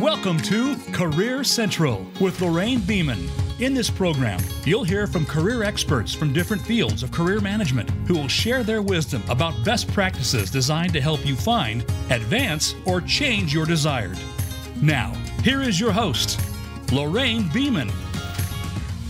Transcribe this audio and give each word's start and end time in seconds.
Welcome 0.00 0.38
to 0.44 0.76
Career 0.92 1.44
Central 1.44 2.06
with 2.22 2.40
Lorraine 2.40 2.80
Beeman. 2.80 3.28
In 3.58 3.74
this 3.74 3.90
program, 3.90 4.40
you'll 4.64 4.82
hear 4.82 5.06
from 5.06 5.26
career 5.26 5.62
experts 5.62 6.14
from 6.14 6.32
different 6.32 6.62
fields 6.62 7.02
of 7.02 7.12
career 7.12 7.38
management 7.38 7.90
who 8.08 8.14
will 8.14 8.26
share 8.26 8.62
their 8.62 8.80
wisdom 8.80 9.22
about 9.28 9.62
best 9.62 9.92
practices 9.92 10.50
designed 10.50 10.94
to 10.94 11.02
help 11.02 11.26
you 11.26 11.36
find, 11.36 11.82
advance, 12.08 12.74
or 12.86 13.02
change 13.02 13.52
your 13.52 13.66
desired. 13.66 14.18
Now, 14.80 15.12
here 15.42 15.60
is 15.60 15.78
your 15.78 15.92
host, 15.92 16.40
Lorraine 16.90 17.50
Beeman. 17.52 17.92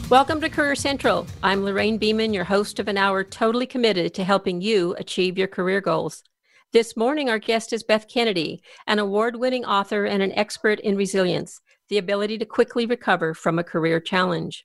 Welcome 0.09 0.41
to 0.41 0.49
Career 0.49 0.75
Central. 0.75 1.25
I'm 1.45 1.65
Lorraine 1.65 1.99
Beeman, 1.99 2.35
your 2.35 2.43
host 2.43 2.81
of 2.81 2.89
an 2.89 2.99
hour 2.99 3.23
totally 3.23 3.67
committed 3.67 4.13
to 4.15 4.25
helping 4.25 4.61
you 4.61 4.97
achieve 4.99 5.39
your 5.39 5.47
career 5.47 5.81
goals. 5.81 6.25
This 6.73 6.97
morning, 6.97 7.29
our 7.29 7.41
guest 7.41 7.73
is 7.73 7.83
Beth 7.83 8.07
Kennedy, 8.07 8.63
an 8.87 9.01
award 9.01 9.35
winning 9.35 9.65
author 9.65 10.05
and 10.05 10.23
an 10.23 10.31
expert 10.39 10.79
in 10.79 10.97
resilience, 10.97 11.61
the 11.89 11.99
ability 11.99 12.39
to 12.39 12.45
quickly 12.45 12.87
recover 12.87 13.35
from 13.35 13.59
a 13.59 13.65
career 13.65 13.99
challenge. 13.99 14.65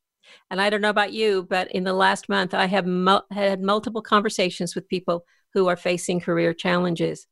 And 0.52 0.62
I 0.62 0.70
don't 0.70 0.82
know 0.82 0.92
about 0.92 1.14
you, 1.14 1.48
but 1.50 1.72
in 1.72 1.84
the 1.84 1.96
last 1.96 2.30
month, 2.30 2.54
I 2.54 2.68
have 2.68 2.86
had 3.32 3.60
multiple 3.60 4.04
conversations 4.04 4.76
with 4.76 4.88
people 4.88 5.26
who 5.56 5.66
are 5.66 5.76
facing 5.76 6.20
career 6.20 6.54
challenges. 6.54 7.26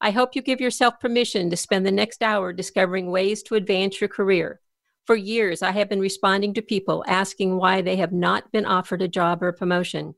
I 0.00 0.10
hope 0.10 0.34
you 0.34 0.42
give 0.42 0.60
yourself 0.60 0.98
permission 0.98 1.48
to 1.50 1.56
spend 1.56 1.86
the 1.86 1.92
next 1.92 2.20
hour 2.20 2.52
discovering 2.52 3.12
ways 3.12 3.44
to 3.44 3.54
advance 3.54 4.00
your 4.00 4.08
career. 4.08 4.60
For 5.04 5.14
years, 5.14 5.62
I 5.62 5.70
have 5.70 5.88
been 5.88 6.00
responding 6.00 6.52
to 6.54 6.62
people 6.62 7.04
asking 7.06 7.58
why 7.58 7.80
they 7.80 7.94
have 7.94 8.12
not 8.12 8.50
been 8.50 8.66
offered 8.66 9.02
a 9.02 9.08
job 9.08 9.40
or 9.40 9.48
a 9.48 9.52
promotion. 9.52 10.16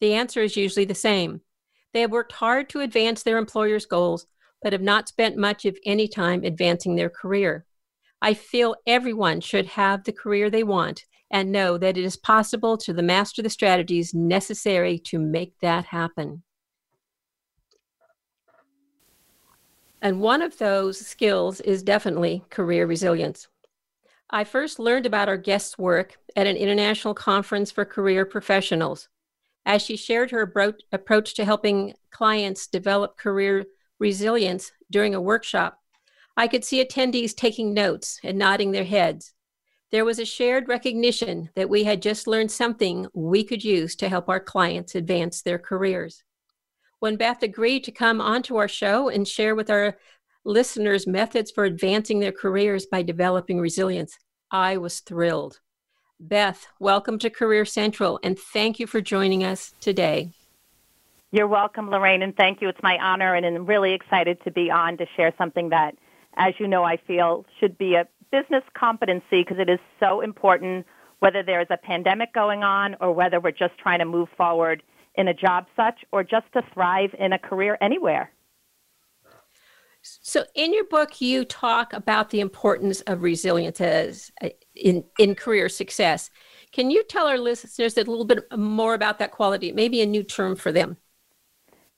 The 0.00 0.14
answer 0.14 0.42
is 0.42 0.56
usually 0.56 0.84
the 0.84 0.94
same 0.94 1.40
they 1.92 2.02
have 2.02 2.10
worked 2.10 2.32
hard 2.32 2.68
to 2.70 2.80
advance 2.80 3.22
their 3.22 3.38
employer's 3.38 3.86
goals, 3.86 4.26
but 4.62 4.72
have 4.72 4.82
not 4.82 5.08
spent 5.08 5.36
much, 5.36 5.64
if 5.64 5.78
any, 5.86 6.08
time 6.08 6.44
advancing 6.44 6.96
their 6.96 7.10
career. 7.10 7.64
I 8.20 8.34
feel 8.34 8.76
everyone 8.86 9.40
should 9.40 9.66
have 9.66 10.04
the 10.04 10.12
career 10.12 10.50
they 10.50 10.64
want 10.64 11.04
and 11.30 11.52
know 11.52 11.78
that 11.78 11.96
it 11.96 12.04
is 12.04 12.16
possible 12.16 12.76
to 12.78 12.92
master 12.94 13.42
the 13.42 13.50
strategies 13.50 14.14
necessary 14.14 14.98
to 14.98 15.18
make 15.18 15.58
that 15.60 15.86
happen. 15.86 16.42
And 20.00 20.20
one 20.20 20.42
of 20.42 20.58
those 20.58 20.98
skills 20.98 21.60
is 21.60 21.82
definitely 21.82 22.44
career 22.50 22.86
resilience. 22.86 23.48
I 24.30 24.44
first 24.44 24.78
learned 24.78 25.06
about 25.06 25.28
our 25.28 25.36
guest's 25.36 25.78
work 25.78 26.18
at 26.36 26.46
an 26.46 26.56
international 26.56 27.14
conference 27.14 27.70
for 27.70 27.84
career 27.84 28.24
professionals 28.24 29.08
as 29.68 29.82
she 29.82 29.96
shared 29.96 30.30
her 30.30 30.50
approach 30.92 31.34
to 31.34 31.44
helping 31.44 31.92
clients 32.10 32.66
develop 32.66 33.18
career 33.18 33.66
resilience 34.00 34.72
during 34.90 35.14
a 35.14 35.20
workshop, 35.20 35.78
I 36.38 36.48
could 36.48 36.64
see 36.64 36.82
attendees 36.82 37.36
taking 37.36 37.74
notes 37.74 38.18
and 38.24 38.38
nodding 38.38 38.72
their 38.72 38.84
heads. 38.84 39.34
There 39.90 40.06
was 40.06 40.18
a 40.18 40.24
shared 40.24 40.68
recognition 40.68 41.50
that 41.54 41.68
we 41.68 41.84
had 41.84 42.00
just 42.00 42.26
learned 42.26 42.50
something 42.50 43.08
we 43.12 43.44
could 43.44 43.62
use 43.62 43.94
to 43.96 44.08
help 44.08 44.30
our 44.30 44.40
clients 44.40 44.94
advance 44.94 45.42
their 45.42 45.58
careers. 45.58 46.24
When 47.00 47.16
Beth 47.16 47.42
agreed 47.42 47.84
to 47.84 47.92
come 47.92 48.22
onto 48.22 48.56
our 48.56 48.68
show 48.68 49.10
and 49.10 49.28
share 49.28 49.54
with 49.54 49.68
our 49.68 49.98
listeners 50.46 51.06
methods 51.06 51.50
for 51.50 51.64
advancing 51.64 52.20
their 52.20 52.32
careers 52.32 52.86
by 52.86 53.02
developing 53.02 53.60
resilience, 53.60 54.16
I 54.50 54.78
was 54.78 55.00
thrilled. 55.00 55.60
Beth, 56.20 56.66
welcome 56.80 57.16
to 57.20 57.30
Career 57.30 57.64
Central, 57.64 58.18
and 58.24 58.36
thank 58.36 58.80
you 58.80 58.88
for 58.88 59.00
joining 59.00 59.44
us 59.44 59.72
today. 59.80 60.30
You're 61.30 61.46
welcome, 61.46 61.90
Lorraine, 61.90 62.22
and 62.22 62.36
thank 62.36 62.60
you. 62.60 62.68
It's 62.68 62.82
my 62.82 62.98
honor, 62.98 63.34
and 63.34 63.46
I'm 63.46 63.66
really 63.66 63.92
excited 63.92 64.42
to 64.42 64.50
be 64.50 64.68
on 64.68 64.96
to 64.96 65.06
share 65.14 65.32
something 65.38 65.68
that, 65.68 65.96
as 66.36 66.54
you 66.58 66.66
know, 66.66 66.82
I 66.82 66.96
feel 66.96 67.46
should 67.60 67.78
be 67.78 67.94
a 67.94 68.08
business 68.32 68.64
competency 68.74 69.42
because 69.42 69.60
it 69.60 69.68
is 69.68 69.78
so 70.00 70.20
important 70.20 70.86
whether 71.20 71.44
there's 71.44 71.68
a 71.70 71.76
pandemic 71.76 72.34
going 72.34 72.64
on 72.64 72.96
or 73.00 73.12
whether 73.12 73.38
we're 73.38 73.52
just 73.52 73.78
trying 73.78 74.00
to 74.00 74.04
move 74.04 74.28
forward 74.36 74.82
in 75.14 75.28
a 75.28 75.34
job 75.34 75.66
such 75.76 76.04
or 76.10 76.24
just 76.24 76.52
to 76.52 76.62
thrive 76.74 77.14
in 77.16 77.32
a 77.32 77.38
career 77.38 77.78
anywhere. 77.80 78.32
So, 80.02 80.44
in 80.54 80.72
your 80.72 80.84
book, 80.84 81.20
you 81.20 81.44
talk 81.44 81.92
about 81.92 82.30
the 82.30 82.40
importance 82.40 83.00
of 83.02 83.22
resilience 83.22 83.80
as 83.80 84.30
uh, 84.42 84.48
in, 84.74 85.04
in 85.18 85.34
career 85.34 85.68
success. 85.68 86.30
Can 86.72 86.90
you 86.90 87.02
tell 87.04 87.26
our 87.26 87.38
listeners 87.38 87.96
a 87.96 88.04
little 88.04 88.24
bit 88.24 88.44
more 88.56 88.94
about 88.94 89.18
that 89.18 89.32
quality? 89.32 89.72
Maybe 89.72 90.00
a 90.00 90.06
new 90.06 90.22
term 90.22 90.54
for 90.54 90.70
them. 90.70 90.96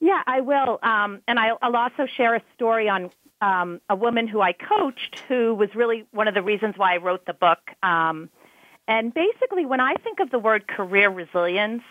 Yeah, 0.01 0.23
I 0.27 0.41
will. 0.41 0.79
Um, 0.83 1.21
and 1.29 1.39
I'll, 1.39 1.59
I'll, 1.61 1.77
also 1.77 2.07
share 2.07 2.35
a 2.35 2.43
story 2.55 2.89
on 2.89 3.11
um, 3.43 3.81
a 3.91 3.97
woman 3.97 4.27
who 4.27 4.41
I 4.41 4.53
coached 4.53 5.23
who 5.29 5.55
was 5.55 5.75
really 5.75 6.07
one 6.11 6.27
of 6.27 6.35
the 6.35 6.43
reasons 6.43 6.75
why 6.79 6.95
I 6.95 6.97
wrote 6.97 7.27
the 7.27 7.35
book. 7.35 7.59
Um, 7.83 8.31
and 8.89 9.13
basically, 9.13 9.67
when 9.67 9.81
I 9.81 9.95
think 9.95 10.21
of 10.21 10.31
the 10.31 10.39
word 10.39 10.67
career 10.67 11.11
resilience, 11.11 11.83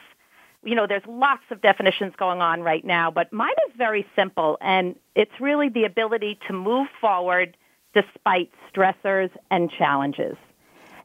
you 0.64 0.76
know, 0.76 0.88
there's 0.88 1.06
lots 1.08 1.44
of 1.52 1.62
definitions 1.62 2.14
going 2.18 2.42
on 2.42 2.62
right 2.62 2.84
now, 2.84 3.12
but 3.12 3.32
mine 3.32 3.54
is 3.70 3.76
very 3.78 4.06
simple, 4.16 4.58
and 4.62 4.96
it's 5.16 5.32
really 5.40 5.70
the 5.70 5.86
ability 5.86 6.38
to 6.48 6.54
move 6.54 6.88
forward 7.00 7.56
despite 7.94 8.52
stressors 8.74 9.32
and 9.50 9.72
challenges. 9.72 10.36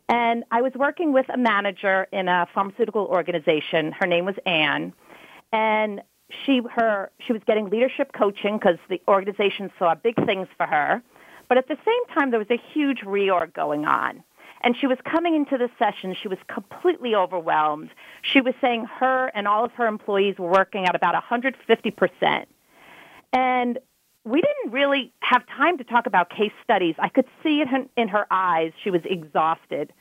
And 0.09 0.45
I 0.51 0.61
was 0.61 0.73
working 0.75 1.13
with 1.13 1.27
a 1.33 1.39
manager 1.39 2.07
in 2.13 2.29
a 2.29 2.47
pharmaceutical 2.53 3.07
organization. 3.07 3.93
Her 3.93 4.07
name 4.07 4.27
was 4.27 4.35
Anne, 4.45 4.93
and 5.53 6.03
she 6.45 6.61
her 6.75 7.11
she 7.27 7.33
was 7.33 7.43
getting 7.47 7.71
leadership 7.71 8.13
coaching 8.13 8.59
because 8.59 8.77
the 8.89 9.01
organization 9.09 9.71
saw 9.79 9.95
big 9.95 10.17
things 10.27 10.49
for 10.57 10.67
her. 10.67 11.03
But 11.49 11.59
at 11.59 11.69
the 11.69 11.77
same 11.85 12.15
time, 12.15 12.31
there 12.31 12.39
was 12.39 12.51
a 12.51 12.61
huge 12.73 13.01
reorg 13.01 13.55
going 13.55 13.87
on. 13.87 14.23
And 14.65 14.75
she 14.81 14.87
was 14.87 14.97
coming 15.05 15.35
into 15.37 15.59
the 15.59 15.69
session, 15.79 16.17
she 16.21 16.27
was 16.27 16.39
completely 16.49 17.15
overwhelmed. 17.15 17.91
She 18.23 18.41
was 18.41 18.55
saying 18.63 18.87
her 18.99 19.31
and 19.35 19.47
all 19.47 19.63
of 19.63 19.73
her 19.73 19.87
employees 19.87 20.39
were 20.39 20.51
working 20.51 20.87
at 20.87 20.95
about 20.95 21.15
150%. 21.23 22.47
And 23.35 23.79
we 24.25 24.41
didn't 24.41 24.73
really 24.73 25.13
have 25.21 25.43
time 25.47 25.77
to 25.77 25.85
talk 25.85 26.07
about 26.07 26.31
case 26.31 26.53
studies. 26.63 26.95
I 26.99 27.11
could 27.11 27.27
see 27.43 27.61
it 27.61 27.69
in 27.95 28.09
her 28.09 28.27
eyes. 28.31 28.73
She 28.83 28.91
was 28.91 29.03
exhausted. 29.05 29.93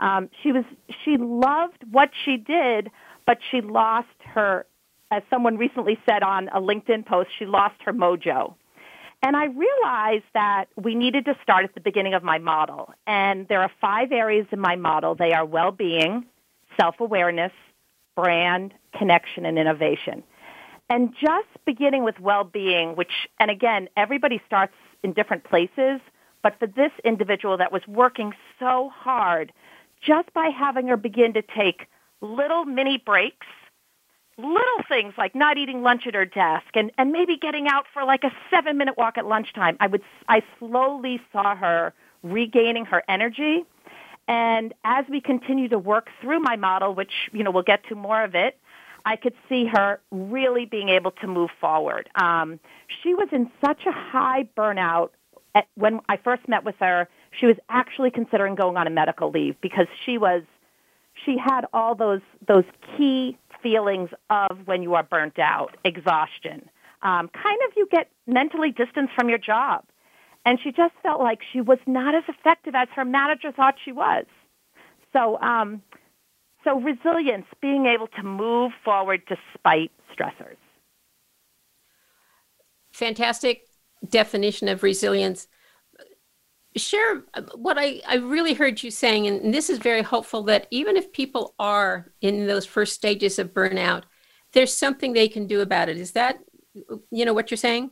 Um, 0.00 0.28
she 0.42 0.50
was 0.50 0.64
she 1.04 1.16
loved 1.16 1.84
what 1.90 2.10
she 2.24 2.36
did, 2.36 2.90
but 3.24 3.38
she 3.50 3.60
lost 3.60 4.08
her, 4.34 4.66
as 5.10 5.22
someone 5.30 5.58
recently 5.58 5.98
said 6.08 6.22
on 6.24 6.48
a 6.48 6.60
LinkedIn 6.60 7.06
post, 7.06 7.30
she 7.38 7.46
lost 7.46 7.76
her 7.84 7.92
mojo. 7.92 8.54
And 9.22 9.36
I 9.36 9.46
realized 9.46 10.24
that 10.34 10.66
we 10.76 10.94
needed 10.94 11.24
to 11.24 11.36
start 11.42 11.64
at 11.64 11.74
the 11.74 11.80
beginning 11.80 12.14
of 12.14 12.22
my 12.22 12.38
model. 12.38 12.94
And 13.06 13.48
there 13.48 13.62
are 13.62 13.70
five 13.80 14.12
areas 14.12 14.46
in 14.52 14.60
my 14.60 14.76
model. 14.76 15.14
They 15.14 15.32
are 15.32 15.44
well-being, 15.44 16.24
self-awareness, 16.80 17.52
brand, 18.14 18.74
connection, 18.96 19.44
and 19.44 19.58
innovation. 19.58 20.22
And 20.88 21.14
just 21.20 21.48
beginning 21.66 22.04
with 22.04 22.18
well-being, 22.20 22.96
which, 22.96 23.28
and 23.38 23.50
again, 23.50 23.88
everybody 23.96 24.40
starts 24.46 24.74
in 25.02 25.12
different 25.12 25.44
places, 25.44 26.00
but 26.42 26.58
for 26.58 26.66
this 26.66 26.92
individual 27.04 27.56
that 27.58 27.72
was 27.72 27.82
working 27.86 28.32
so 28.58 28.90
hard, 28.94 29.52
just 30.00 30.32
by 30.32 30.48
having 30.48 30.88
her 30.88 30.96
begin 30.96 31.34
to 31.34 31.42
take 31.42 31.88
little 32.20 32.64
mini 32.64 32.98
breaks 33.04 33.46
little 34.38 34.84
things 34.88 35.14
like 35.18 35.34
not 35.34 35.58
eating 35.58 35.82
lunch 35.82 36.06
at 36.06 36.14
her 36.14 36.24
desk 36.24 36.68
and, 36.74 36.92
and 36.96 37.10
maybe 37.10 37.36
getting 37.36 37.66
out 37.66 37.86
for 37.92 38.04
like 38.04 38.22
a 38.22 38.30
seven 38.50 38.78
minute 38.78 38.96
walk 38.96 39.18
at 39.18 39.26
lunchtime. 39.26 39.76
I 39.80 39.88
would, 39.88 40.02
I 40.28 40.42
slowly 40.58 41.20
saw 41.32 41.56
her 41.56 41.92
regaining 42.22 42.84
her 42.86 43.02
energy. 43.08 43.64
And 44.28 44.74
as 44.84 45.06
we 45.08 45.20
continue 45.20 45.68
to 45.68 45.78
work 45.78 46.08
through 46.20 46.40
my 46.40 46.56
model, 46.56 46.94
which, 46.94 47.12
you 47.32 47.42
know, 47.42 47.50
we'll 47.50 47.62
get 47.62 47.86
to 47.88 47.94
more 47.94 48.22
of 48.22 48.34
it, 48.34 48.58
I 49.04 49.16
could 49.16 49.34
see 49.48 49.66
her 49.66 50.00
really 50.10 50.66
being 50.66 50.88
able 50.90 51.12
to 51.12 51.26
move 51.26 51.50
forward. 51.60 52.10
Um, 52.14 52.60
she 53.02 53.14
was 53.14 53.28
in 53.32 53.50
such 53.64 53.86
a 53.86 53.92
high 53.92 54.48
burnout. 54.56 55.10
At, 55.54 55.66
when 55.74 56.00
I 56.08 56.18
first 56.18 56.46
met 56.46 56.62
with 56.64 56.74
her, 56.80 57.08
she 57.32 57.46
was 57.46 57.56
actually 57.70 58.10
considering 58.10 58.54
going 58.54 58.76
on 58.76 58.86
a 58.86 58.90
medical 58.90 59.30
leave 59.30 59.58
because 59.60 59.86
she 60.04 60.18
was, 60.18 60.42
she 61.24 61.38
had 61.38 61.64
all 61.72 61.94
those, 61.94 62.20
those 62.46 62.64
key 62.96 63.38
feelings 63.62 64.10
of 64.30 64.66
when 64.66 64.82
you 64.82 64.94
are 64.94 65.02
burnt 65.02 65.38
out, 65.38 65.76
exhaustion. 65.84 66.68
Um, 67.02 67.28
kind 67.28 67.58
of 67.66 67.72
you 67.76 67.86
get 67.90 68.10
mentally 68.26 68.70
distanced 68.70 69.14
from 69.14 69.28
your 69.28 69.38
job. 69.38 69.84
And 70.44 70.58
she 70.62 70.72
just 70.72 70.94
felt 71.02 71.20
like 71.20 71.40
she 71.52 71.60
was 71.60 71.78
not 71.86 72.14
as 72.14 72.24
effective 72.28 72.74
as 72.74 72.88
her 72.94 73.04
manager 73.04 73.52
thought 73.52 73.74
she 73.84 73.92
was. 73.92 74.24
So, 75.12 75.38
um, 75.40 75.82
so 76.64 76.80
resilience, 76.80 77.46
being 77.60 77.86
able 77.86 78.08
to 78.08 78.22
move 78.22 78.72
forward 78.84 79.22
despite 79.28 79.90
stressors. 80.14 80.56
Fantastic 82.92 83.64
definition 84.08 84.68
of 84.68 84.82
resilience 84.82 85.48
share 86.76 87.22
uh, 87.34 87.42
what 87.54 87.78
I, 87.78 88.00
I 88.06 88.16
really 88.16 88.54
heard 88.54 88.82
you 88.82 88.90
saying, 88.90 89.26
and 89.26 89.54
this 89.54 89.70
is 89.70 89.78
very 89.78 90.02
hopeful 90.02 90.42
that 90.44 90.66
even 90.70 90.96
if 90.96 91.12
people 91.12 91.54
are 91.58 92.12
in 92.20 92.46
those 92.46 92.66
first 92.66 92.94
stages 92.94 93.38
of 93.38 93.54
burnout, 93.54 94.04
there's 94.52 94.72
something 94.72 95.12
they 95.12 95.28
can 95.28 95.46
do 95.46 95.60
about 95.60 95.88
it. 95.88 95.98
Is 95.98 96.12
that, 96.12 96.38
you 97.10 97.24
know, 97.24 97.34
what 97.34 97.50
you're 97.50 97.58
saying? 97.58 97.90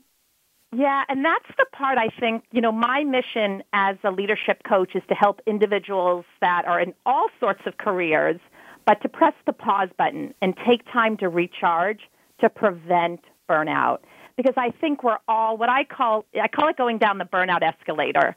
Yeah, 0.76 1.04
and 1.08 1.24
that's 1.24 1.46
the 1.56 1.66
part 1.72 1.96
I 1.96 2.08
think, 2.20 2.44
you 2.52 2.60
know, 2.60 2.72
my 2.72 3.04
mission 3.04 3.62
as 3.72 3.96
a 4.04 4.10
leadership 4.10 4.62
coach 4.68 4.94
is 4.94 5.02
to 5.08 5.14
help 5.14 5.40
individuals 5.46 6.24
that 6.40 6.66
are 6.66 6.80
in 6.80 6.92
all 7.06 7.28
sorts 7.40 7.62
of 7.66 7.78
careers, 7.78 8.40
but 8.84 9.00
to 9.02 9.08
press 9.08 9.34
the 9.46 9.52
pause 9.52 9.88
button 9.96 10.34
and 10.42 10.54
take 10.66 10.84
time 10.92 11.16
to 11.18 11.28
recharge 11.28 12.00
to 12.40 12.48
prevent 12.48 13.20
burnout. 13.48 13.98
Because 14.36 14.54
I 14.58 14.70
think 14.70 15.02
we're 15.02 15.18
all 15.28 15.56
what 15.56 15.70
I 15.70 15.84
call 15.84 16.26
I 16.40 16.48
call 16.48 16.68
it 16.68 16.76
going 16.76 16.98
down 16.98 17.18
the 17.18 17.24
burnout 17.24 17.62
escalator. 17.62 18.36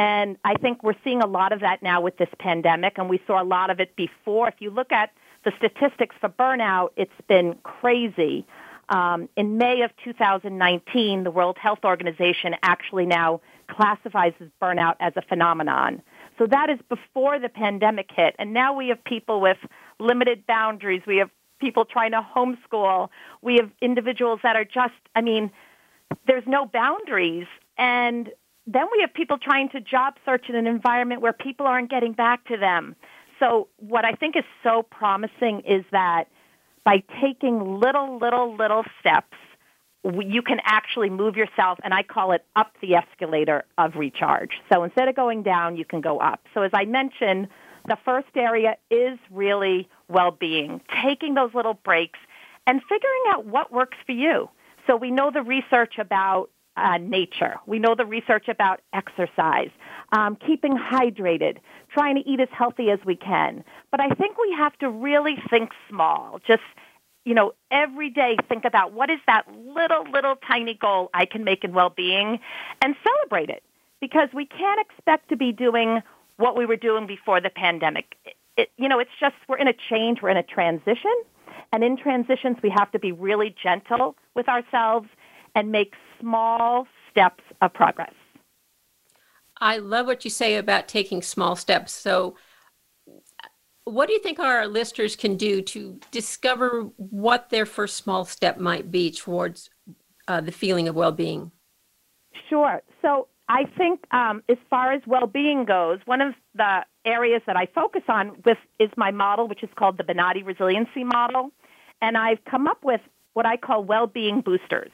And 0.00 0.38
I 0.46 0.54
think 0.54 0.82
we're 0.82 0.94
seeing 1.04 1.20
a 1.20 1.26
lot 1.26 1.52
of 1.52 1.60
that 1.60 1.82
now 1.82 2.00
with 2.00 2.16
this 2.16 2.30
pandemic 2.38 2.94
and 2.96 3.10
we 3.10 3.20
saw 3.26 3.42
a 3.42 3.44
lot 3.44 3.68
of 3.68 3.80
it 3.80 3.94
before. 3.96 4.48
If 4.48 4.54
you 4.58 4.70
look 4.70 4.92
at 4.92 5.10
the 5.44 5.52
statistics 5.58 6.16
for 6.22 6.30
burnout, 6.30 6.92
it's 6.96 7.12
been 7.28 7.56
crazy. 7.64 8.46
Um, 8.88 9.28
in 9.36 9.58
May 9.58 9.82
of 9.82 9.90
2019, 10.02 11.24
the 11.24 11.30
World 11.30 11.58
Health 11.58 11.80
Organization 11.84 12.54
actually 12.62 13.04
now 13.04 13.42
classifies 13.68 14.32
burnout 14.62 14.94
as 15.00 15.12
a 15.16 15.22
phenomenon. 15.22 16.00
So 16.38 16.46
that 16.46 16.70
is 16.70 16.78
before 16.88 17.38
the 17.38 17.50
pandemic 17.50 18.08
hit. 18.10 18.34
And 18.38 18.54
now 18.54 18.72
we 18.72 18.88
have 18.88 19.04
people 19.04 19.42
with 19.42 19.58
limited 19.98 20.46
boundaries. 20.46 21.02
We 21.06 21.18
have 21.18 21.28
people 21.60 21.84
trying 21.84 22.12
to 22.12 22.26
homeschool. 22.34 23.10
We 23.42 23.56
have 23.56 23.70
individuals 23.82 24.40
that 24.44 24.56
are 24.56 24.64
just, 24.64 24.94
I 25.14 25.20
mean, 25.20 25.50
there's 26.26 26.46
no 26.46 26.64
boundaries. 26.64 27.46
And 27.76 28.30
then 28.72 28.86
we 28.92 29.00
have 29.00 29.12
people 29.12 29.38
trying 29.38 29.68
to 29.70 29.80
job 29.80 30.14
search 30.24 30.48
in 30.48 30.54
an 30.54 30.66
environment 30.66 31.20
where 31.20 31.32
people 31.32 31.66
aren't 31.66 31.90
getting 31.90 32.12
back 32.12 32.44
to 32.46 32.56
them. 32.56 32.94
So 33.38 33.68
what 33.78 34.04
I 34.04 34.12
think 34.12 34.36
is 34.36 34.44
so 34.62 34.82
promising 34.82 35.60
is 35.60 35.84
that 35.90 36.24
by 36.84 37.02
taking 37.20 37.80
little, 37.80 38.18
little, 38.18 38.56
little 38.56 38.84
steps, 39.00 39.36
you 40.04 40.40
can 40.40 40.60
actually 40.64 41.10
move 41.10 41.36
yourself, 41.36 41.78
and 41.82 41.92
I 41.92 42.02
call 42.02 42.32
it 42.32 42.44
up 42.56 42.72
the 42.80 42.94
escalator 42.94 43.64
of 43.76 43.96
recharge. 43.96 44.52
So 44.72 44.84
instead 44.84 45.08
of 45.08 45.16
going 45.16 45.42
down, 45.42 45.76
you 45.76 45.84
can 45.84 46.00
go 46.00 46.18
up. 46.18 46.40
So 46.54 46.62
as 46.62 46.70
I 46.72 46.84
mentioned, 46.84 47.48
the 47.86 47.98
first 48.04 48.28
area 48.34 48.76
is 48.90 49.18
really 49.30 49.88
well-being, 50.08 50.80
taking 51.02 51.34
those 51.34 51.52
little 51.54 51.74
breaks 51.74 52.18
and 52.66 52.80
figuring 52.82 53.22
out 53.28 53.46
what 53.46 53.72
works 53.72 53.98
for 54.06 54.12
you. 54.12 54.48
So 54.86 54.96
we 54.96 55.10
know 55.10 55.30
the 55.30 55.42
research 55.42 55.94
about 55.98 56.50
uh, 56.80 56.98
nature. 56.98 57.54
We 57.66 57.78
know 57.78 57.94
the 57.94 58.06
research 58.06 58.48
about 58.48 58.80
exercise, 58.92 59.70
um, 60.12 60.36
keeping 60.36 60.76
hydrated, 60.76 61.58
trying 61.92 62.16
to 62.16 62.28
eat 62.28 62.40
as 62.40 62.48
healthy 62.50 62.90
as 62.90 62.98
we 63.04 63.16
can. 63.16 63.64
But 63.90 64.00
I 64.00 64.08
think 64.10 64.38
we 64.38 64.54
have 64.56 64.76
to 64.78 64.90
really 64.90 65.36
think 65.50 65.70
small. 65.88 66.40
Just, 66.46 66.62
you 67.24 67.34
know, 67.34 67.52
every 67.70 68.10
day 68.10 68.36
think 68.48 68.64
about 68.64 68.92
what 68.92 69.10
is 69.10 69.20
that 69.26 69.44
little, 69.54 70.04
little 70.10 70.36
tiny 70.36 70.74
goal 70.74 71.10
I 71.14 71.26
can 71.26 71.44
make 71.44 71.64
in 71.64 71.72
well-being 71.72 72.40
and 72.82 72.96
celebrate 73.04 73.50
it. 73.50 73.62
Because 74.00 74.30
we 74.32 74.46
can't 74.46 74.80
expect 74.80 75.28
to 75.28 75.36
be 75.36 75.52
doing 75.52 76.00
what 76.38 76.56
we 76.56 76.64
were 76.64 76.76
doing 76.76 77.06
before 77.06 77.40
the 77.40 77.50
pandemic. 77.50 78.16
It, 78.24 78.34
it, 78.56 78.70
you 78.78 78.88
know, 78.88 78.98
it's 78.98 79.10
just 79.20 79.34
we're 79.46 79.58
in 79.58 79.68
a 79.68 79.74
change, 79.90 80.22
we're 80.22 80.30
in 80.30 80.38
a 80.38 80.42
transition. 80.42 81.12
And 81.72 81.84
in 81.84 81.96
transitions, 81.96 82.56
we 82.62 82.70
have 82.70 82.90
to 82.92 82.98
be 82.98 83.12
really 83.12 83.54
gentle 83.62 84.16
with 84.34 84.48
ourselves 84.48 85.08
and 85.54 85.70
make 85.70 85.92
small 86.20 86.86
steps 87.10 87.42
of 87.60 87.72
progress. 87.72 88.12
I 89.60 89.78
love 89.78 90.06
what 90.06 90.24
you 90.24 90.30
say 90.30 90.56
about 90.56 90.88
taking 90.88 91.22
small 91.22 91.54
steps. 91.56 91.92
So, 91.92 92.36
what 93.84 94.06
do 94.06 94.12
you 94.12 94.20
think 94.20 94.38
our 94.38 94.66
listeners 94.66 95.16
can 95.16 95.36
do 95.36 95.62
to 95.62 95.98
discover 96.10 96.90
what 96.96 97.50
their 97.50 97.66
first 97.66 97.96
small 97.96 98.24
step 98.24 98.58
might 98.58 98.90
be 98.90 99.10
towards 99.10 99.68
uh, 100.28 100.40
the 100.40 100.52
feeling 100.52 100.88
of 100.88 100.94
well 100.94 101.12
being? 101.12 101.50
Sure. 102.48 102.82
So, 103.02 103.28
I 103.48 103.64
think 103.76 104.00
um, 104.12 104.44
as 104.48 104.58
far 104.70 104.92
as 104.92 105.02
well 105.06 105.26
being 105.26 105.64
goes, 105.64 105.98
one 106.04 106.20
of 106.20 106.34
the 106.54 106.84
areas 107.04 107.42
that 107.46 107.56
I 107.56 107.66
focus 107.66 108.02
on 108.08 108.36
with 108.44 108.58
is 108.78 108.90
my 108.96 109.10
model, 109.10 109.48
which 109.48 109.64
is 109.64 109.70
called 109.76 109.98
the 109.98 110.04
Bonati 110.04 110.46
Resiliency 110.46 111.02
Model. 111.02 111.50
And 112.00 112.16
I've 112.16 112.42
come 112.48 112.68
up 112.68 112.84
with 112.84 113.00
what 113.32 113.46
I 113.46 113.56
call 113.56 113.82
well 113.82 114.06
being 114.06 114.40
boosters. 114.40 114.92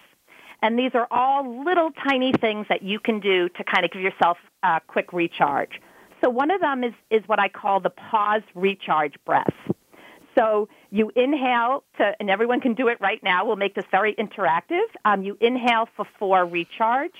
And 0.63 0.79
these 0.79 0.93
are 0.95 1.07
all 1.11 1.65
little 1.65 1.91
tiny 2.09 2.33
things 2.33 2.67
that 2.69 2.83
you 2.83 2.99
can 2.99 3.21
do 3.21 3.49
to 3.51 3.65
kind 3.65 3.85
of 3.85 3.91
give 3.91 4.03
yourself 4.03 4.39
a 4.63 4.81
quick 4.87 5.13
recharge. 5.13 5.81
So 6.23 6.31
one 6.31 6.51
of 6.51 6.61
them 6.61 6.83
is, 6.83 6.95
is 7.11 7.23
what 7.27 7.39
I 7.39 7.49
call 7.49 7.81
the 7.81 7.91
pause 7.91 8.43
recharge 8.55 9.15
breath. 9.25 9.55
So 10.37 10.69
you 10.91 11.11
inhale 11.17 11.85
to, 11.99 12.13
and 12.21 12.31
everyone 12.31 12.61
can 12.61 12.75
do 12.75 12.89
it 12.89 12.99
right 13.01 13.23
now. 13.23 13.47
We'll 13.47 13.57
make 13.57 13.75
this 13.75 13.85
very 13.91 14.15
interactive. 14.15 14.85
Um, 15.05 15.23
you 15.23 15.37
inhale 15.41 15.89
for 15.97 16.07
four, 16.19 16.45
recharge. 16.47 17.15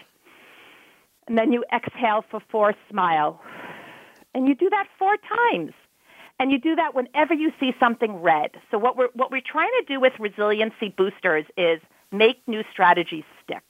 And 1.29 1.37
then 1.37 1.53
you 1.53 1.65
exhale 1.73 2.25
for 2.31 2.41
four, 2.51 2.75
smile. 2.91 3.41
And 4.35 4.47
you 4.47 4.55
do 4.55 4.69
that 4.71 4.87
four 4.99 5.17
times. 5.17 5.73
And 6.39 6.53
you 6.53 6.59
do 6.59 6.77
that 6.77 6.95
whenever 6.95 7.33
you 7.33 7.53
see 7.59 7.73
something 7.81 8.17
red. 8.17 8.51
So 8.71 8.79
what 8.79 8.97
we're, 8.97 9.09
what 9.15 9.31
we're 9.31 9.41
trying 9.41 9.71
to 9.81 9.85
do 9.87 9.99
with 9.99 10.13
resiliency 10.19 10.95
boosters 10.95 11.47
is 11.57 11.81
make 12.13 12.37
new 12.47 12.63
strategies 12.73 13.25
stick. 13.43 13.63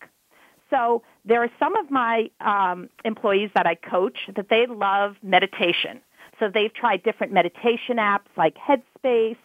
So 0.71 1.03
there 1.25 1.43
are 1.43 1.51
some 1.59 1.77
of 1.77 1.91
my 1.91 2.31
um, 2.41 2.89
employees 3.05 3.51
that 3.55 3.67
I 3.67 3.75
coach 3.77 4.19
that 4.35 4.49
they 4.49 4.67
love 4.67 5.17
meditation. 5.23 6.01
So 6.39 6.51
they've 6.53 6.73
tried 6.73 7.03
different 7.03 7.33
meditation 7.33 7.97
apps 7.99 8.29
like 8.37 8.57
Headspace. 8.57 9.39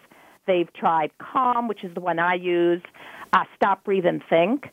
They've 0.47 0.71
tried 0.73 1.11
Calm, 1.19 1.67
which 1.67 1.83
is 1.83 1.93
the 1.93 2.01
one 2.01 2.19
I 2.19 2.33
use, 2.33 2.81
uh, 3.33 3.43
Stop, 3.55 3.83
Breathe, 3.83 4.05
and 4.05 4.21
Think. 4.29 4.69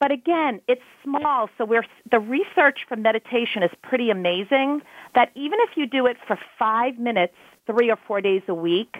But 0.00 0.10
again, 0.10 0.60
it's 0.66 0.82
small, 1.04 1.48
so 1.56 1.64
we're, 1.64 1.84
the 2.10 2.18
research 2.18 2.80
for 2.88 2.96
meditation 2.96 3.62
is 3.62 3.70
pretty 3.84 4.10
amazing 4.10 4.82
that 5.14 5.30
even 5.36 5.60
if 5.62 5.76
you 5.76 5.86
do 5.86 6.06
it 6.06 6.16
for 6.26 6.36
five 6.58 6.98
minutes, 6.98 7.34
three 7.66 7.88
or 7.88 7.96
four 8.08 8.20
days 8.20 8.42
a 8.48 8.54
week, 8.54 8.96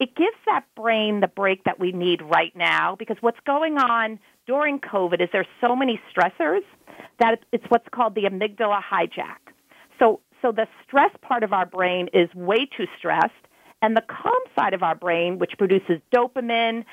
it 0.00 0.16
gives 0.16 0.36
that 0.46 0.64
brain 0.74 1.20
the 1.20 1.28
break 1.28 1.64
that 1.64 1.78
we 1.78 1.92
need 1.92 2.22
right 2.22 2.56
now 2.56 2.96
because 2.98 3.18
what's 3.20 3.38
going 3.46 3.76
on 3.76 4.18
during 4.46 4.80
COVID 4.80 5.20
is 5.20 5.28
there's 5.30 5.46
so 5.60 5.76
many 5.76 6.00
stressors 6.10 6.62
that 7.18 7.40
it's 7.52 7.64
what's 7.68 7.88
called 7.90 8.14
the 8.14 8.22
amygdala 8.22 8.82
hijack. 8.82 9.36
So, 9.98 10.20
so 10.40 10.52
the 10.52 10.66
stress 10.82 11.10
part 11.20 11.44
of 11.44 11.52
our 11.52 11.66
brain 11.66 12.08
is 12.14 12.34
way 12.34 12.64
too 12.64 12.86
stressed, 12.96 13.34
and 13.82 13.94
the 13.94 14.02
calm 14.02 14.40
side 14.56 14.72
of 14.72 14.82
our 14.82 14.94
brain, 14.94 15.38
which 15.38 15.52
produces 15.58 16.00
dopamine 16.12 16.84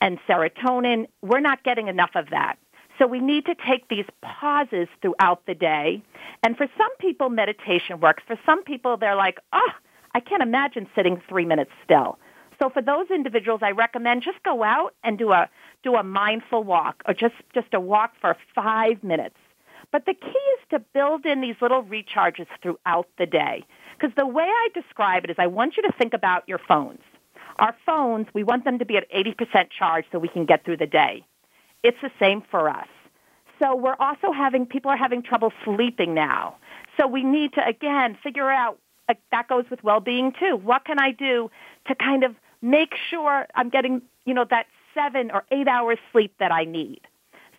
and 0.00 0.18
serotonin, 0.28 1.06
we're 1.22 1.40
not 1.40 1.62
getting 1.64 1.88
enough 1.88 2.10
of 2.14 2.30
that. 2.30 2.56
So 2.98 3.06
we 3.06 3.20
need 3.20 3.46
to 3.46 3.54
take 3.54 3.88
these 3.88 4.06
pauses 4.22 4.88
throughout 5.02 5.44
the 5.46 5.54
day. 5.54 6.02
And 6.42 6.56
for 6.56 6.66
some 6.78 6.96
people, 6.98 7.28
meditation 7.28 8.00
works. 8.00 8.22
For 8.26 8.38
some 8.46 8.62
people, 8.62 8.96
they're 8.96 9.16
like, 9.16 9.38
oh, 9.52 9.70
I 10.14 10.20
can't 10.20 10.42
imagine 10.42 10.86
sitting 10.94 11.20
three 11.28 11.44
minutes 11.44 11.72
still. 11.84 12.18
So 12.64 12.70
for 12.70 12.80
those 12.80 13.10
individuals, 13.10 13.60
I 13.62 13.72
recommend 13.72 14.22
just 14.22 14.42
go 14.42 14.62
out 14.64 14.94
and 15.04 15.18
do 15.18 15.32
a 15.32 15.50
do 15.82 15.96
a 15.96 16.02
mindful 16.02 16.64
walk 16.64 17.02
or 17.06 17.12
just 17.12 17.34
just 17.52 17.74
a 17.74 17.80
walk 17.80 18.12
for 18.22 18.38
five 18.54 19.04
minutes. 19.04 19.36
But 19.92 20.06
the 20.06 20.14
key 20.14 20.28
is 20.28 20.60
to 20.70 20.78
build 20.78 21.26
in 21.26 21.42
these 21.42 21.56
little 21.60 21.82
recharges 21.82 22.46
throughout 22.62 23.06
the 23.18 23.26
day. 23.26 23.64
Because 23.98 24.16
the 24.16 24.26
way 24.26 24.44
I 24.44 24.68
describe 24.72 25.24
it 25.24 25.30
is 25.30 25.36
I 25.38 25.46
want 25.46 25.76
you 25.76 25.82
to 25.82 25.92
think 25.98 26.14
about 26.14 26.48
your 26.48 26.58
phones. 26.58 27.02
Our 27.58 27.76
phones, 27.84 28.28
we 28.32 28.42
want 28.42 28.64
them 28.64 28.78
to 28.78 28.86
be 28.86 28.96
at 28.96 29.12
80% 29.12 29.68
charge 29.78 30.06
so 30.10 30.18
we 30.18 30.28
can 30.28 30.46
get 30.46 30.64
through 30.64 30.78
the 30.78 30.86
day. 30.86 31.22
It's 31.82 32.00
the 32.00 32.10
same 32.18 32.42
for 32.50 32.70
us. 32.70 32.88
So 33.62 33.76
we're 33.76 33.96
also 34.00 34.32
having, 34.32 34.64
people 34.64 34.90
are 34.90 34.96
having 34.96 35.22
trouble 35.22 35.52
sleeping 35.66 36.14
now. 36.14 36.56
So 36.98 37.06
we 37.06 37.24
need 37.24 37.52
to, 37.52 37.64
again, 37.64 38.16
figure 38.22 38.50
out, 38.50 38.78
uh, 39.08 39.14
that 39.32 39.48
goes 39.48 39.66
with 39.70 39.84
well-being 39.84 40.32
too. 40.40 40.56
What 40.56 40.86
can 40.86 40.98
I 40.98 41.12
do 41.12 41.50
to 41.86 41.94
kind 41.94 42.24
of 42.24 42.34
make 42.64 42.94
sure 43.10 43.46
I'm 43.54 43.68
getting, 43.68 44.00
you 44.24 44.32
know, 44.32 44.46
that 44.48 44.66
seven 44.94 45.30
or 45.30 45.44
eight 45.50 45.68
hours 45.68 45.98
sleep 46.12 46.34
that 46.40 46.50
I 46.50 46.64
need? 46.64 47.02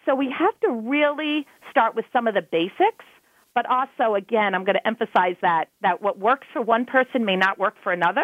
So 0.05 0.15
we 0.15 0.33
have 0.37 0.59
to 0.61 0.71
really 0.71 1.45
start 1.69 1.95
with 1.95 2.05
some 2.11 2.27
of 2.27 2.33
the 2.33 2.41
basics, 2.41 3.05
but 3.53 3.65
also, 3.67 4.15
again, 4.15 4.53
I'm 4.55 4.65
going 4.65 4.75
to 4.75 4.87
emphasize 4.87 5.35
that, 5.41 5.65
that 5.81 6.01
what 6.01 6.17
works 6.17 6.47
for 6.51 6.61
one 6.61 6.85
person 6.85 7.23
may 7.23 7.35
not 7.35 7.57
work 7.59 7.75
for 7.83 7.91
another. 7.91 8.23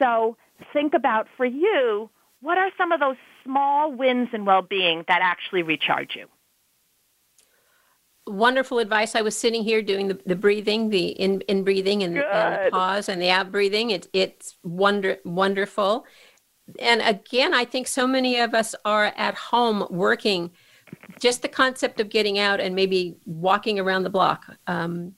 So 0.00 0.36
think 0.72 0.94
about 0.94 1.28
for 1.36 1.46
you, 1.46 2.10
what 2.40 2.58
are 2.58 2.70
some 2.76 2.90
of 2.90 2.98
those 2.98 3.16
small 3.44 3.92
wins 3.92 4.28
in 4.32 4.44
well-being 4.44 5.04
that 5.08 5.20
actually 5.22 5.62
recharge 5.62 6.16
you? 6.16 6.26
Wonderful 8.26 8.78
advice. 8.78 9.16
I 9.16 9.22
was 9.22 9.36
sitting 9.36 9.64
here 9.64 9.82
doing 9.82 10.08
the, 10.08 10.20
the 10.26 10.36
breathing, 10.36 10.90
the 10.90 11.08
in, 11.08 11.40
in 11.42 11.64
breathing 11.64 12.02
and, 12.04 12.16
and 12.18 12.66
the 12.66 12.70
pause 12.70 13.08
and 13.08 13.20
the 13.20 13.30
out 13.30 13.50
breathing. 13.50 13.90
It's 13.90 14.08
it's 14.12 14.56
wonder, 14.62 15.18
wonderful. 15.24 16.04
And 16.78 17.02
again, 17.02 17.52
I 17.52 17.64
think 17.64 17.88
so 17.88 18.06
many 18.06 18.38
of 18.38 18.54
us 18.54 18.74
are 18.84 19.06
at 19.16 19.34
home 19.34 19.86
working. 19.90 20.52
Just 21.20 21.42
the 21.42 21.48
concept 21.48 22.00
of 22.00 22.10
getting 22.10 22.38
out 22.38 22.60
and 22.60 22.74
maybe 22.74 23.16
walking 23.26 23.80
around 23.80 24.04
the 24.04 24.10
block 24.10 24.44
um, 24.66 25.14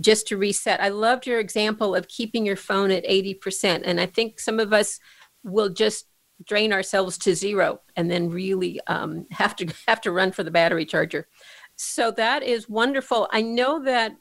just 0.00 0.26
to 0.28 0.36
reset. 0.36 0.80
I 0.80 0.88
loved 0.88 1.26
your 1.26 1.38
example 1.38 1.94
of 1.94 2.08
keeping 2.08 2.44
your 2.44 2.56
phone 2.56 2.90
at 2.90 3.04
80%. 3.04 3.82
And 3.84 4.00
I 4.00 4.06
think 4.06 4.40
some 4.40 4.58
of 4.58 4.72
us 4.72 4.98
will 5.44 5.68
just 5.68 6.06
drain 6.44 6.72
ourselves 6.72 7.16
to 7.18 7.34
zero 7.34 7.80
and 7.96 8.10
then 8.10 8.28
really 8.28 8.80
um, 8.86 9.26
have 9.30 9.54
to 9.56 9.72
have 9.86 10.00
to 10.00 10.10
run 10.10 10.32
for 10.32 10.42
the 10.42 10.50
battery 10.50 10.84
charger. 10.84 11.28
So 11.76 12.10
that 12.12 12.42
is 12.42 12.68
wonderful. 12.68 13.28
I 13.32 13.42
know 13.42 13.82
that 13.84 14.12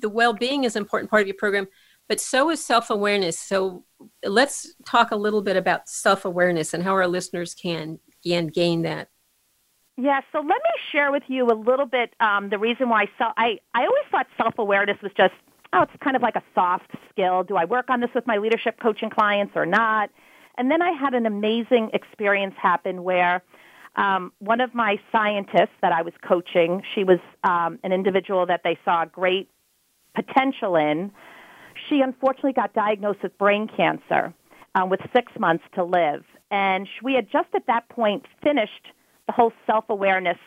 the 0.00 0.08
well-being 0.08 0.64
is 0.64 0.76
an 0.76 0.82
important 0.82 1.10
part 1.10 1.22
of 1.22 1.28
your 1.28 1.36
program, 1.36 1.68
but 2.08 2.20
so 2.20 2.50
is 2.50 2.64
self-awareness. 2.64 3.38
So 3.38 3.84
let's 4.24 4.74
talk 4.86 5.10
a 5.10 5.16
little 5.16 5.42
bit 5.42 5.56
about 5.56 5.88
self-awareness 5.88 6.74
and 6.74 6.82
how 6.82 6.92
our 6.92 7.06
listeners 7.06 7.54
can, 7.54 7.98
can 8.24 8.46
gain 8.46 8.82
that. 8.82 9.08
Yeah, 9.98 10.20
so 10.30 10.38
let 10.38 10.48
me 10.48 10.70
share 10.92 11.10
with 11.10 11.22
you 11.26 11.46
a 11.46 11.54
little 11.54 11.86
bit 11.86 12.14
um, 12.20 12.50
the 12.50 12.58
reason 12.58 12.88
why 12.88 13.06
self, 13.16 13.32
I, 13.36 13.58
I 13.74 13.80
always 13.80 14.04
thought 14.10 14.26
self-awareness 14.36 14.98
was 15.02 15.12
just, 15.16 15.32
oh, 15.72 15.82
it's 15.82 15.92
kind 16.02 16.16
of 16.16 16.22
like 16.22 16.36
a 16.36 16.42
soft 16.54 16.90
skill. 17.10 17.42
Do 17.44 17.56
I 17.56 17.64
work 17.64 17.88
on 17.88 18.00
this 18.00 18.10
with 18.14 18.26
my 18.26 18.36
leadership 18.36 18.78
coaching 18.80 19.10
clients 19.10 19.52
or 19.56 19.64
not? 19.64 20.10
And 20.58 20.70
then 20.70 20.82
I 20.82 20.90
had 20.90 21.14
an 21.14 21.26
amazing 21.26 21.90
experience 21.92 22.54
happen 22.60 23.04
where 23.04 23.42
um, 23.96 24.32
one 24.38 24.60
of 24.60 24.74
my 24.74 24.98
scientists 25.10 25.74
that 25.82 25.92
I 25.92 26.02
was 26.02 26.12
coaching, 26.26 26.82
she 26.94 27.04
was 27.04 27.18
um, 27.44 27.78
an 27.82 27.92
individual 27.92 28.46
that 28.46 28.60
they 28.62 28.78
saw 28.84 29.04
great 29.06 29.50
potential 30.14 30.76
in. 30.76 31.10
She 31.88 32.00
unfortunately 32.00 32.52
got 32.52 32.74
diagnosed 32.74 33.22
with 33.22 33.36
brain 33.38 33.68
cancer 33.74 34.32
um, 34.74 34.90
with 34.90 35.00
six 35.14 35.32
months 35.38 35.64
to 35.74 35.84
live. 35.84 36.24
And 36.50 36.86
we 37.02 37.14
had 37.14 37.30
just 37.30 37.48
at 37.54 37.66
that 37.66 37.88
point 37.88 38.24
finished 38.42 38.92
the 39.26 39.32
whole 39.32 39.52
self-awareness 39.66 40.38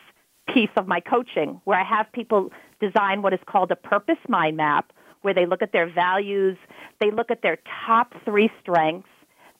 piece 0.54 0.70
of 0.76 0.86
my 0.86 1.00
coaching 1.00 1.60
where 1.64 1.78
I 1.78 1.84
have 1.84 2.10
people 2.12 2.50
design 2.80 3.22
what 3.22 3.32
is 3.32 3.40
called 3.46 3.70
a 3.70 3.76
purpose 3.76 4.18
mind 4.28 4.56
map 4.56 4.92
where 5.22 5.34
they 5.34 5.44
look 5.44 5.60
at 5.60 5.72
their 5.72 5.90
values, 5.92 6.56
they 7.00 7.10
look 7.10 7.30
at 7.30 7.42
their 7.42 7.58
top 7.86 8.14
three 8.24 8.50
strengths, 8.60 9.08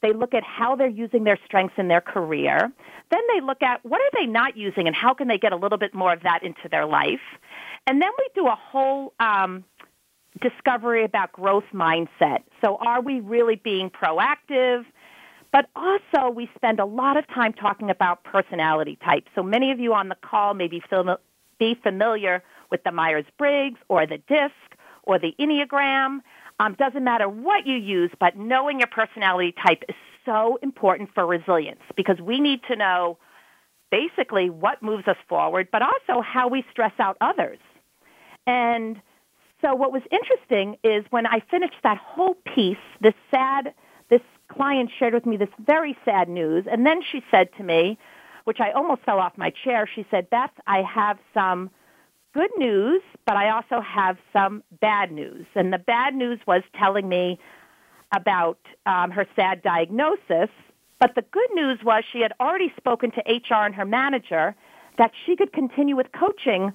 they 0.03 0.13
look 0.13 0.35
at 0.35 0.43
how 0.43 0.77
they're 0.77 0.89
using 0.89 1.25
their 1.25 1.39
strengths 1.45 1.75
in 1.77 1.89
their 1.89 2.01
career. 2.01 2.71
Then 3.11 3.21
they 3.35 3.41
look 3.41 3.63
at 3.63 3.85
what 3.85 4.01
are 4.01 4.11
they 4.21 4.27
not 4.27 4.57
using 4.57 4.87
and 4.87 4.97
how 4.97 5.15
can 5.15 5.29
they 5.29 5.39
get 5.39 5.53
a 5.53 5.57
little 5.57 5.79
bit 5.79 5.95
more 5.95 6.13
of 6.13 6.23
that 6.23 6.43
into 6.43 6.69
their 6.71 6.87
life. 6.87 7.21
And 7.87 8.01
then 8.01 8.11
we 8.19 8.29
do 8.35 8.47
a 8.47 8.55
whole 8.55 9.13
um, 9.21 9.65
discovery 10.41 11.05
about 11.05 11.33
growth 11.33 11.65
mindset. 11.75 12.43
So 12.63 12.77
are 12.77 13.01
we 13.01 13.21
really 13.21 13.57
being 13.57 13.91
proactive? 13.91 14.85
But 15.53 15.69
also, 15.75 16.31
we 16.31 16.49
spend 16.55 16.79
a 16.79 16.85
lot 16.85 17.17
of 17.17 17.27
time 17.29 17.53
talking 17.53 17.91
about 17.91 18.23
personality 18.23 18.97
types. 19.05 19.27
So 19.35 19.43
many 19.43 19.73
of 19.73 19.81
you 19.81 19.95
on 19.95 20.09
the 20.09 20.15
call 20.15 20.55
may 20.55 20.69
be, 20.69 20.81
be 21.59 21.75
familiar 21.83 22.45
with 22.71 22.85
the 22.85 22.93
Myers 22.93 23.25
Briggs 23.37 23.81
or 23.89 24.07
the 24.07 24.19
DISC 24.19 24.55
or 25.03 25.19
the 25.19 25.35
Enneagram. 25.41 26.21
Um, 26.61 26.75
doesn't 26.79 27.03
matter 27.03 27.27
what 27.27 27.67
you 27.67 27.75
use, 27.75 28.11
but 28.21 28.37
knowing 28.37 28.81
your 28.81 28.89
personality 28.89 29.55
type 29.67 29.83
is 29.89 29.95
so 30.27 30.59
important 30.63 31.09
for 31.15 31.27
resilience 31.27 31.81
because 31.97 32.21
we 32.21 32.39
need 32.39 32.61
to 32.69 32.77
know 32.77 33.17
basically 33.91 34.51
what 34.51 34.83
moves 34.83 35.09
us 35.09 35.17
forward, 35.27 35.69
but 35.73 35.81
also 35.81 36.21
how 36.21 36.49
we 36.49 36.63
stress 36.71 36.93
out 36.99 37.17
others. 37.23 37.59
And 38.47 39.01
so 39.63 39.75
what 39.75 39.91
was 39.91 40.03
interesting 40.13 40.77
is 40.85 41.03
when 41.09 41.27
I 41.27 41.41
finished 41.51 41.81
that 41.83 41.97
whole 41.97 42.37
piece, 42.55 42.77
this 43.01 43.15
sad, 43.31 43.73
this 44.11 44.21
client 44.53 44.91
shared 44.99 45.15
with 45.15 45.25
me 45.25 45.39
this 45.39 45.49
very 45.65 45.97
sad 46.05 46.29
news, 46.29 46.67
and 46.71 46.85
then 46.85 47.01
she 47.11 47.23
said 47.31 47.49
to 47.57 47.63
me, 47.63 47.99
which 48.45 48.61
I 48.61 48.73
almost 48.73 49.03
fell 49.05 49.19
off 49.19 49.33
my 49.39 49.51
chair, 49.65 49.89
she 49.95 50.05
said, 50.11 50.29
Beth, 50.29 50.53
I 50.67 50.83
have 50.83 51.19
some 51.33 51.71
good 52.33 52.51
news, 52.57 53.03
but 53.27 53.37
I 53.37 53.51
also 53.51 53.81
have 53.81 54.17
some 54.33 54.63
bad 54.81 55.13
news. 55.13 55.47
And 55.55 55.73
the 55.73 55.79
bad 55.79 56.15
news 56.15 56.39
was 56.47 56.63
telling 56.79 57.09
me 57.09 57.39
about 58.13 58.59
um, 58.87 59.11
her 59.11 59.27
sad 59.37 59.63
diagnosis. 59.63 60.51
But 60.99 61.15
the 61.15 61.23
good 61.23 61.49
news 61.55 61.79
was 61.83 62.05
she 62.13 62.21
had 62.21 62.33
already 62.41 62.73
spoken 62.77 63.11
to 63.13 63.21
HR 63.27 63.65
and 63.65 63.75
her 63.75 63.85
manager 63.85 64.55
that 64.99 65.13
she 65.25 65.37
could 65.37 65.53
continue 65.53 65.97
with 65.97 66.09
coaching 66.13 66.73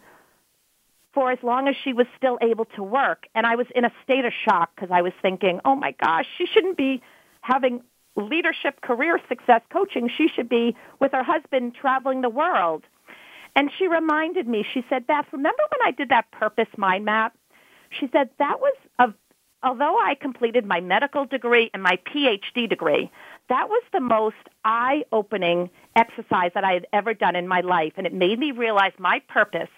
for 1.14 1.32
as 1.32 1.40
long 1.44 1.68
as 1.68 1.76
she 1.84 1.94
was 1.94 2.08
still 2.18 2.38
able 2.42 2.66
to 2.66 2.84
work. 2.84 3.28
And 3.36 3.46
I 3.46 3.56
was 3.56 3.68
in 3.74 3.86
a 3.86 3.92
state 4.04 4.26
of 4.26 4.34
shock 4.34 4.72
because 4.76 4.90
I 4.92 5.02
was 5.02 5.14
thinking, 5.22 5.62
oh 5.64 5.76
my 5.76 5.92
gosh, 5.92 6.26
she 6.38 6.46
shouldn't 6.46 6.78
be 6.78 7.02
having 7.42 7.82
leadership 8.16 8.82
career 8.82 9.20
success 9.30 9.62
coaching. 9.72 10.10
She 10.18 10.28
should 10.28 10.50
be 10.50 10.76
with 11.00 11.12
her 11.12 11.24
husband 11.24 11.76
traveling 11.80 12.22
the 12.22 12.30
world. 12.30 12.84
And 13.56 13.72
she 13.78 13.88
reminded 13.88 14.48
me, 14.48 14.66
she 14.74 14.84
said, 14.90 15.08
Beth, 15.08 15.26
remember 15.32 15.64
when 15.70 15.88
I 15.88 15.92
did 15.92 16.10
that 16.10 16.30
purpose 16.32 16.68
mind 16.78 17.06
map? 17.06 17.38
She 17.90 18.10
said, 18.12 18.30
that 18.38 18.60
was, 18.60 18.76
a, 19.00 19.14
although 19.64 19.98
I 19.98 20.16
completed 20.16 20.66
my 20.66 20.82
medical 20.82 21.26
degree 21.26 21.70
and 21.74 21.82
my 21.82 21.98
PhD 22.06 22.68
degree, 22.68 23.10
that 23.48 23.70
was 23.70 23.84
the 23.94 24.02
most 24.02 24.36
eye-opening 24.66 25.70
exercise 25.96 26.52
that 26.54 26.64
I 26.64 26.74
had 26.74 26.88
ever 26.92 27.14
done 27.14 27.36
in 27.36 27.48
my 27.48 27.62
life. 27.62 27.94
And 27.96 28.06
it 28.06 28.14
made 28.14 28.40
me 28.40 28.52
realize 28.52 28.92
my 28.98 29.22
purpose 29.30 29.70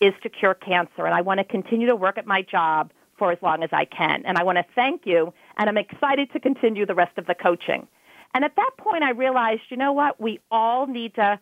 is 0.00 0.14
to 0.22 0.28
cure 0.28 0.54
cancer. 0.54 1.06
And 1.06 1.14
I 1.14 1.20
want 1.20 1.38
to 1.38 1.44
continue 1.44 1.86
to 1.86 1.94
work 1.94 2.18
at 2.18 2.26
my 2.26 2.42
job 2.42 2.92
for 3.16 3.30
as 3.30 3.38
long 3.40 3.62
as 3.62 3.70
I 3.72 3.84
can. 3.84 4.24
And 4.26 4.36
I 4.36 4.42
want 4.42 4.58
to 4.58 4.64
thank 4.74 5.06
you. 5.06 5.32
And 5.56 5.68
I'm 5.68 5.78
excited 5.78 6.32
to 6.32 6.40
continue 6.40 6.86
the 6.86 6.94
rest 6.94 7.16
of 7.18 7.26
the 7.26 7.36
coaching. 7.36 7.86
And 8.34 8.44
at 8.44 8.56
that 8.56 8.70
point, 8.78 9.04
I 9.04 9.10
realized, 9.10 9.62
you 9.68 9.76
know 9.76 9.92
what? 9.92 10.20
We 10.20 10.40
all 10.50 10.86
need 10.86 11.14
to 11.14 11.38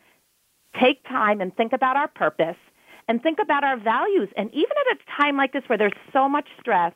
take 0.79 1.03
time 1.09 1.41
and 1.41 1.55
think 1.57 1.73
about 1.73 1.97
our 1.97 2.09
purpose 2.09 2.57
and 3.09 3.23
think 3.23 3.39
about 3.43 3.65
our 3.65 3.77
values. 3.77 4.29
And 4.37 4.51
even 4.53 4.71
at 4.91 4.97
a 4.97 5.23
time 5.23 5.37
like 5.37 5.53
this 5.53 5.65
where 5.67 5.79
there's 5.79 5.93
so 6.13 6.29
much 6.29 6.47
stress, 6.61 6.93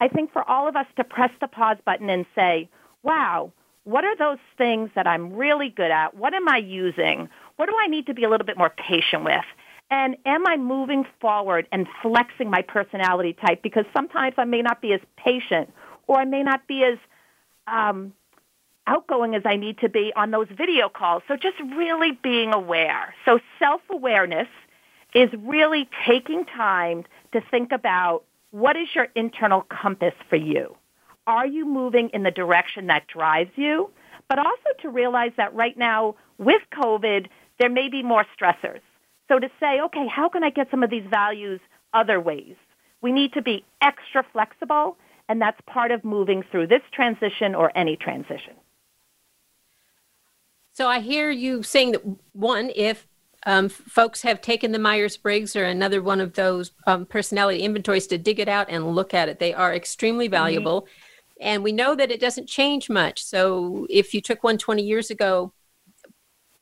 I 0.00 0.08
think 0.08 0.32
for 0.32 0.48
all 0.48 0.68
of 0.68 0.76
us 0.76 0.86
to 0.96 1.04
press 1.04 1.30
the 1.40 1.46
pause 1.46 1.76
button 1.84 2.10
and 2.10 2.26
say, 2.34 2.68
wow, 3.02 3.52
what 3.84 4.04
are 4.04 4.16
those 4.16 4.38
things 4.58 4.90
that 4.94 5.06
I'm 5.06 5.34
really 5.34 5.68
good 5.68 5.90
at? 5.90 6.16
What 6.16 6.34
am 6.34 6.48
I 6.48 6.56
using? 6.56 7.28
What 7.56 7.66
do 7.66 7.74
I 7.78 7.86
need 7.86 8.06
to 8.06 8.14
be 8.14 8.24
a 8.24 8.30
little 8.30 8.46
bit 8.46 8.58
more 8.58 8.70
patient 8.70 9.24
with? 9.24 9.44
And 9.90 10.16
am 10.24 10.46
I 10.46 10.56
moving 10.56 11.04
forward 11.20 11.68
and 11.70 11.86
flexing 12.02 12.50
my 12.50 12.62
personality 12.62 13.34
type? 13.34 13.62
Because 13.62 13.84
sometimes 13.94 14.34
I 14.38 14.44
may 14.44 14.62
not 14.62 14.80
be 14.80 14.92
as 14.92 15.00
patient 15.16 15.72
or 16.06 16.18
I 16.18 16.24
may 16.24 16.42
not 16.42 16.66
be 16.66 16.82
as 16.82 16.98
um, 17.66 18.12
outgoing 18.86 19.34
as 19.34 19.42
I 19.44 19.56
need 19.56 19.78
to 19.78 19.88
be 19.88 20.12
on 20.16 20.30
those 20.30 20.48
video 20.48 20.88
calls. 20.88 21.22
So 21.28 21.36
just 21.36 21.58
really 21.76 22.12
being 22.22 22.52
aware. 22.52 23.14
So 23.24 23.40
self-awareness 23.58 24.48
is 25.14 25.30
really 25.38 25.88
taking 26.06 26.44
time 26.44 27.04
to 27.32 27.40
think 27.50 27.72
about 27.72 28.24
what 28.50 28.76
is 28.76 28.88
your 28.94 29.08
internal 29.14 29.62
compass 29.62 30.14
for 30.28 30.36
you? 30.36 30.76
Are 31.26 31.46
you 31.46 31.66
moving 31.66 32.10
in 32.10 32.22
the 32.22 32.30
direction 32.30 32.88
that 32.88 33.06
drives 33.06 33.50
you? 33.56 33.90
But 34.28 34.38
also 34.38 34.70
to 34.82 34.88
realize 34.88 35.32
that 35.36 35.54
right 35.54 35.76
now 35.76 36.16
with 36.38 36.62
COVID, 36.72 37.28
there 37.58 37.70
may 37.70 37.88
be 37.88 38.02
more 38.02 38.24
stressors. 38.38 38.80
So 39.28 39.38
to 39.38 39.48
say, 39.58 39.80
okay, 39.80 40.06
how 40.06 40.28
can 40.28 40.44
I 40.44 40.50
get 40.50 40.70
some 40.70 40.82
of 40.82 40.90
these 40.90 41.06
values 41.08 41.60
other 41.92 42.20
ways? 42.20 42.56
We 43.00 43.12
need 43.12 43.32
to 43.34 43.42
be 43.42 43.64
extra 43.80 44.24
flexible, 44.32 44.96
and 45.28 45.40
that's 45.40 45.60
part 45.66 45.90
of 45.90 46.04
moving 46.04 46.42
through 46.50 46.66
this 46.68 46.82
transition 46.92 47.54
or 47.54 47.70
any 47.76 47.96
transition. 47.96 48.54
So 50.74 50.88
I 50.88 50.98
hear 50.98 51.30
you 51.30 51.62
saying 51.62 51.92
that 51.92 52.02
one, 52.32 52.70
if 52.74 53.06
um, 53.46 53.68
folks 53.68 54.22
have 54.22 54.40
taken 54.40 54.72
the 54.72 54.78
Myers 54.78 55.16
Briggs 55.16 55.54
or 55.54 55.64
another 55.64 56.02
one 56.02 56.20
of 56.20 56.34
those 56.34 56.72
um, 56.88 57.06
personality 57.06 57.60
inventories 57.60 58.08
to 58.08 58.18
dig 58.18 58.40
it 58.40 58.48
out 58.48 58.68
and 58.68 58.94
look 58.94 59.14
at 59.14 59.28
it, 59.28 59.38
they 59.38 59.54
are 59.54 59.72
extremely 59.72 60.26
mm-hmm. 60.26 60.34
valuable. 60.34 60.82
Mm-hmm. 60.82 60.90
And 61.40 61.62
we 61.62 61.70
know 61.70 61.94
that 61.94 62.10
it 62.10 62.20
doesn't 62.20 62.48
change 62.48 62.90
much. 62.90 63.22
So 63.22 63.86
if 63.88 64.14
you 64.14 64.20
took 64.20 64.42
one 64.42 64.58
20 64.58 64.82
years 64.82 65.10
ago, 65.10 65.52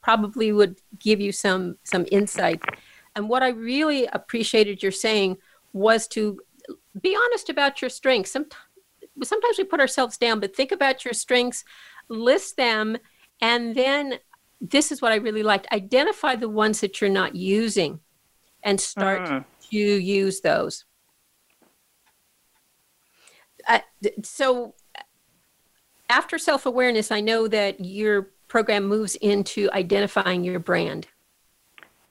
probably 0.02 0.52
would 0.52 0.78
give 0.99 1.21
you 1.21 1.33
some 1.33 1.78
some 1.85 2.07
insight. 2.11 2.61
And 3.16 3.28
what 3.28 3.42
I 3.42 3.49
really 3.49 4.07
appreciated 4.07 4.83
your 4.83 4.92
saying 4.92 5.38
was 5.73 6.07
to 6.09 6.38
be 7.00 7.16
honest 7.16 7.49
about 7.49 7.81
your 7.81 7.88
strengths. 7.88 8.33
Sometimes, 8.33 8.62
sometimes 9.23 9.57
we 9.57 9.64
put 9.64 9.81
ourselves 9.81 10.19
down, 10.19 10.40
but 10.40 10.54
think 10.57 10.73
about 10.73 11.04
your 11.04 11.14
strengths, 11.14 11.64
list 12.09 12.57
them, 12.57 12.99
and 13.42 13.75
then 13.75 14.20
this 14.61 14.92
is 14.92 15.02
what 15.02 15.12
I 15.12 15.16
really 15.16 15.42
liked 15.42 15.66
identify 15.72 16.37
the 16.37 16.49
ones 16.49 16.80
that 16.80 17.00
you're 17.00 17.11
not 17.11 17.34
using 17.34 18.00
and 18.62 18.80
start 18.80 19.22
uh-huh. 19.22 19.40
to 19.70 19.76
use 19.76 20.40
those. 20.40 20.84
Uh, 23.68 23.80
so, 24.22 24.75
after 26.08 26.38
self 26.38 26.64
awareness, 26.64 27.11
I 27.11 27.20
know 27.20 27.49
that 27.49 27.84
your 27.84 28.30
program 28.49 28.84
moves 28.84 29.16
into 29.16 29.68
identifying 29.72 30.44
your 30.44 30.58
brand. 30.58 31.08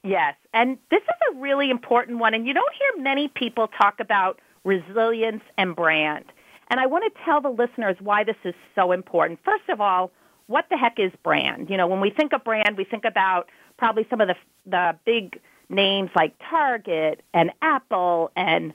Yes, 0.04 0.36
and 0.54 0.78
this 0.90 1.04
is 1.04 1.34
a 1.34 1.40
really 1.40 1.70
important 1.70 2.20
one, 2.20 2.34
and 2.34 2.48
you 2.48 2.54
don't 2.54 2.74
hear 2.74 3.04
many 3.04 3.28
people 3.28 3.68
talk 3.68 4.00
about 4.00 4.40
resilience 4.64 5.44
and 5.58 5.76
brand. 5.76 6.26
And 6.70 6.80
I 6.80 6.86
want 6.88 7.04
to 7.04 7.24
tell 7.24 7.42
the 7.42 7.50
listeners 7.50 7.98
why 8.00 8.24
this 8.24 8.38
is 8.44 8.56
so 8.76 8.92
important. 8.92 9.40
First 9.44 9.68
of 9.70 9.82
all, 9.82 10.10
what 10.52 10.66
the 10.70 10.78
heck 10.78 11.00
is 11.00 11.12
brand? 11.24 11.70
You 11.70 11.78
know, 11.78 11.88
when 11.88 12.02
we 12.02 12.12
think 12.12 12.34
of 12.34 12.44
brand, 12.44 12.78
we 12.78 12.84
think 12.84 13.06
about 13.06 13.50
probably 13.78 14.06
some 14.10 14.22
of 14.22 14.28
the 14.28 14.36
the 14.66 14.98
big 15.06 15.40
names 15.70 16.12
like 16.16 16.36
Target 16.50 17.24
and 17.34 17.52
Apple 17.62 18.32
and 18.36 18.74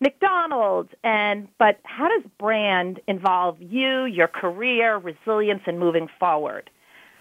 McDonald's 0.00 0.90
and 1.04 1.48
but 1.58 1.80
how 1.84 2.08
does 2.08 2.22
brand 2.38 3.00
involve 3.06 3.60
you, 3.60 4.04
your 4.04 4.28
career, 4.28 4.96
resilience 4.96 5.62
and 5.66 5.78
moving 5.78 6.08
forward? 6.18 6.70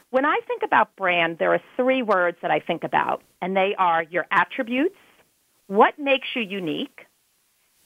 When 0.09 0.25
I 0.25 0.39
think 0.47 0.63
about 0.63 0.95
brand, 0.95 1.37
there 1.37 1.53
are 1.53 1.61
three 1.75 2.01
words 2.01 2.37
that 2.41 2.49
I 2.49 2.59
think 2.59 2.83
about 2.83 3.21
and 3.41 3.57
they 3.57 3.75
are 3.77 4.03
your 4.03 4.25
attributes, 4.31 4.95
what 5.67 5.99
makes 5.99 6.27
you 6.33 6.41
unique, 6.41 7.01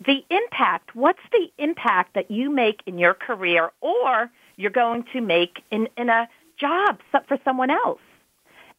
the 0.05 0.19
impact, 0.29 0.95
what's 0.95 1.19
the 1.31 1.47
impact 1.57 2.13
that 2.13 2.29
you 2.29 2.51
make 2.51 2.81
in 2.85 2.99
your 2.99 3.15
career 3.15 3.71
or 3.81 4.29
you're 4.61 4.71
going 4.71 5.05
to 5.13 5.21
make 5.21 5.63
in, 5.71 5.87
in 5.97 6.09
a 6.09 6.29
job 6.59 6.99
for 7.27 7.37
someone 7.43 7.69
else? 7.69 7.99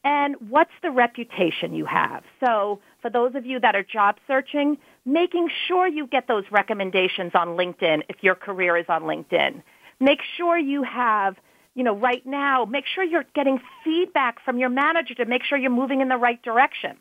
And 0.04 0.34
what's 0.48 0.72
the 0.82 0.90
reputation 0.90 1.74
you 1.74 1.84
have? 1.84 2.24
So 2.44 2.80
for 3.00 3.10
those 3.10 3.34
of 3.34 3.46
you 3.46 3.60
that 3.60 3.76
are 3.76 3.84
job 3.84 4.16
searching, 4.26 4.78
making 5.04 5.48
sure 5.68 5.86
you 5.86 6.06
get 6.06 6.26
those 6.26 6.44
recommendations 6.50 7.32
on 7.34 7.48
LinkedIn 7.48 8.02
if 8.08 8.16
your 8.20 8.34
career 8.34 8.76
is 8.76 8.86
on 8.88 9.02
LinkedIn. 9.02 9.62
Make 10.00 10.18
sure 10.36 10.58
you 10.58 10.82
have, 10.82 11.36
you 11.74 11.84
know, 11.84 11.96
right 11.96 12.24
now, 12.26 12.64
make 12.64 12.84
sure 12.92 13.04
you're 13.04 13.24
getting 13.34 13.60
feedback 13.84 14.44
from 14.44 14.58
your 14.58 14.70
manager 14.70 15.14
to 15.14 15.24
make 15.24 15.44
sure 15.44 15.56
you're 15.56 15.70
moving 15.70 16.00
in 16.00 16.08
the 16.08 16.16
right 16.16 16.42
direction. 16.42 16.96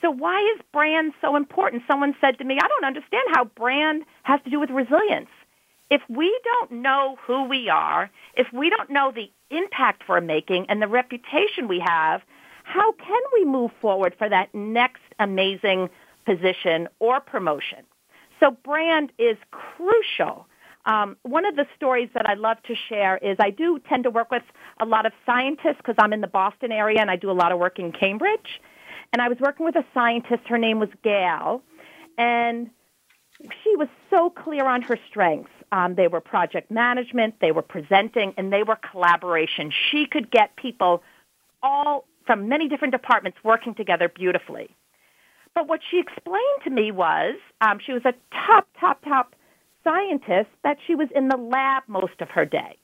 So 0.00 0.10
why 0.10 0.40
is 0.54 0.60
brand 0.72 1.12
so 1.20 1.34
important? 1.36 1.82
Someone 1.88 2.14
said 2.20 2.38
to 2.38 2.44
me, 2.44 2.58
I 2.62 2.68
don't 2.68 2.84
understand 2.84 3.22
how 3.32 3.44
brand 3.44 4.04
has 4.22 4.40
to 4.44 4.50
do 4.50 4.60
with 4.60 4.70
resilience. 4.70 5.28
If 5.92 6.00
we 6.08 6.34
don't 6.42 6.80
know 6.80 7.18
who 7.26 7.44
we 7.46 7.68
are, 7.68 8.08
if 8.34 8.46
we 8.50 8.70
don't 8.70 8.88
know 8.88 9.12
the 9.14 9.30
impact 9.54 10.04
we're 10.08 10.22
making 10.22 10.64
and 10.70 10.80
the 10.80 10.88
reputation 10.88 11.68
we 11.68 11.82
have, 11.84 12.22
how 12.64 12.92
can 12.92 13.20
we 13.34 13.44
move 13.44 13.72
forward 13.78 14.14
for 14.16 14.26
that 14.26 14.54
next 14.54 15.02
amazing 15.18 15.90
position 16.24 16.88
or 16.98 17.20
promotion? 17.20 17.80
So 18.40 18.52
brand 18.64 19.12
is 19.18 19.36
crucial. 19.50 20.46
Um, 20.86 21.18
one 21.24 21.44
of 21.44 21.56
the 21.56 21.66
stories 21.76 22.08
that 22.14 22.26
I 22.26 22.34
love 22.36 22.56
to 22.68 22.74
share 22.88 23.18
is 23.18 23.36
I 23.38 23.50
do 23.50 23.78
tend 23.86 24.04
to 24.04 24.10
work 24.10 24.30
with 24.30 24.44
a 24.80 24.86
lot 24.86 25.04
of 25.04 25.12
scientists 25.26 25.76
because 25.76 25.96
I'm 25.98 26.14
in 26.14 26.22
the 26.22 26.26
Boston 26.26 26.72
area 26.72 27.00
and 27.02 27.10
I 27.10 27.16
do 27.16 27.30
a 27.30 27.36
lot 27.36 27.52
of 27.52 27.58
work 27.58 27.78
in 27.78 27.92
Cambridge. 27.92 28.62
And 29.12 29.20
I 29.20 29.28
was 29.28 29.36
working 29.40 29.66
with 29.66 29.76
a 29.76 29.84
scientist. 29.92 30.44
Her 30.46 30.56
name 30.56 30.80
was 30.80 30.88
Gail, 31.04 31.60
and 32.16 32.70
she 33.62 33.76
was 33.76 33.88
so 34.08 34.30
clear 34.30 34.64
on 34.64 34.80
her 34.80 34.98
strengths. 35.10 35.50
Um, 35.72 35.94
they 35.94 36.06
were 36.06 36.20
project 36.20 36.70
management, 36.70 37.36
they 37.40 37.50
were 37.50 37.62
presenting, 37.62 38.34
and 38.36 38.52
they 38.52 38.62
were 38.62 38.76
collaboration. 38.76 39.72
She 39.90 40.06
could 40.06 40.30
get 40.30 40.54
people 40.56 41.02
all 41.62 42.04
from 42.26 42.48
many 42.48 42.68
different 42.68 42.92
departments 42.92 43.38
working 43.42 43.74
together 43.74 44.08
beautifully. 44.08 44.76
But 45.54 45.68
what 45.68 45.80
she 45.90 45.98
explained 45.98 46.60
to 46.64 46.70
me 46.70 46.92
was 46.92 47.36
um, 47.62 47.78
she 47.84 47.92
was 47.92 48.02
a 48.04 48.12
top, 48.46 48.68
top, 48.78 49.02
top 49.04 49.34
scientist 49.82 50.50
that 50.62 50.76
she 50.86 50.94
was 50.94 51.08
in 51.14 51.28
the 51.28 51.36
lab 51.36 51.82
most 51.88 52.20
of 52.20 52.28
her 52.28 52.44
day. 52.44 52.76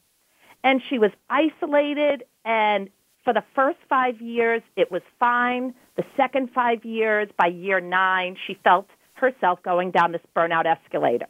And 0.64 0.82
she 0.88 0.98
was 0.98 1.12
isolated, 1.30 2.24
and 2.44 2.88
for 3.22 3.32
the 3.32 3.44
first 3.54 3.78
five 3.88 4.20
years, 4.20 4.62
it 4.76 4.90
was 4.90 5.02
fine. 5.20 5.74
The 5.96 6.04
second 6.16 6.50
five 6.54 6.84
years, 6.84 7.28
by 7.38 7.46
year 7.46 7.80
nine, 7.80 8.36
she 8.46 8.58
felt 8.64 8.88
herself 9.12 9.62
going 9.62 9.90
down 9.90 10.12
this 10.12 10.22
burnout 10.34 10.66
escalator. 10.66 11.28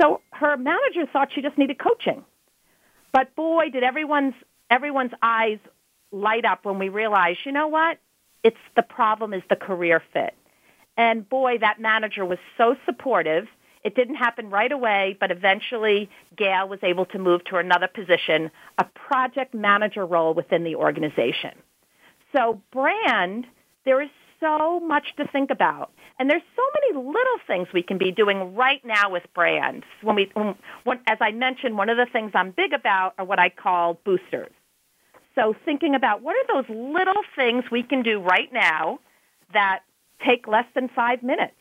So 0.00 0.20
her 0.32 0.56
manager 0.56 1.06
thought 1.12 1.30
she 1.34 1.42
just 1.42 1.58
needed 1.58 1.78
coaching. 1.78 2.24
But 3.12 3.34
boy, 3.34 3.70
did 3.70 3.82
everyone's 3.82 4.34
everyone's 4.70 5.12
eyes 5.22 5.58
light 6.12 6.44
up 6.44 6.64
when 6.64 6.78
we 6.78 6.88
realized, 6.88 7.40
you 7.44 7.52
know 7.52 7.68
what? 7.68 7.98
It's 8.44 8.56
the 8.76 8.82
problem 8.82 9.34
is 9.34 9.42
the 9.48 9.56
career 9.56 10.02
fit. 10.12 10.34
And 10.96 11.28
boy, 11.28 11.58
that 11.58 11.80
manager 11.80 12.24
was 12.24 12.38
so 12.56 12.76
supportive. 12.84 13.46
It 13.84 13.94
didn't 13.94 14.16
happen 14.16 14.50
right 14.50 14.70
away, 14.70 15.16
but 15.18 15.30
eventually 15.30 16.10
Gail 16.36 16.68
was 16.68 16.80
able 16.82 17.06
to 17.06 17.18
move 17.18 17.44
to 17.44 17.56
another 17.56 17.88
position, 17.88 18.50
a 18.76 18.84
project 18.84 19.54
manager 19.54 20.04
role 20.04 20.34
within 20.34 20.64
the 20.64 20.74
organization. 20.74 21.52
So 22.34 22.60
brand, 22.72 23.46
there 23.84 24.02
is 24.02 24.10
so 24.40 24.80
much 24.80 25.14
to 25.16 25.26
think 25.26 25.50
about. 25.50 25.90
And 26.18 26.30
there's 26.30 26.42
so 26.56 26.62
many 26.74 27.06
little 27.06 27.38
things 27.46 27.68
we 27.72 27.82
can 27.82 27.98
be 27.98 28.10
doing 28.10 28.54
right 28.54 28.84
now 28.84 29.10
with 29.10 29.22
brands. 29.34 29.84
When 30.02 30.16
we, 30.16 30.30
when, 30.34 30.54
when, 30.84 31.00
as 31.06 31.18
I 31.20 31.32
mentioned, 31.32 31.76
one 31.76 31.88
of 31.88 31.96
the 31.96 32.06
things 32.12 32.32
I'm 32.34 32.50
big 32.50 32.72
about 32.72 33.14
are 33.18 33.24
what 33.24 33.38
I 33.38 33.48
call 33.48 33.98
boosters. 34.04 34.50
So 35.34 35.54
thinking 35.64 35.94
about 35.94 36.22
what 36.22 36.36
are 36.36 36.62
those 36.62 36.68
little 36.68 37.22
things 37.36 37.64
we 37.70 37.82
can 37.82 38.02
do 38.02 38.20
right 38.20 38.52
now 38.52 38.98
that 39.52 39.80
take 40.24 40.48
less 40.48 40.66
than 40.74 40.88
five 40.88 41.22
minutes. 41.22 41.54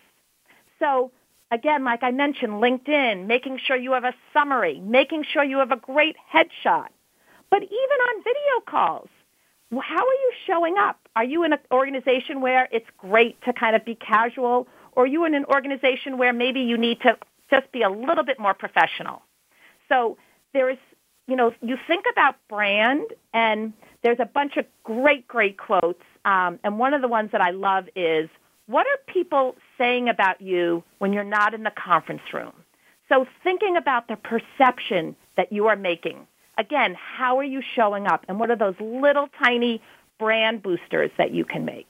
So 0.80 1.12
again, 1.52 1.84
like 1.84 2.04
I 2.04 2.12
mentioned, 2.12 2.54
LinkedIn, 2.54 3.28
making 3.28 3.60
sure 3.66 3.76
you 3.76 3.94
have 3.94 4.04
a 4.04 4.14
summary, 4.34 4.80
making 4.80 5.26
sure 5.32 5.44
you 5.44 5.60
have 5.60 5.72
a 5.72 5.78
great 5.78 6.16
headshot. 6.34 6.88
But 7.50 7.64
even 7.64 7.74
on 7.74 8.24
video 8.24 8.66
calls, 8.66 9.10
how 9.72 9.98
are 9.98 10.14
you 10.14 10.32
showing 10.46 10.76
up? 10.78 11.00
Are 11.16 11.24
you 11.24 11.44
in 11.44 11.54
an 11.54 11.60
organization 11.72 12.42
where 12.42 12.68
it's 12.72 12.88
great 12.98 13.42
to 13.44 13.54
kind 13.54 13.76
of 13.76 13.84
be 13.84 13.96
casual, 13.96 14.68
or 14.94 15.04
are 15.04 15.08
you 15.08 15.26
in 15.26 15.34
an 15.34 15.46
organization 15.46 16.18
where 16.18 16.34
maybe 16.34 16.62
you 16.62 16.78
need 16.78 17.02
to 17.02 17.18
just 17.50 17.72
be 17.72 17.82
a 17.82 17.90
little 17.90 18.24
bit 18.24 18.40
more 18.40 18.54
professional? 18.54 19.22
So 19.90 20.18
there 20.54 20.70
is, 20.70 20.78
you 21.28 21.36
know, 21.36 21.54
you 21.62 21.78
think 21.88 22.06
about 22.12 22.36
brand, 22.50 23.08
and 23.34 23.74
there's 24.04 24.20
a 24.20 24.26
bunch 24.26 24.58
of 24.58 24.66
great, 24.84 25.28
great 25.28 25.58
quotes. 25.58 26.04
Um, 26.24 26.60
and 26.64 26.80
one 26.80 26.94
of 26.94 27.02
the 27.02 27.08
ones 27.08 27.32
that 27.32 27.42
I 27.42 27.52
love 27.52 27.86
is, 27.96 28.30
what 28.68 28.86
are 28.86 29.14
people 29.14 29.56
saying 29.78 30.10
about 30.10 30.42
you 30.42 30.84
when 31.00 31.14
you're 31.14 31.24
not 31.24 31.54
in 31.54 31.64
the 31.64 31.72
conference 31.72 32.22
room? 32.34 32.54
So 33.10 33.26
thinking 33.44 33.78
about 33.78 34.08
the 34.08 34.18
perception 34.18 35.16
that 35.36 35.52
you 35.52 35.68
are 35.68 35.78
making 35.78 36.28
again, 36.58 36.96
how 36.96 37.38
are 37.38 37.44
you 37.44 37.62
showing 37.76 38.08
up? 38.08 38.26
And 38.28 38.40
what 38.40 38.50
are 38.50 38.56
those 38.56 38.76
little 38.80 39.28
tiny 39.44 39.82
brand 40.20 40.64
boosters 40.64 41.12
that 41.18 41.32
you 41.32 41.46
can 41.46 41.66
make? 41.66 41.88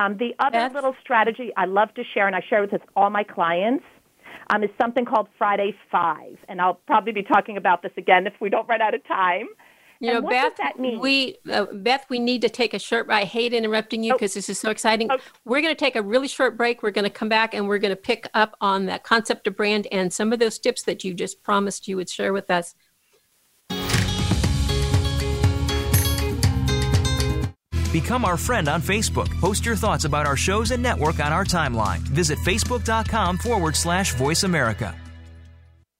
Um, 0.00 0.18
the 0.18 0.34
other 0.38 0.58
That's... 0.58 0.74
little 0.74 0.94
strategy 1.00 1.52
I 1.56 1.64
love 1.64 1.92
to 1.94 2.02
share, 2.14 2.26
and 2.26 2.36
I 2.36 2.42
share 2.48 2.60
with 2.60 2.80
all 2.94 3.10
my 3.10 3.24
clients, 3.24 3.84
um, 4.50 4.62
is 4.62 4.70
something 4.80 5.04
called 5.04 5.28
Friday 5.38 5.74
Five. 5.90 6.36
And 6.48 6.60
I'll 6.60 6.80
probably 6.86 7.12
be 7.12 7.22
talking 7.22 7.56
about 7.56 7.82
this 7.82 7.92
again 7.96 8.26
if 8.26 8.34
we 8.40 8.48
don't 8.50 8.68
run 8.68 8.80
out 8.80 8.94
of 8.94 9.06
time. 9.06 9.48
You 9.98 10.10
and 10.10 10.24
know, 10.24 10.28
Beth, 10.28 10.52
we 10.78 11.38
uh, 11.50 11.66
Beth, 11.72 12.04
we 12.10 12.18
need 12.18 12.42
to 12.42 12.50
take 12.50 12.74
a 12.74 12.78
short. 12.78 13.08
I 13.10 13.24
hate 13.24 13.54
interrupting 13.54 14.04
you 14.04 14.12
because 14.12 14.32
oh. 14.32 14.38
this 14.38 14.50
is 14.50 14.58
so 14.58 14.70
exciting. 14.70 15.08
Oh. 15.10 15.16
We're 15.44 15.62
going 15.62 15.74
to 15.74 15.78
take 15.78 15.96
a 15.96 16.02
really 16.02 16.28
short 16.28 16.56
break. 16.56 16.82
We're 16.82 16.90
going 16.90 17.04
to 17.04 17.10
come 17.10 17.30
back 17.30 17.54
and 17.54 17.66
we're 17.66 17.78
going 17.78 17.92
to 17.92 17.96
pick 17.96 18.28
up 18.34 18.56
on 18.60 18.86
that 18.86 19.04
concept 19.04 19.46
of 19.46 19.56
brand 19.56 19.86
and 19.90 20.12
some 20.12 20.32
of 20.34 20.38
those 20.38 20.58
tips 20.58 20.82
that 20.82 21.02
you 21.02 21.14
just 21.14 21.42
promised 21.42 21.88
you 21.88 21.96
would 21.96 22.10
share 22.10 22.34
with 22.34 22.50
us. 22.50 22.74
Become 27.92 28.24
our 28.24 28.36
friend 28.36 28.68
on 28.68 28.82
Facebook. 28.82 29.28
Post 29.40 29.64
your 29.64 29.76
thoughts 29.76 30.04
about 30.04 30.26
our 30.26 30.36
shows 30.36 30.70
and 30.70 30.82
network 30.82 31.20
on 31.20 31.32
our 31.32 31.44
timeline. 31.44 31.98
Visit 31.98 32.38
facebook.com 32.38 33.38
forward 33.38 33.76
slash 33.76 34.14
voice 34.14 34.42
America. 34.42 34.94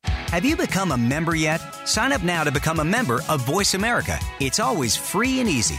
Have 0.04 0.44
you 0.44 0.56
become 0.56 0.92
a 0.92 0.98
member 0.98 1.36
yet? 1.36 1.60
Sign 1.86 2.12
up 2.12 2.22
now 2.22 2.42
to 2.44 2.50
become 2.50 2.80
a 2.80 2.84
member 2.84 3.20
of 3.28 3.46
Voice 3.46 3.74
America. 3.74 4.18
It's 4.40 4.58
always 4.58 4.96
free 4.96 5.40
and 5.40 5.48
easy. 5.48 5.78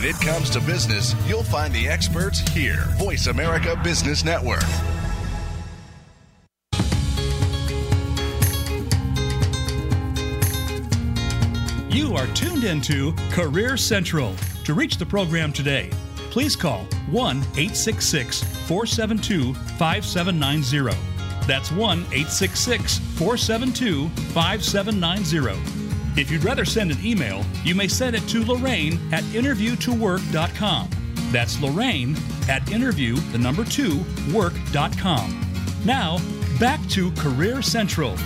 When 0.00 0.08
it 0.08 0.20
comes 0.22 0.48
to 0.50 0.60
business, 0.62 1.14
you'll 1.28 1.42
find 1.42 1.74
the 1.74 1.86
experts 1.86 2.40
here. 2.54 2.86
Voice 2.96 3.26
America 3.26 3.78
Business 3.84 4.24
Network. 4.24 4.62
You 11.90 12.16
are 12.16 12.26
tuned 12.28 12.64
into 12.64 13.12
Career 13.30 13.76
Central. 13.76 14.34
To 14.64 14.72
reach 14.72 14.96
the 14.96 15.04
program 15.04 15.52
today, 15.52 15.90
please 16.30 16.56
call 16.56 16.86
1 17.10 17.36
866 17.36 18.42
472 18.42 19.52
5790. 19.52 20.96
That's 21.46 21.70
1 21.70 21.98
866 21.98 22.98
472 23.18 24.08
5790 24.08 25.79
if 26.16 26.30
you'd 26.30 26.44
rather 26.44 26.64
send 26.64 26.90
an 26.90 26.98
email, 27.04 27.44
you 27.64 27.74
may 27.74 27.88
send 27.88 28.16
it 28.16 28.26
to 28.28 28.44
Lorraine 28.44 28.98
at 29.12 29.22
interviewtowork.com. 29.24 30.90
That's 31.30 31.60
Lorraine 31.60 32.16
at 32.48 32.70
interview, 32.72 33.16
the 33.32 33.38
number 33.38 33.64
two, 33.64 34.04
work.com. 34.32 35.46
Now, 35.84 36.18
back 36.58 36.80
to 36.90 37.12
Career 37.12 37.62
Central. 37.62 38.16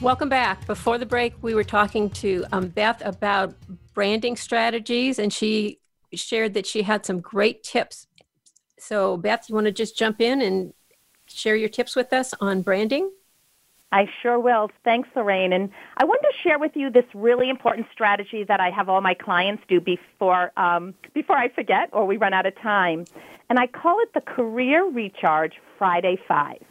Welcome 0.00 0.28
back. 0.28 0.66
Before 0.66 0.96
the 0.96 1.04
break, 1.04 1.34
we 1.42 1.54
were 1.54 1.64
talking 1.64 2.08
to 2.10 2.46
um, 2.52 2.68
Beth 2.68 3.02
about 3.04 3.54
branding 3.92 4.36
strategies, 4.36 5.18
and 5.18 5.32
she 5.32 5.78
shared 6.14 6.54
that 6.54 6.66
she 6.66 6.82
had 6.82 7.04
some 7.04 7.20
great 7.20 7.62
tips. 7.62 8.06
So, 8.78 9.18
Beth, 9.18 9.44
you 9.48 9.54
want 9.54 9.66
to 9.66 9.72
just 9.72 9.98
jump 9.98 10.20
in 10.20 10.40
and 10.40 10.72
share 11.26 11.54
your 11.54 11.68
tips 11.68 11.94
with 11.94 12.12
us 12.12 12.32
on 12.40 12.62
branding? 12.62 13.10
I 13.92 14.08
sure 14.22 14.38
will. 14.38 14.70
Thanks, 14.84 15.08
Lorraine. 15.16 15.52
And 15.52 15.70
I 15.96 16.04
wanted 16.04 16.28
to 16.30 16.38
share 16.42 16.58
with 16.58 16.76
you 16.76 16.90
this 16.90 17.04
really 17.12 17.50
important 17.50 17.88
strategy 17.92 18.44
that 18.44 18.60
I 18.60 18.70
have 18.70 18.88
all 18.88 19.00
my 19.00 19.14
clients 19.14 19.64
do 19.68 19.80
before 19.80 20.52
um, 20.56 20.94
before 21.12 21.36
I 21.36 21.48
forget 21.48 21.90
or 21.92 22.06
we 22.06 22.16
run 22.16 22.32
out 22.32 22.46
of 22.46 22.54
time. 22.56 23.04
And 23.48 23.58
I 23.58 23.66
call 23.66 23.98
it 24.00 24.14
the 24.14 24.20
Career 24.20 24.84
Recharge 24.88 25.54
Friday 25.76 26.18
Five. 26.28 26.62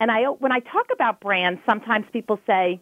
And 0.00 0.10
I, 0.10 0.24
when 0.24 0.52
I 0.52 0.60
talk 0.60 0.86
about 0.92 1.20
brands, 1.20 1.60
sometimes 1.64 2.06
people 2.12 2.38
say, 2.46 2.80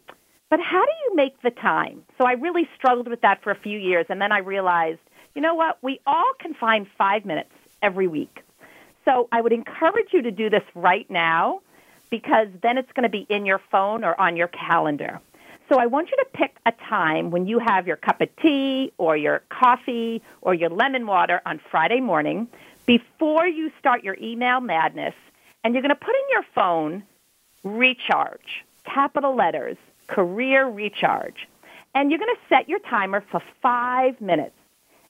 "But 0.50 0.60
how 0.60 0.84
do 0.84 0.92
you 1.04 1.16
make 1.16 1.40
the 1.42 1.50
time?" 1.50 2.02
So 2.18 2.26
I 2.26 2.32
really 2.32 2.68
struggled 2.76 3.08
with 3.08 3.20
that 3.20 3.42
for 3.42 3.52
a 3.52 3.58
few 3.58 3.78
years, 3.78 4.06
and 4.08 4.20
then 4.20 4.32
I 4.32 4.38
realized, 4.38 5.00
you 5.34 5.42
know 5.42 5.54
what? 5.54 5.78
We 5.80 6.00
all 6.06 6.32
can 6.40 6.54
find 6.54 6.88
five 6.98 7.24
minutes 7.24 7.52
every 7.82 8.08
week. 8.08 8.40
So 9.04 9.28
I 9.30 9.40
would 9.40 9.52
encourage 9.52 10.12
you 10.12 10.22
to 10.22 10.32
do 10.32 10.50
this 10.50 10.64
right 10.74 11.08
now 11.08 11.60
because 12.10 12.48
then 12.62 12.78
it's 12.78 12.90
going 12.92 13.02
to 13.04 13.08
be 13.08 13.26
in 13.28 13.46
your 13.46 13.60
phone 13.70 14.04
or 14.04 14.18
on 14.20 14.36
your 14.36 14.48
calendar. 14.48 15.20
So 15.68 15.78
I 15.78 15.86
want 15.86 16.10
you 16.10 16.16
to 16.18 16.26
pick 16.32 16.56
a 16.64 16.72
time 16.72 17.30
when 17.30 17.46
you 17.46 17.58
have 17.58 17.86
your 17.86 17.96
cup 17.96 18.20
of 18.20 18.28
tea 18.36 18.92
or 18.98 19.16
your 19.16 19.42
coffee 19.48 20.22
or 20.40 20.54
your 20.54 20.70
lemon 20.70 21.06
water 21.06 21.42
on 21.44 21.60
Friday 21.70 22.00
morning 22.00 22.46
before 22.86 23.46
you 23.46 23.72
start 23.80 24.04
your 24.04 24.16
email 24.20 24.60
madness, 24.60 25.14
and 25.64 25.74
you're 25.74 25.82
going 25.82 25.90
to 25.90 25.96
put 25.96 26.14
in 26.14 26.22
your 26.30 26.44
phone 26.54 27.02
recharge, 27.64 28.64
capital 28.84 29.34
letters, 29.34 29.76
career 30.06 30.68
recharge. 30.68 31.48
And 31.96 32.10
you're 32.10 32.20
going 32.20 32.34
to 32.34 32.40
set 32.48 32.68
your 32.68 32.78
timer 32.78 33.24
for 33.28 33.42
five 33.60 34.20
minutes. 34.20 34.54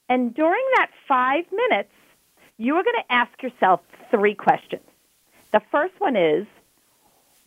And 0.09 0.33
during 0.33 0.63
that 0.77 0.89
five 1.07 1.45
minutes, 1.51 1.91
you 2.57 2.75
are 2.77 2.83
going 2.83 2.95
to 2.95 3.11
ask 3.13 3.43
yourself 3.43 3.81
three 4.09 4.33
questions. 4.33 4.81
The 5.51 5.61
first 5.69 5.93
one 5.99 6.15
is, 6.15 6.47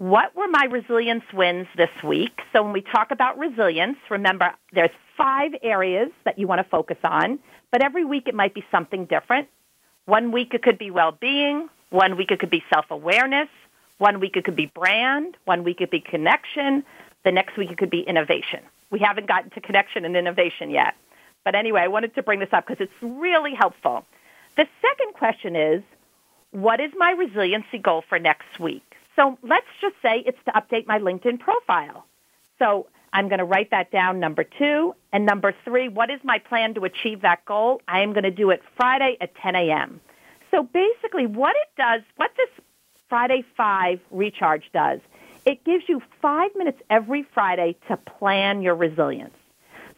what 0.01 0.35
were 0.35 0.49
my 0.49 0.65
resilience 0.65 1.25
wins 1.31 1.67
this 1.77 1.91
week? 2.03 2.41
So 2.55 2.63
when 2.63 2.73
we 2.73 2.81
talk 2.81 3.11
about 3.11 3.39
resilience, 3.39 3.99
remember 4.09 4.55
there's 4.73 4.91
five 5.15 5.53
areas 5.63 6.11
that 6.25 6.39
you 6.39 6.47
want 6.47 6.61
to 6.61 6.65
focus 6.65 6.97
on, 7.05 7.39
but 7.71 7.83
every 7.83 8.07
week 8.07 8.27
it 8.27 8.35
might 8.35 8.55
be 8.55 8.65
something 8.71 9.05
different. 9.05 9.49
One 10.07 10.33
week 10.33 10.55
it 10.55 10.63
could 10.63 10.79
be 10.79 10.91
well-being, 10.91 11.69
one 11.91 12.17
week 12.17 12.31
it 12.31 12.41
could 12.41 12.49
be 12.49 12.65
self-awareness, 12.73 13.51
one 13.99 14.21
week 14.21 14.39
it 14.39 14.45
could 14.45 14.57
be 14.57 14.65
brand, 14.65 15.37
one 15.45 15.65
week 15.65 15.83
it 15.83 15.85
could 15.85 15.91
be 15.91 16.01
connection, 16.01 16.83
the 17.23 17.31
next 17.31 17.59
week 17.59 17.71
it 17.71 17.77
could 17.77 17.91
be 17.91 18.01
innovation. 18.01 18.61
We 18.89 19.01
haven't 19.01 19.27
gotten 19.27 19.51
to 19.51 19.61
connection 19.61 20.07
and 20.07 20.17
innovation 20.17 20.71
yet. 20.71 20.95
But 21.45 21.55
anyway, 21.55 21.83
I 21.83 21.89
wanted 21.89 22.15
to 22.15 22.23
bring 22.23 22.41
this 22.41 22.55
up 22.55 22.67
because 22.67 22.83
it's 22.83 23.03
really 23.03 23.53
helpful. 23.53 24.07
The 24.57 24.67
second 24.81 25.13
question 25.13 25.57
is, 25.57 25.83
what 26.53 26.81
is 26.81 26.91
my 26.97 27.11
resiliency 27.11 27.77
goal 27.77 28.03
for 28.09 28.19
next 28.19 28.59
week? 28.59 28.90
So 29.17 29.39
let's 29.43 29.67
just 29.81 29.97
say 30.03 30.23
it's 30.27 30.39
to 30.47 30.53
update 30.53 30.87
my 30.87 30.99
LinkedIn 30.99 31.41
profile. 31.41 32.07
So 32.59 32.87
I'm 33.13 33.29
going 33.29 33.39
to 33.39 33.45
write 33.45 33.71
that 33.71 33.91
down, 33.91 34.21
number 34.21 34.45
two. 34.45 34.95
And 35.13 35.27
number 35.27 35.55
three, 35.65 35.89
what 35.89 36.11
is 36.11 36.21
my 36.23 36.39
plan 36.39 36.75
to 36.75 36.85
achieve 36.85 37.23
that 37.23 37.45
goal? 37.45 37.83
I 37.89 38.01
am 38.01 38.13
going 38.13 38.25
to 38.25 38.31
do 38.31 38.51
it 38.51 38.63
Friday 38.77 39.17
at 39.21 39.35
10 39.37 39.57
a.m. 39.57 40.01
So 40.51 40.63
basically, 40.63 41.27
what 41.27 41.55
it 41.57 41.69
does, 41.77 42.03
what 42.17 42.31
this 42.37 42.49
Friday 43.09 43.45
5 43.57 44.01
recharge 44.11 44.71
does, 44.73 45.01
it 45.45 45.65
gives 45.65 45.85
you 45.89 46.03
five 46.21 46.51
minutes 46.55 46.81
every 46.91 47.25
Friday 47.35 47.77
to 47.89 47.97
plan 47.97 48.63
your 48.63 48.75
resilience. 48.75 49.35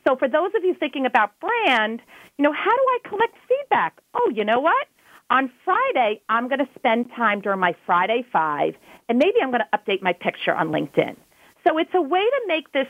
So 0.06 0.16
for 0.16 0.28
those 0.28 0.50
of 0.56 0.64
you 0.64 0.74
thinking 0.74 1.06
about 1.06 1.32
brand, 1.40 2.00
you 2.38 2.42
know, 2.42 2.52
how 2.52 2.70
do 2.70 2.82
I 2.82 2.98
collect 3.08 3.36
feedback? 3.48 4.00
Oh, 4.14 4.32
you 4.34 4.44
know 4.44 4.60
what? 4.60 4.86
On 5.32 5.50
Friday, 5.64 6.20
I'm 6.28 6.46
going 6.48 6.58
to 6.58 6.68
spend 6.74 7.10
time 7.16 7.40
during 7.40 7.58
my 7.58 7.74
Friday 7.86 8.22
Five, 8.30 8.74
and 9.08 9.18
maybe 9.18 9.36
I'm 9.42 9.50
going 9.50 9.62
to 9.62 9.78
update 9.78 10.02
my 10.02 10.12
picture 10.12 10.54
on 10.54 10.68
LinkedIn. 10.68 11.16
So 11.66 11.78
it's 11.78 11.94
a 11.94 12.02
way 12.02 12.20
to 12.20 12.40
make 12.46 12.70
this 12.72 12.86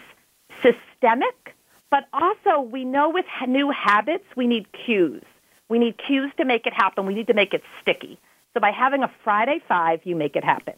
systemic, 0.56 1.54
but 1.88 2.08
also 2.12 2.60
we 2.60 2.84
know 2.84 3.10
with 3.10 3.26
new 3.46 3.70
habits, 3.70 4.24
we 4.36 4.48
need 4.48 4.66
cues. 4.72 5.22
We 5.68 5.78
need 5.78 5.94
cues 6.04 6.32
to 6.36 6.44
make 6.44 6.66
it 6.66 6.72
happen. 6.72 7.06
We 7.06 7.14
need 7.14 7.28
to 7.28 7.34
make 7.34 7.54
it 7.54 7.62
sticky. 7.80 8.18
So 8.54 8.60
by 8.60 8.72
having 8.72 9.04
a 9.04 9.10
Friday 9.22 9.60
Five, 9.68 10.00
you 10.02 10.16
make 10.16 10.34
it 10.34 10.42
happen. 10.42 10.74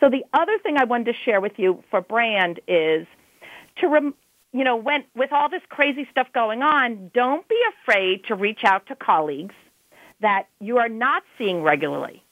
So 0.00 0.10
the 0.10 0.24
other 0.32 0.58
thing 0.58 0.76
I 0.76 0.84
wanted 0.84 1.12
to 1.12 1.14
share 1.24 1.40
with 1.40 1.56
you 1.56 1.84
for 1.88 2.00
brand 2.00 2.58
is 2.66 3.06
to 3.76 3.86
rem- 3.86 4.14
you 4.52 4.64
know 4.64 4.74
when 4.74 5.04
with 5.14 5.32
all 5.32 5.48
this 5.48 5.62
crazy 5.68 6.08
stuff 6.10 6.26
going 6.34 6.62
on, 6.62 7.12
don't 7.14 7.46
be 7.46 7.60
afraid 7.80 8.24
to 8.24 8.34
reach 8.34 8.64
out 8.64 8.88
to 8.88 8.96
colleagues 8.96 9.54
that 10.20 10.48
you 10.60 10.78
are 10.78 10.88
not 10.88 11.22
seeing 11.38 11.62
regularly. 11.62 12.22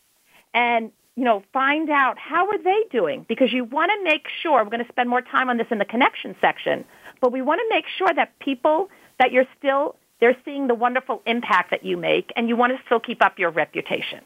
And 0.53 0.93
you 1.17 1.25
know 1.25 1.43
find 1.53 1.91
out 1.91 2.19
how 2.19 2.49
are 2.49 2.59
they 2.59 2.85
doing? 2.91 3.25
Because 3.29 3.53
you 3.53 3.65
want 3.65 3.91
to 3.91 4.05
make 4.05 4.27
sure 4.43 4.65
we're 4.65 4.71
going 4.71 4.85
to 4.85 4.93
spend 4.93 5.09
more 5.09 5.23
time 5.23 5.49
on 5.49 5.57
this 5.57 5.69
in 5.71 5.79
the 5.79 5.85
connection 5.85 6.35
section 6.41 6.85
but 7.25 7.33
we 7.33 7.41
want 7.41 7.59
to 7.59 7.75
make 7.75 7.87
sure 7.97 8.13
that 8.15 8.39
people 8.39 8.91
that 9.19 9.33
you're 9.33 9.47
still 9.57 9.97
they're 10.21 10.37
seeing 10.45 10.67
the 10.67 10.75
wonderful 10.75 11.23
impact 11.27 11.71
that 11.71 11.83
you 11.83 11.97
make 11.97 12.31
and 12.37 12.51
you 12.51 12.55
want 12.55 12.77
to 12.77 12.79
still 12.85 13.01
keep 13.01 13.23
up 13.23 13.39
your 13.39 13.51
reputation. 13.51 14.21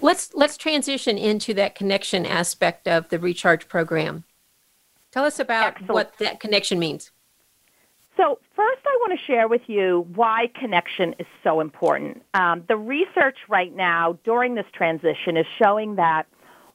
Let's 0.00 0.34
let's 0.34 0.56
transition 0.56 1.16
into 1.16 1.54
that 1.54 1.76
connection 1.76 2.26
aspect 2.26 2.88
of 2.88 3.08
the 3.08 3.20
recharge 3.20 3.68
program. 3.68 4.24
Tell 5.12 5.24
us 5.24 5.38
about 5.38 5.74
Excellent. 5.74 5.92
what 5.92 6.18
that 6.18 6.40
connection 6.40 6.80
means 6.80 7.12
so, 8.20 8.38
first, 8.54 8.80
I 8.84 8.98
want 9.00 9.18
to 9.18 9.24
share 9.24 9.48
with 9.48 9.62
you 9.66 10.06
why 10.14 10.50
connection 10.54 11.14
is 11.18 11.26
so 11.42 11.60
important. 11.60 12.22
Um, 12.34 12.64
the 12.68 12.76
research 12.76 13.38
right 13.48 13.74
now 13.74 14.18
during 14.24 14.54
this 14.56 14.66
transition 14.74 15.38
is 15.38 15.46
showing 15.58 15.96
that 15.96 16.26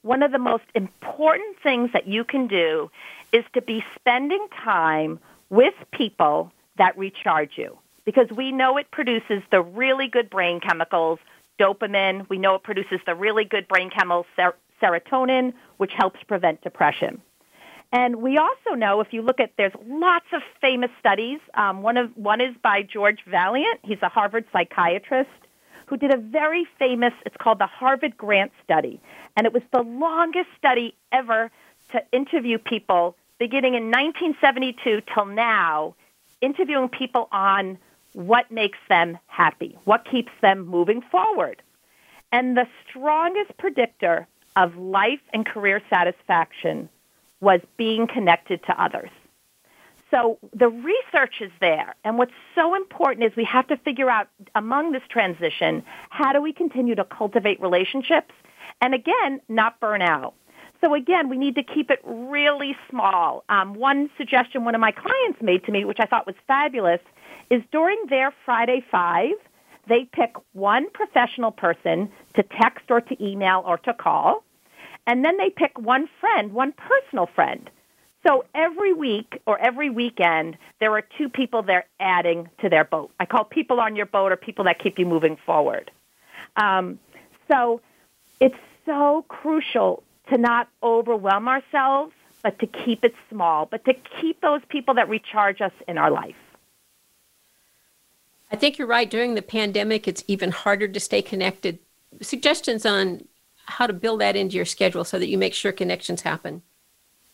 one 0.01 0.23
of 0.23 0.31
the 0.31 0.39
most 0.39 0.63
important 0.73 1.58
things 1.62 1.91
that 1.93 2.08
you 2.08 2.23
can 2.23 2.47
do 2.47 2.89
is 3.31 3.43
to 3.53 3.62
be 3.62 3.84
spending 3.93 4.47
time 4.63 5.19
with 5.51 5.75
people 5.91 6.51
that 6.79 6.97
recharge 6.97 7.51
you. 7.58 7.77
Because 8.05 8.29
we 8.36 8.51
know 8.51 8.77
it 8.77 8.89
produces 8.89 9.43
the 9.51 9.62
really 9.62 10.08
good 10.08 10.31
brain 10.31 10.60
chemicals, 10.60 11.19
dopamine. 11.60 12.27
We 12.27 12.39
know 12.39 12.55
it 12.55 12.63
produces 12.63 12.99
the 13.05 13.13
really 13.13 13.45
good 13.45 13.67
brain 13.67 13.91
chemicals, 13.91 14.25
ser- 14.36 14.55
serotonin, 14.81 15.53
which 15.77 15.91
helps 15.93 16.23
prevent 16.23 16.62
depression. 16.62 17.21
And 17.95 18.17
we 18.17 18.38
also 18.38 18.75
know, 18.75 18.99
if 18.99 19.13
you 19.13 19.21
look 19.21 19.39
at, 19.39 19.51
there's 19.58 19.71
lots 19.88 20.25
of 20.34 20.41
famous 20.60 20.91
studies. 20.99 21.39
Um, 21.53 21.81
one 21.81 21.95
of 21.95 22.12
one 22.17 22.41
is 22.41 22.53
by 22.62 22.81
George 22.81 23.19
Vaillant. 23.25 23.79
He's 23.84 24.01
a 24.01 24.10
Harvard 24.10 24.43
psychiatrist 24.51 25.29
who 25.86 25.95
did 25.95 26.13
a 26.13 26.17
very 26.17 26.67
famous. 26.77 27.13
It's 27.25 27.38
called 27.38 27.60
the 27.60 27.67
Harvard 27.67 28.17
Grant 28.17 28.51
Study, 28.65 28.99
and 29.38 29.47
it 29.47 29.53
was 29.53 29.63
the 29.71 29.81
longest 29.81 30.49
study 30.58 30.93
ever 31.13 31.49
to 31.93 32.03
interview 32.12 32.58
people, 32.58 33.15
beginning 33.39 33.75
in 33.75 33.86
1972 33.86 35.01
till 35.13 35.25
now, 35.27 35.95
interviewing 36.41 36.89
people 36.89 37.29
on 37.31 37.77
what 38.12 38.51
makes 38.51 38.79
them 38.89 39.17
happy, 39.27 39.77
what 39.86 40.03
keeps 40.03 40.34
them 40.41 40.67
moving 40.67 41.01
forward. 41.01 41.62
And 42.34 42.58
the 42.58 42.67
strongest 42.89 43.55
predictor 43.58 44.27
of 44.58 44.75
life 44.75 45.21
and 45.31 45.45
career 45.45 45.81
satisfaction 45.89 46.89
was 47.45 47.62
being 47.77 48.08
connected 48.08 48.60
to 48.63 48.84
others. 48.84 49.12
So 50.12 50.39
the 50.53 50.69
research 50.69 51.36
is 51.41 51.51
there. 51.62 51.95
And 52.03 52.17
what's 52.17 52.34
so 52.55 52.75
important 52.75 53.23
is 53.25 53.36
we 53.36 53.45
have 53.45 53.67
to 53.67 53.77
figure 53.77 54.10
out 54.10 54.27
among 54.55 54.91
this 54.91 55.03
transition, 55.10 55.84
how 56.10 56.34
do 56.34 56.41
we 56.41 56.53
continue 56.53 56.95
to 56.95 57.03
cultivate 57.03 57.62
relationships 57.62 58.34
and 58.81 58.93
again, 58.93 59.41
not 59.47 59.79
burn 59.79 60.01
out. 60.01 60.34
So 60.81 60.93
again, 60.93 61.29
we 61.29 61.38
need 61.38 61.55
to 61.55 61.63
keep 61.63 61.89
it 61.89 61.99
really 62.03 62.75
small. 62.89 63.43
Um, 63.47 63.75
one 63.75 64.10
suggestion 64.17 64.65
one 64.65 64.75
of 64.75 64.81
my 64.81 64.91
clients 64.91 65.39
made 65.41 65.63
to 65.65 65.71
me, 65.71 65.86
which 65.86 65.99
I 65.99 66.05
thought 66.05 66.25
was 66.25 66.36
fabulous, 66.47 66.99
is 67.49 67.62
during 67.71 67.97
their 68.10 68.34
Friday 68.43 68.84
Five, 68.91 69.36
they 69.88 70.10
pick 70.12 70.36
one 70.53 70.89
professional 70.91 71.51
person 71.51 72.12
to 72.36 72.43
text 72.43 72.86
or 72.89 73.01
to 73.01 73.23
email 73.23 73.63
or 73.65 73.77
to 73.79 73.93
call. 73.93 74.43
And 75.08 75.24
then 75.24 75.38
they 75.38 75.50
pick 75.50 75.78
one 75.80 76.10
friend, 76.20 76.54
one 76.54 76.74
personal 76.74 77.28
friend. 77.28 77.70
So 78.26 78.46
every 78.56 78.94
week 78.94 79.39
or 79.46 79.60
every 79.60 79.89
weekend, 79.89 80.58
there 80.80 80.91
are 80.94 81.04
two 81.18 81.30
people 81.30 81.62
they're 81.62 81.86
adding 82.00 82.50
to 82.62 82.70
their 82.70 82.84
boat. 82.84 83.12
I 83.20 83.26
call 83.26 83.44
people 83.44 83.80
on 83.80 83.96
your 83.96 84.08
boat 84.08 84.32
or 84.32 84.36
people 84.36 84.65
that 84.65 84.80
keep 84.80 84.98
you 84.98 85.06
moving 85.06 85.38
forward. 85.46 85.91
Um, 86.58 87.00
so 87.52 87.82
it's 88.39 88.56
so 88.86 89.26
crucial 89.28 90.02
to 90.30 90.38
not 90.39 90.70
overwhelm 90.82 91.48
ourselves, 91.48 92.13
but 92.41 92.58
to 92.60 92.68
keep 92.68 93.04
it 93.04 93.13
small, 93.30 93.68
but 93.68 93.86
to 93.86 93.94
keep 94.20 94.41
those 94.41 94.62
people 94.70 94.96
that 94.96 95.08
recharge 95.08 95.62
us 95.62 95.74
in 95.88 95.98
our 96.00 96.10
life. 96.10 96.36
I 98.52 98.56
think 98.56 98.78
you're 98.78 98.88
right. 98.88 99.10
During 99.10 99.36
the 99.36 99.41
pandemic, 99.41 100.08
it's 100.08 100.24
even 100.28 100.52
harder 100.52 100.88
to 100.88 101.00
stay 101.00 101.22
connected. 101.22 101.80
Suggestions 102.22 102.86
on 102.86 103.28
how 103.65 103.88
to 103.88 103.93
build 103.93 104.21
that 104.21 104.36
into 104.36 104.56
your 104.56 104.65
schedule 104.65 105.04
so 105.04 105.19
that 105.19 105.28
you 105.28 105.38
make 105.38 105.54
sure 105.54 105.71
connections 105.71 106.21
happen. 106.21 106.62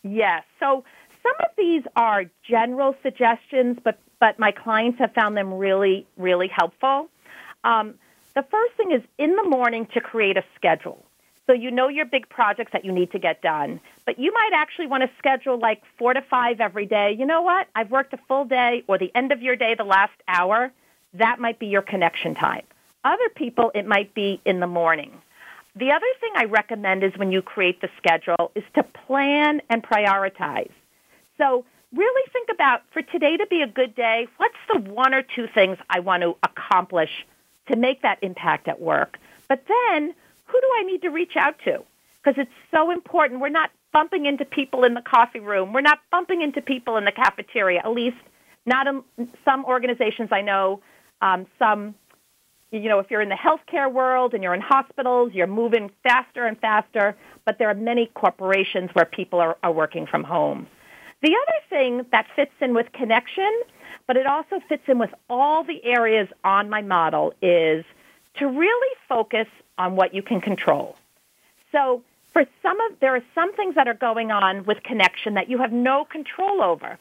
Yes. 0.04 0.44
So 0.60 0.84
some 1.24 1.36
of 1.40 1.50
these 1.58 1.84
are 1.96 2.26
general 2.48 2.96
suggestions, 3.04 3.78
but 3.84 4.00
but 4.20 4.38
my 4.38 4.52
clients 4.52 5.00
have 5.00 5.14
found 5.14 5.38
them 5.38 5.54
really 5.54 6.08
really 6.18 6.48
helpful. 6.48 7.10
Um, 7.64 7.96
the 8.34 8.44
first 8.44 8.74
thing 8.76 8.92
is 8.92 9.02
in 9.18 9.36
the 9.36 9.44
morning 9.44 9.88
to 9.94 10.02
create 10.02 10.38
a 10.38 10.44
schedule. 10.56 11.06
So 11.48 11.52
So 11.52 11.56
you 11.56 11.70
know 11.70 11.90
your 11.90 12.06
big 12.06 12.30
projects 12.30 12.72
that 12.72 12.86
you 12.86 12.94
need 12.94 13.12
to 13.12 13.20
get 13.20 13.42
done. 13.42 13.82
But 14.06 14.18
you 14.18 14.32
might 14.32 14.52
actually 14.54 14.88
want 14.88 15.04
to 15.04 15.10
schedule 15.18 15.60
like 15.60 15.84
four 15.98 16.14
to 16.14 16.22
five 16.22 16.62
every 16.62 16.86
day. 16.86 17.14
You 17.20 17.26
know 17.26 17.42
what? 17.42 17.68
I've 17.76 17.92
worked 17.92 18.14
a 18.14 18.20
full 18.26 18.46
day 18.46 18.86
or 18.88 18.98
the 18.98 19.12
end 19.14 19.34
of 19.34 19.42
your 19.42 19.58
day, 19.58 19.76
the 19.76 19.84
last 19.84 20.14
hour. 20.30 20.72
That 21.16 21.42
might 21.42 21.60
be 21.60 21.68
your 21.68 21.82
connection 21.82 22.36
time. 22.36 22.64
Other 23.04 23.28
people, 23.36 23.70
it 23.76 23.86
might 23.86 24.14
be 24.14 24.40
in 24.46 24.62
the 24.62 24.68
morning. 24.68 25.12
The 25.76 25.92
other 25.92 26.06
thing 26.20 26.32
I 26.36 26.46
recommend 26.46 27.04
is 27.04 27.14
when 27.18 27.32
you 27.32 27.42
create 27.42 27.80
the 27.82 27.90
schedule 27.98 28.52
is 28.56 28.64
to 28.76 28.84
plan 28.84 29.62
and 29.70 29.82
prioritize. 29.82 30.72
So 31.38 31.64
really 31.94 32.30
think 32.34 32.50
about 32.52 32.82
for 32.92 33.02
today 33.02 33.38
to 33.38 33.48
be 33.48 33.62
a 33.62 33.68
good 33.68 33.96
day, 33.96 34.28
what's 34.38 34.56
the 34.74 34.80
one 34.80 35.14
or 35.14 35.22
two 35.22 35.48
things 35.48 35.78
I 35.90 36.00
want 36.00 36.24
to 36.24 36.36
accomplish 36.44 37.26
to 37.68 37.78
make 37.78 38.02
that 38.02 38.20
impact 38.22 38.68
at 38.68 38.82
work? 38.82 39.18
But 39.48 39.64
then 39.68 40.14
who 40.46 40.60
do 40.60 40.68
I 40.78 40.84
need 40.84 41.02
to 41.04 41.10
reach 41.10 41.36
out 41.38 41.56
to? 41.66 41.84
Because 42.24 42.40
it's 42.40 42.52
so 42.70 42.92
important. 42.92 43.40
We're 43.40 43.50
not 43.50 43.72
bumping 43.94 44.26
into 44.26 44.46
people 44.46 44.84
in 44.84 44.94
the 44.94 45.02
coffee 45.02 45.40
room. 45.40 45.74
We're 45.74 45.82
not 45.82 46.00
bumping 46.12 46.42
into 46.42 46.62
people 46.62 46.98
in 46.98 47.06
the 47.06 47.12
cafeteria, 47.12 47.80
at 47.80 47.92
least 47.92 48.18
not 48.66 48.88
in 48.88 49.04
some 49.44 49.66
organizations 49.66 50.30
I 50.32 50.42
know. 50.42 50.82
Um, 51.22 51.46
some, 51.60 51.96
you 52.72 52.88
know, 52.88 53.00
if 53.00 53.12
you're 53.12 53.22
in 53.22 53.30
the 53.30 53.36
healthcare 53.36 53.92
world 53.92 54.34
and 54.34 54.42
you're 54.42 54.54
in 54.54 54.62
hospitals, 54.62 55.34
you're 55.34 55.48
moving 55.48 55.92
faster 56.04 56.46
and 56.46 56.58
faster, 56.60 57.16
but 57.46 57.58
there 57.60 57.70
are 57.70 57.76
many 57.76 58.10
corporations 58.14 58.90
where 58.94 59.06
people 59.06 59.40
are, 59.40 59.58
are 59.62 59.72
working 59.74 60.08
from 60.08 60.24
home. 60.24 60.68
The 61.22 61.36
other 61.36 61.60
thing 61.70 62.06
that 62.12 62.28
fits 62.36 62.54
in 62.62 62.74
with 62.74 62.92
connection, 62.94 63.52
but 64.08 64.16
it 64.16 64.26
also 64.26 64.60
fits 64.68 64.84
in 64.88 64.98
with 65.00 65.14
all 65.30 65.64
the 65.64 65.84
areas 65.84 66.30
on 66.44 66.70
my 66.70 66.82
model, 66.82 67.34
is 67.42 67.84
to 68.36 68.48
really 68.48 68.96
focus 69.08 69.48
on 69.78 69.96
what 69.96 70.14
you 70.14 70.24
can 70.24 70.40
control. 70.40 70.96
So 71.72 72.04
for 72.32 72.46
some 72.64 72.80
of 72.80 73.00
there 73.02 73.16
are 73.16 73.24
some 73.36 73.54
things 73.56 73.76
that 73.76 73.88
are 73.88 73.94
going 73.94 74.32
on 74.32 74.64
with 74.66 74.82
connection 74.84 75.34
that 75.34 75.50
you 75.50 75.58
have 75.58 75.74
no 75.74 76.06
control 76.06 76.64
over. 76.64 76.98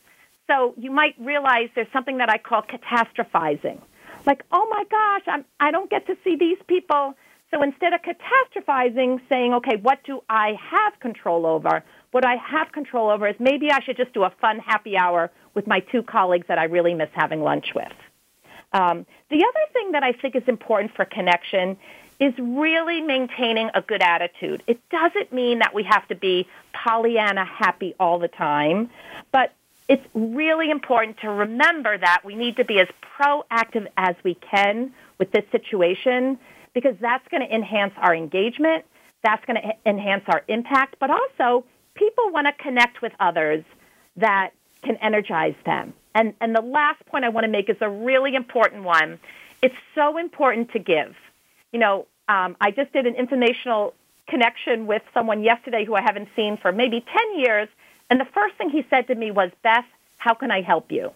So 0.48 0.74
you 0.76 0.90
might 0.90 1.14
realize 1.20 1.68
there's 1.76 1.92
something 1.92 2.18
that 2.18 2.28
I 2.28 2.38
call 2.38 2.62
catastrophizing. 2.62 3.80
Like, 4.26 4.44
oh 4.52 4.66
my 4.70 4.84
gosh, 4.90 5.22
I'm, 5.26 5.44
I 5.58 5.70
don't 5.70 5.90
get 5.90 6.06
to 6.06 6.16
see 6.24 6.36
these 6.36 6.58
people. 6.66 7.14
So 7.50 7.62
instead 7.62 7.92
of 7.92 8.00
catastrophizing, 8.02 9.20
saying, 9.28 9.54
okay, 9.54 9.76
what 9.76 10.02
do 10.04 10.22
I 10.28 10.56
have 10.70 10.98
control 11.00 11.46
over? 11.46 11.82
What 12.12 12.24
I 12.24 12.36
have 12.36 12.72
control 12.72 13.10
over 13.10 13.26
is 13.28 13.36
maybe 13.38 13.70
I 13.70 13.80
should 13.80 13.96
just 13.96 14.12
do 14.12 14.22
a 14.22 14.30
fun 14.40 14.58
happy 14.58 14.96
hour 14.96 15.30
with 15.54 15.66
my 15.66 15.80
two 15.80 16.02
colleagues 16.02 16.46
that 16.48 16.58
I 16.58 16.64
really 16.64 16.94
miss 16.94 17.08
having 17.12 17.42
lunch 17.42 17.72
with. 17.74 17.92
Um, 18.72 19.04
the 19.30 19.38
other 19.38 19.72
thing 19.72 19.92
that 19.92 20.04
I 20.04 20.12
think 20.12 20.36
is 20.36 20.44
important 20.46 20.94
for 20.94 21.04
connection 21.04 21.76
is 22.20 22.34
really 22.38 23.00
maintaining 23.00 23.70
a 23.74 23.80
good 23.80 24.02
attitude. 24.02 24.62
It 24.66 24.78
doesn't 24.90 25.32
mean 25.32 25.60
that 25.60 25.74
we 25.74 25.82
have 25.84 26.06
to 26.08 26.14
be 26.14 26.46
Pollyanna 26.72 27.44
happy 27.44 27.94
all 27.98 28.18
the 28.18 28.28
time, 28.28 28.90
but 29.32 29.52
it's 29.90 30.06
really 30.14 30.70
important 30.70 31.18
to 31.18 31.28
remember 31.28 31.98
that 31.98 32.22
we 32.24 32.36
need 32.36 32.56
to 32.56 32.64
be 32.64 32.78
as 32.78 32.86
proactive 33.18 33.88
as 33.96 34.14
we 34.22 34.34
can 34.36 34.94
with 35.18 35.32
this 35.32 35.42
situation 35.50 36.38
because 36.72 36.94
that's 37.00 37.26
going 37.26 37.42
to 37.42 37.52
enhance 37.52 37.92
our 37.96 38.14
engagement, 38.14 38.84
that's 39.24 39.44
going 39.46 39.60
to 39.60 39.74
enhance 39.84 40.22
our 40.28 40.44
impact, 40.46 40.94
but 41.00 41.10
also 41.10 41.64
people 41.94 42.30
want 42.30 42.46
to 42.46 42.52
connect 42.62 43.02
with 43.02 43.12
others 43.18 43.64
that 44.16 44.50
can 44.84 44.96
energize 44.98 45.56
them. 45.66 45.92
And, 46.14 46.34
and 46.40 46.54
the 46.54 46.62
last 46.62 47.04
point 47.06 47.24
I 47.24 47.28
want 47.30 47.42
to 47.42 47.50
make 47.50 47.68
is 47.68 47.76
a 47.80 47.90
really 47.90 48.36
important 48.36 48.84
one. 48.84 49.18
It's 49.60 49.74
so 49.96 50.18
important 50.18 50.70
to 50.70 50.78
give. 50.78 51.16
You 51.72 51.80
know, 51.80 52.06
um, 52.28 52.56
I 52.60 52.70
just 52.70 52.92
did 52.92 53.06
an 53.06 53.16
informational 53.16 53.94
connection 54.28 54.86
with 54.86 55.02
someone 55.12 55.42
yesterday 55.42 55.84
who 55.84 55.96
I 55.96 56.02
haven't 56.02 56.28
seen 56.36 56.58
for 56.58 56.70
maybe 56.70 57.00
10 57.00 57.40
years. 57.40 57.68
And 58.10 58.20
the 58.20 58.26
first 58.34 58.56
thing 58.56 58.70
he 58.70 58.84
said 58.90 59.06
to 59.06 59.14
me 59.14 59.30
was, 59.30 59.50
Beth, 59.62 59.84
how 60.18 60.34
can 60.34 60.50
I 60.50 60.60
help 60.60 60.90
you? 60.90 61.12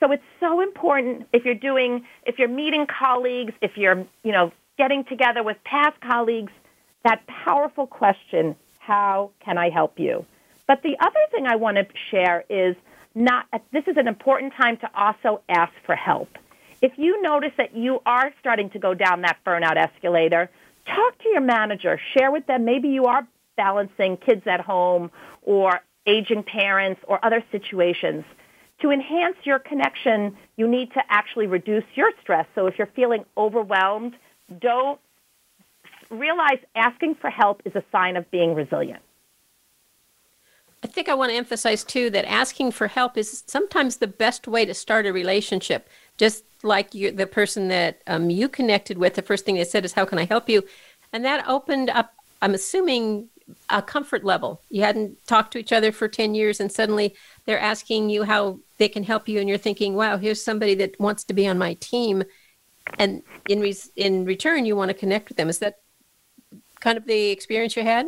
So 0.00 0.12
it's 0.12 0.22
so 0.38 0.60
important 0.60 1.26
if 1.32 1.44
you're 1.46 1.54
doing, 1.54 2.04
if 2.26 2.38
you're 2.38 2.48
meeting 2.48 2.86
colleagues, 2.86 3.54
if 3.62 3.76
you're, 3.76 4.06
you 4.22 4.32
know, 4.32 4.52
getting 4.76 5.04
together 5.04 5.42
with 5.42 5.56
past 5.64 5.98
colleagues, 6.02 6.52
that 7.02 7.26
powerful 7.26 7.86
question, 7.86 8.54
how 8.78 9.30
can 9.40 9.56
I 9.56 9.70
help 9.70 9.98
you? 9.98 10.26
But 10.66 10.82
the 10.82 10.96
other 11.00 11.20
thing 11.30 11.46
I 11.46 11.56
want 11.56 11.78
to 11.78 11.86
share 12.10 12.44
is 12.50 12.76
not, 13.14 13.46
this 13.72 13.84
is 13.86 13.96
an 13.96 14.06
important 14.06 14.52
time 14.54 14.76
to 14.78 14.90
also 14.94 15.40
ask 15.48 15.72
for 15.86 15.96
help. 15.96 16.28
If 16.82 16.92
you 16.98 17.22
notice 17.22 17.52
that 17.56 17.74
you 17.74 18.02
are 18.04 18.32
starting 18.38 18.68
to 18.70 18.78
go 18.78 18.92
down 18.92 19.22
that 19.22 19.38
burnout 19.46 19.76
escalator, 19.76 20.50
talk 20.84 21.18
to 21.22 21.28
your 21.30 21.40
manager. 21.40 21.98
Share 22.16 22.30
with 22.30 22.46
them 22.46 22.66
maybe 22.66 22.88
you 22.88 23.06
are 23.06 23.26
balancing 23.56 24.18
kids 24.18 24.42
at 24.46 24.60
home 24.60 25.10
or 25.42 25.80
aging 26.06 26.42
parents 26.42 27.00
or 27.06 27.24
other 27.24 27.44
situations. 27.50 28.24
To 28.82 28.90
enhance 28.90 29.36
your 29.44 29.58
connection, 29.58 30.36
you 30.56 30.68
need 30.68 30.92
to 30.92 31.00
actually 31.08 31.46
reduce 31.46 31.84
your 31.94 32.12
stress. 32.20 32.46
So 32.54 32.66
if 32.66 32.78
you're 32.78 32.90
feeling 32.94 33.24
overwhelmed, 33.36 34.14
don't 34.60 35.00
realize 36.10 36.58
asking 36.74 37.16
for 37.16 37.30
help 37.30 37.62
is 37.64 37.74
a 37.74 37.82
sign 37.90 38.16
of 38.16 38.30
being 38.30 38.54
resilient. 38.54 39.02
I 40.82 40.88
think 40.88 41.08
I 41.08 41.14
want 41.14 41.30
to 41.30 41.36
emphasize 41.36 41.82
too 41.82 42.10
that 42.10 42.24
asking 42.30 42.70
for 42.72 42.86
help 42.86 43.16
is 43.16 43.42
sometimes 43.46 43.96
the 43.96 44.06
best 44.06 44.46
way 44.46 44.64
to 44.64 44.74
start 44.74 45.06
a 45.06 45.12
relationship. 45.12 45.88
Just 46.16 46.44
like 46.62 46.94
you, 46.94 47.10
the 47.10 47.26
person 47.26 47.68
that 47.68 48.02
um, 48.06 48.30
you 48.30 48.48
connected 48.48 48.98
with, 48.98 49.14
the 49.14 49.22
first 49.22 49.44
thing 49.44 49.56
they 49.56 49.64
said 49.64 49.84
is, 49.84 49.94
How 49.94 50.04
can 50.04 50.18
I 50.18 50.26
help 50.26 50.48
you? 50.48 50.62
And 51.12 51.24
that 51.24 51.46
opened 51.48 51.90
up, 51.90 52.14
I'm 52.42 52.54
assuming, 52.54 53.28
a 53.70 53.82
comfort 53.82 54.24
level. 54.24 54.60
You 54.70 54.82
hadn't 54.82 55.24
talked 55.26 55.52
to 55.52 55.58
each 55.58 55.72
other 55.72 55.92
for 55.92 56.08
10 56.08 56.34
years, 56.34 56.60
and 56.60 56.70
suddenly 56.70 57.14
they're 57.44 57.58
asking 57.58 58.10
you 58.10 58.24
how 58.24 58.58
they 58.78 58.88
can 58.88 59.04
help 59.04 59.28
you, 59.28 59.40
and 59.40 59.48
you're 59.48 59.58
thinking, 59.58 59.94
Wow, 59.94 60.16
here's 60.16 60.42
somebody 60.42 60.74
that 60.76 60.98
wants 61.00 61.24
to 61.24 61.34
be 61.34 61.46
on 61.46 61.58
my 61.58 61.74
team. 61.74 62.24
And 62.98 63.22
in, 63.48 63.60
re- 63.60 63.74
in 63.96 64.24
return, 64.24 64.64
you 64.64 64.76
want 64.76 64.90
to 64.90 64.94
connect 64.94 65.28
with 65.28 65.36
them. 65.36 65.48
Is 65.48 65.58
that 65.58 65.80
kind 66.80 66.96
of 66.96 67.06
the 67.06 67.30
experience 67.30 67.76
you 67.76 67.82
had? 67.82 68.06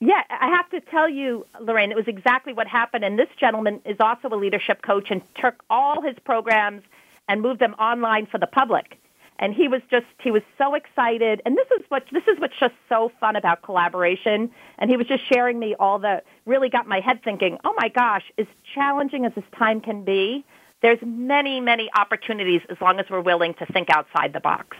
Yeah, 0.00 0.22
I 0.28 0.48
have 0.48 0.68
to 0.70 0.80
tell 0.90 1.08
you, 1.08 1.46
Lorraine, 1.60 1.90
it 1.90 1.96
was 1.96 2.08
exactly 2.08 2.52
what 2.52 2.66
happened. 2.66 3.04
And 3.04 3.18
this 3.18 3.28
gentleman 3.38 3.80
is 3.84 3.96
also 3.98 4.28
a 4.28 4.36
leadership 4.36 4.82
coach 4.82 5.10
and 5.10 5.22
took 5.36 5.62
all 5.70 6.02
his 6.02 6.16
programs 6.24 6.82
and 7.28 7.40
moved 7.40 7.60
them 7.60 7.74
online 7.74 8.26
for 8.26 8.38
the 8.38 8.46
public. 8.46 8.98
And 9.38 9.54
he 9.54 9.68
was 9.68 9.82
just 9.90 10.06
he 10.20 10.30
was 10.30 10.42
so 10.56 10.74
excited. 10.74 11.42
And 11.44 11.56
this 11.56 11.66
is 11.78 11.84
what 11.88 12.04
this 12.12 12.24
is 12.26 12.38
what's 12.38 12.58
just 12.58 12.74
so 12.88 13.12
fun 13.20 13.36
about 13.36 13.62
collaboration. 13.62 14.50
And 14.78 14.90
he 14.90 14.96
was 14.96 15.06
just 15.06 15.26
sharing 15.26 15.58
me 15.58 15.74
all 15.78 15.98
the 15.98 16.22
really 16.46 16.68
got 16.68 16.86
my 16.86 17.00
head 17.00 17.22
thinking, 17.22 17.58
oh 17.64 17.74
my 17.78 17.88
gosh, 17.88 18.24
as 18.38 18.46
challenging 18.74 19.26
as 19.26 19.34
this 19.34 19.44
time 19.58 19.80
can 19.80 20.04
be, 20.04 20.44
there's 20.82 20.98
many, 21.04 21.60
many 21.60 21.90
opportunities 21.94 22.62
as 22.70 22.76
long 22.80 22.98
as 22.98 23.06
we're 23.10 23.20
willing 23.20 23.54
to 23.54 23.66
think 23.66 23.90
outside 23.90 24.32
the 24.32 24.40
box. 24.40 24.76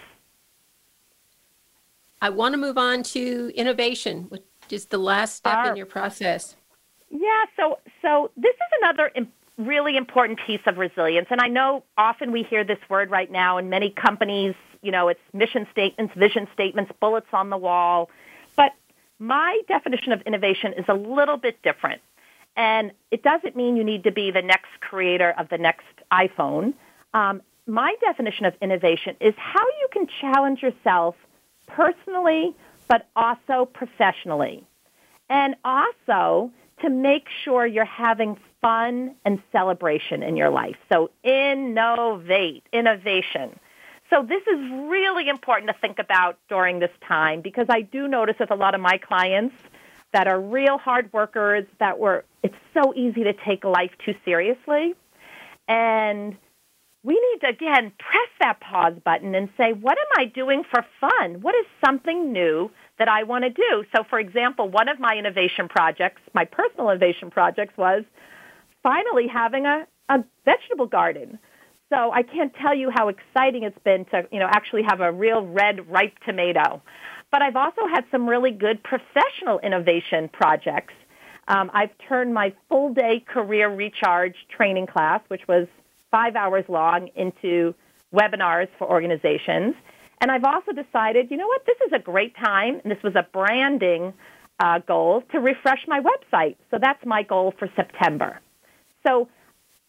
I 2.22 2.30
want 2.30 2.54
to 2.54 2.58
move 2.58 2.78
on 2.78 3.02
to 3.04 3.52
innovation, 3.54 4.24
which 4.30 4.42
is 4.70 4.86
the 4.86 4.98
last 4.98 5.36
step 5.36 5.54
Our, 5.54 5.70
in 5.70 5.76
your 5.76 5.86
process. 5.86 6.56
Yeah, 7.10 7.44
so 7.56 7.78
so 8.02 8.30
this 8.36 8.54
is 8.54 8.80
another 8.82 9.10
really 9.58 9.96
important 9.96 10.38
piece 10.46 10.60
of 10.66 10.76
resilience. 10.76 11.28
And 11.30 11.40
I 11.40 11.48
know 11.48 11.84
often 11.96 12.32
we 12.32 12.42
hear 12.42 12.64
this 12.64 12.78
word 12.88 13.10
right 13.10 13.30
now 13.30 13.58
in 13.58 13.70
many 13.70 13.90
companies, 13.90 14.54
you 14.82 14.92
know, 14.92 15.08
it's 15.08 15.20
mission 15.32 15.66
statements, 15.72 16.14
vision 16.14 16.46
statements, 16.52 16.92
bullets 17.00 17.28
on 17.32 17.50
the 17.50 17.56
wall. 17.56 18.10
But 18.56 18.72
my 19.18 19.60
definition 19.66 20.12
of 20.12 20.20
innovation 20.22 20.74
is 20.74 20.84
a 20.88 20.94
little 20.94 21.38
bit 21.38 21.62
different. 21.62 22.02
And 22.56 22.92
it 23.10 23.22
doesn't 23.22 23.56
mean 23.56 23.76
you 23.76 23.84
need 23.84 24.04
to 24.04 24.12
be 24.12 24.30
the 24.30 24.42
next 24.42 24.80
creator 24.80 25.34
of 25.38 25.48
the 25.48 25.58
next 25.58 25.84
iPhone. 26.10 26.74
Um, 27.14 27.42
my 27.66 27.94
definition 28.00 28.46
of 28.46 28.54
innovation 28.60 29.16
is 29.20 29.34
how 29.36 29.64
you 29.64 29.88
can 29.92 30.06
challenge 30.20 30.62
yourself 30.62 31.16
personally, 31.66 32.54
but 32.88 33.08
also 33.16 33.64
professionally. 33.66 34.64
And 35.28 35.56
also 35.64 36.52
to 36.82 36.90
make 36.90 37.26
sure 37.44 37.66
you're 37.66 37.84
having 37.84 38.36
fun 38.60 39.14
and 39.24 39.42
celebration 39.52 40.22
in 40.22 40.36
your 40.36 40.50
life. 40.50 40.76
So 40.92 41.10
innovate, 41.22 42.64
innovation. 42.72 43.58
So 44.10 44.22
this 44.22 44.42
is 44.42 44.70
really 44.88 45.28
important 45.28 45.70
to 45.70 45.76
think 45.80 45.98
about 45.98 46.38
during 46.48 46.78
this 46.78 46.90
time 47.06 47.40
because 47.40 47.66
I 47.68 47.80
do 47.80 48.06
notice 48.06 48.36
with 48.38 48.50
a 48.50 48.54
lot 48.54 48.74
of 48.74 48.80
my 48.80 48.98
clients 48.98 49.56
that 50.12 50.28
are 50.28 50.40
real 50.40 50.78
hard 50.78 51.12
workers 51.12 51.64
that 51.80 51.98
were 51.98 52.24
it's 52.42 52.54
so 52.72 52.94
easy 52.94 53.24
to 53.24 53.32
take 53.32 53.64
life 53.64 53.90
too 54.04 54.14
seriously. 54.24 54.94
And 55.66 56.36
we 57.02 57.14
need 57.14 57.40
to 57.40 57.48
again 57.48 57.92
press 57.98 58.30
that 58.40 58.60
pause 58.60 58.94
button 59.04 59.34
and 59.34 59.48
say, 59.56 59.72
what 59.72 59.98
am 59.98 60.22
I 60.22 60.26
doing 60.26 60.62
for 60.70 60.84
fun? 61.00 61.40
What 61.40 61.54
is 61.56 61.66
something 61.84 62.32
new 62.32 62.70
that 62.98 63.08
I 63.08 63.24
want 63.24 63.44
to 63.44 63.50
do? 63.50 63.84
So 63.94 64.04
for 64.08 64.18
example, 64.18 64.68
one 64.68 64.88
of 64.88 64.98
my 64.98 65.16
innovation 65.16 65.68
projects, 65.68 66.20
my 66.34 66.44
personal 66.44 66.90
innovation 66.90 67.30
projects 67.30 67.76
was 67.76 68.04
finally 68.82 69.26
having 69.26 69.66
a, 69.66 69.86
a 70.08 70.24
vegetable 70.44 70.86
garden. 70.86 71.38
So 71.88 72.10
I 72.10 72.22
can't 72.22 72.52
tell 72.60 72.74
you 72.74 72.90
how 72.92 73.08
exciting 73.08 73.62
it's 73.62 73.78
been 73.84 74.04
to, 74.06 74.26
you 74.32 74.40
know, 74.40 74.48
actually 74.50 74.82
have 74.82 75.00
a 75.00 75.12
real 75.12 75.46
red 75.46 75.88
ripe 75.88 76.18
tomato. 76.24 76.82
But 77.30 77.42
I've 77.42 77.56
also 77.56 77.82
had 77.92 78.04
some 78.10 78.28
really 78.28 78.50
good 78.50 78.82
professional 78.82 79.58
innovation 79.60 80.28
projects. 80.32 80.94
Um, 81.48 81.70
I've 81.72 81.90
turned 82.08 82.34
my 82.34 82.52
full 82.68 82.92
day 82.92 83.24
career 83.26 83.68
recharge 83.68 84.34
training 84.56 84.86
class, 84.86 85.20
which 85.28 85.46
was 85.46 85.68
five 86.10 86.34
hours 86.34 86.64
long, 86.68 87.08
into 87.14 87.74
webinars 88.12 88.68
for 88.78 88.88
organizations. 88.90 89.74
And 90.20 90.30
I've 90.30 90.44
also 90.44 90.72
decided, 90.72 91.30
you 91.30 91.36
know 91.36 91.46
what, 91.46 91.66
this 91.66 91.76
is 91.86 91.92
a 91.92 91.98
great 91.98 92.34
time, 92.36 92.80
and 92.82 92.90
this 92.90 93.02
was 93.02 93.14
a 93.14 93.22
branding 93.22 94.14
uh, 94.60 94.78
goal 94.80 95.22
to 95.32 95.38
refresh 95.40 95.86
my 95.86 96.00
website. 96.00 96.56
So 96.70 96.78
that's 96.80 97.04
my 97.04 97.22
goal 97.22 97.52
for 97.58 97.68
September. 97.76 98.40
So 99.06 99.28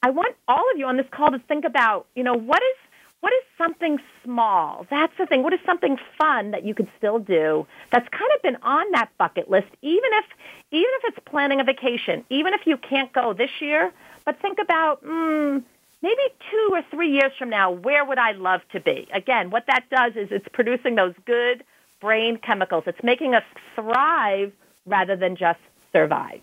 I 0.03 0.09
want 0.09 0.35
all 0.47 0.63
of 0.71 0.77
you 0.77 0.85
on 0.85 0.97
this 0.97 1.07
call 1.11 1.31
to 1.31 1.39
think 1.39 1.65
about, 1.65 2.07
you 2.15 2.23
know, 2.23 2.33
what 2.33 2.61
is 2.61 2.77
what 3.19 3.33
is 3.33 3.43
something 3.57 3.97
small? 4.23 4.85
That's 4.91 5.13
the 5.17 5.25
thing. 5.25 5.41
What 5.41 5.51
is 5.51 5.59
something 5.65 5.97
fun 6.19 6.51
that 6.51 6.63
you 6.63 6.75
could 6.75 6.87
still 6.97 7.17
do 7.17 7.65
that's 7.91 8.07
kind 8.09 8.31
of 8.35 8.41
been 8.43 8.57
on 8.61 8.91
that 8.91 9.09
bucket 9.17 9.49
list, 9.49 9.69
even 9.81 10.09
if 10.13 10.25
even 10.71 10.89
if 11.01 11.15
it's 11.15 11.19
planning 11.25 11.59
a 11.59 11.63
vacation, 11.63 12.23
even 12.29 12.53
if 12.53 12.67
you 12.67 12.77
can't 12.77 13.11
go 13.13 13.33
this 13.33 13.49
year, 13.59 13.91
but 14.23 14.39
think 14.39 14.59
about 14.59 15.03
mm, 15.03 15.63
maybe 16.01 16.21
two 16.51 16.69
or 16.71 16.81
three 16.91 17.11
years 17.11 17.31
from 17.37 17.49
now, 17.49 17.71
where 17.71 18.05
would 18.05 18.17
I 18.17 18.31
love 18.33 18.61
to 18.73 18.79
be? 18.79 19.07
Again, 19.13 19.49
what 19.49 19.65
that 19.67 19.85
does 19.89 20.13
is 20.15 20.29
it's 20.31 20.47
producing 20.53 20.95
those 20.95 21.13
good 21.25 21.63
brain 21.99 22.37
chemicals. 22.37 22.83
It's 22.87 23.03
making 23.03 23.33
us 23.33 23.43
thrive 23.75 24.51
rather 24.85 25.15
than 25.15 25.35
just 25.35 25.59
survive. 25.91 26.41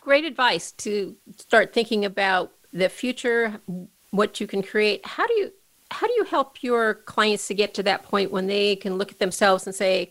Great 0.00 0.24
advice 0.24 0.72
to 0.72 1.16
start 1.38 1.72
thinking 1.72 2.04
about 2.04 2.52
the 2.72 2.88
future, 2.88 3.60
what 4.10 4.40
you 4.40 4.46
can 4.46 4.62
create. 4.62 5.06
How 5.06 5.26
do 5.26 5.34
you 5.34 5.52
how 5.92 6.06
do 6.06 6.12
you 6.14 6.24
help 6.24 6.62
your 6.62 6.94
clients 6.94 7.46
to 7.48 7.54
get 7.54 7.74
to 7.74 7.82
that 7.82 8.02
point 8.02 8.32
when 8.32 8.46
they 8.46 8.76
can 8.76 8.96
look 8.96 9.12
at 9.12 9.18
themselves 9.18 9.66
and 9.66 9.76
say, 9.76 10.10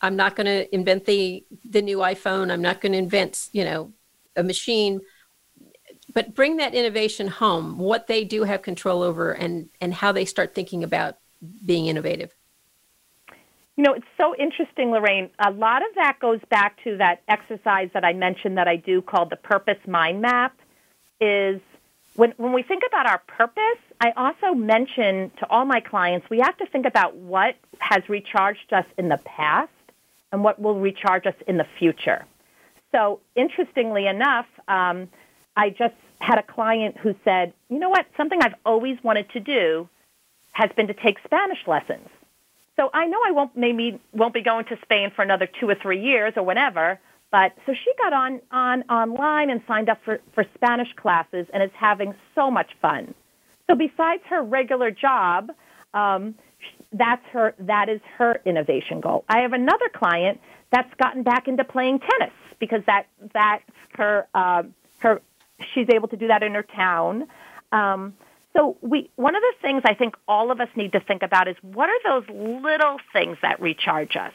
I'm 0.00 0.14
not 0.14 0.36
going 0.36 0.46
to 0.46 0.72
invent 0.72 1.04
the 1.06 1.44
the 1.68 1.82
new 1.82 1.98
iPhone. 1.98 2.50
I'm 2.50 2.62
not 2.62 2.80
going 2.80 2.92
to 2.92 2.98
invent, 2.98 3.48
you 3.52 3.64
know, 3.64 3.92
a 4.36 4.42
machine 4.42 5.00
but 6.18 6.34
bring 6.34 6.56
that 6.56 6.74
innovation 6.74 7.28
home, 7.28 7.78
what 7.78 8.08
they 8.08 8.24
do 8.24 8.42
have 8.42 8.60
control 8.60 9.04
over 9.04 9.30
and, 9.30 9.68
and 9.80 9.94
how 9.94 10.10
they 10.10 10.24
start 10.24 10.52
thinking 10.52 10.82
about 10.82 11.14
being 11.64 11.86
innovative. 11.86 12.34
You 13.76 13.84
know, 13.84 13.92
it's 13.92 14.04
so 14.16 14.34
interesting, 14.34 14.90
Lorraine. 14.90 15.30
A 15.38 15.52
lot 15.52 15.82
of 15.82 15.94
that 15.94 16.18
goes 16.18 16.40
back 16.50 16.82
to 16.82 16.96
that 16.96 17.22
exercise 17.28 17.90
that 17.94 18.04
I 18.04 18.14
mentioned 18.14 18.58
that 18.58 18.66
I 18.66 18.74
do 18.74 19.00
called 19.00 19.30
the 19.30 19.36
purpose 19.36 19.78
mind 19.86 20.20
map. 20.20 20.58
Is 21.20 21.60
when, 22.16 22.34
when 22.36 22.52
we 22.52 22.64
think 22.64 22.82
about 22.88 23.06
our 23.06 23.18
purpose, 23.28 23.78
I 24.00 24.10
also 24.16 24.56
mention 24.56 25.30
to 25.38 25.48
all 25.48 25.66
my 25.66 25.78
clients, 25.78 26.28
we 26.28 26.40
have 26.40 26.56
to 26.56 26.66
think 26.66 26.84
about 26.84 27.14
what 27.14 27.54
has 27.78 28.02
recharged 28.08 28.72
us 28.72 28.86
in 28.96 29.08
the 29.08 29.18
past 29.18 29.70
and 30.32 30.42
what 30.42 30.60
will 30.60 30.80
recharge 30.80 31.26
us 31.26 31.36
in 31.46 31.58
the 31.58 31.66
future. 31.78 32.24
So, 32.90 33.20
interestingly 33.36 34.08
enough, 34.08 34.46
um, 34.66 35.08
I 35.56 35.70
just 35.70 35.94
had 36.20 36.38
a 36.38 36.42
client 36.42 36.96
who 36.98 37.14
said, 37.24 37.52
you 37.68 37.78
know 37.78 37.88
what, 37.88 38.06
something 38.16 38.40
I've 38.42 38.54
always 38.64 38.98
wanted 39.02 39.30
to 39.30 39.40
do 39.40 39.88
has 40.52 40.70
been 40.76 40.88
to 40.88 40.94
take 40.94 41.18
Spanish 41.24 41.58
lessons. 41.66 42.08
So 42.76 42.90
I 42.92 43.06
know 43.06 43.18
I 43.26 43.32
won't 43.32 43.56
maybe 43.56 44.00
won't 44.12 44.34
be 44.34 44.42
going 44.42 44.64
to 44.66 44.76
Spain 44.82 45.10
for 45.14 45.22
another 45.22 45.48
two 45.60 45.68
or 45.68 45.74
three 45.74 46.00
years 46.02 46.34
or 46.36 46.44
whatever. 46.44 46.98
But 47.30 47.52
so 47.66 47.74
she 47.74 47.92
got 47.98 48.12
on 48.12 48.40
on 48.50 48.82
online 48.84 49.50
and 49.50 49.60
signed 49.66 49.88
up 49.88 49.98
for, 50.04 50.20
for 50.34 50.44
Spanish 50.54 50.88
classes 50.94 51.46
and 51.52 51.62
is 51.62 51.70
having 51.74 52.14
so 52.34 52.50
much 52.50 52.70
fun. 52.80 53.14
So 53.68 53.76
besides 53.76 54.22
her 54.30 54.42
regular 54.42 54.90
job, 54.90 55.50
um, 55.92 56.34
that's 56.92 57.24
her 57.32 57.54
that 57.58 57.88
is 57.88 58.00
her 58.16 58.40
innovation 58.44 59.00
goal. 59.00 59.24
I 59.28 59.40
have 59.40 59.52
another 59.52 59.88
client 59.94 60.40
that's 60.72 60.92
gotten 61.02 61.22
back 61.22 61.48
into 61.48 61.64
playing 61.64 62.00
tennis 62.00 62.34
because 62.60 62.82
that 62.86 63.06
that's 63.34 63.64
her 63.96 64.26
her 64.34 64.66
she's 65.74 65.88
able 65.92 66.08
to 66.08 66.16
do 66.16 66.28
that 66.28 66.42
in 66.42 66.54
her 66.54 66.62
town. 66.62 67.26
Um, 67.72 68.14
so 68.54 68.76
we 68.80 69.10
one 69.16 69.34
of 69.34 69.42
the 69.42 69.54
things 69.62 69.82
I 69.84 69.94
think 69.94 70.16
all 70.26 70.50
of 70.50 70.60
us 70.60 70.68
need 70.74 70.92
to 70.92 71.00
think 71.00 71.22
about 71.22 71.48
is 71.48 71.56
what 71.62 71.88
are 71.88 71.98
those 72.04 72.28
little 72.30 72.98
things 73.12 73.36
that 73.42 73.60
recharge 73.60 74.16
us. 74.16 74.32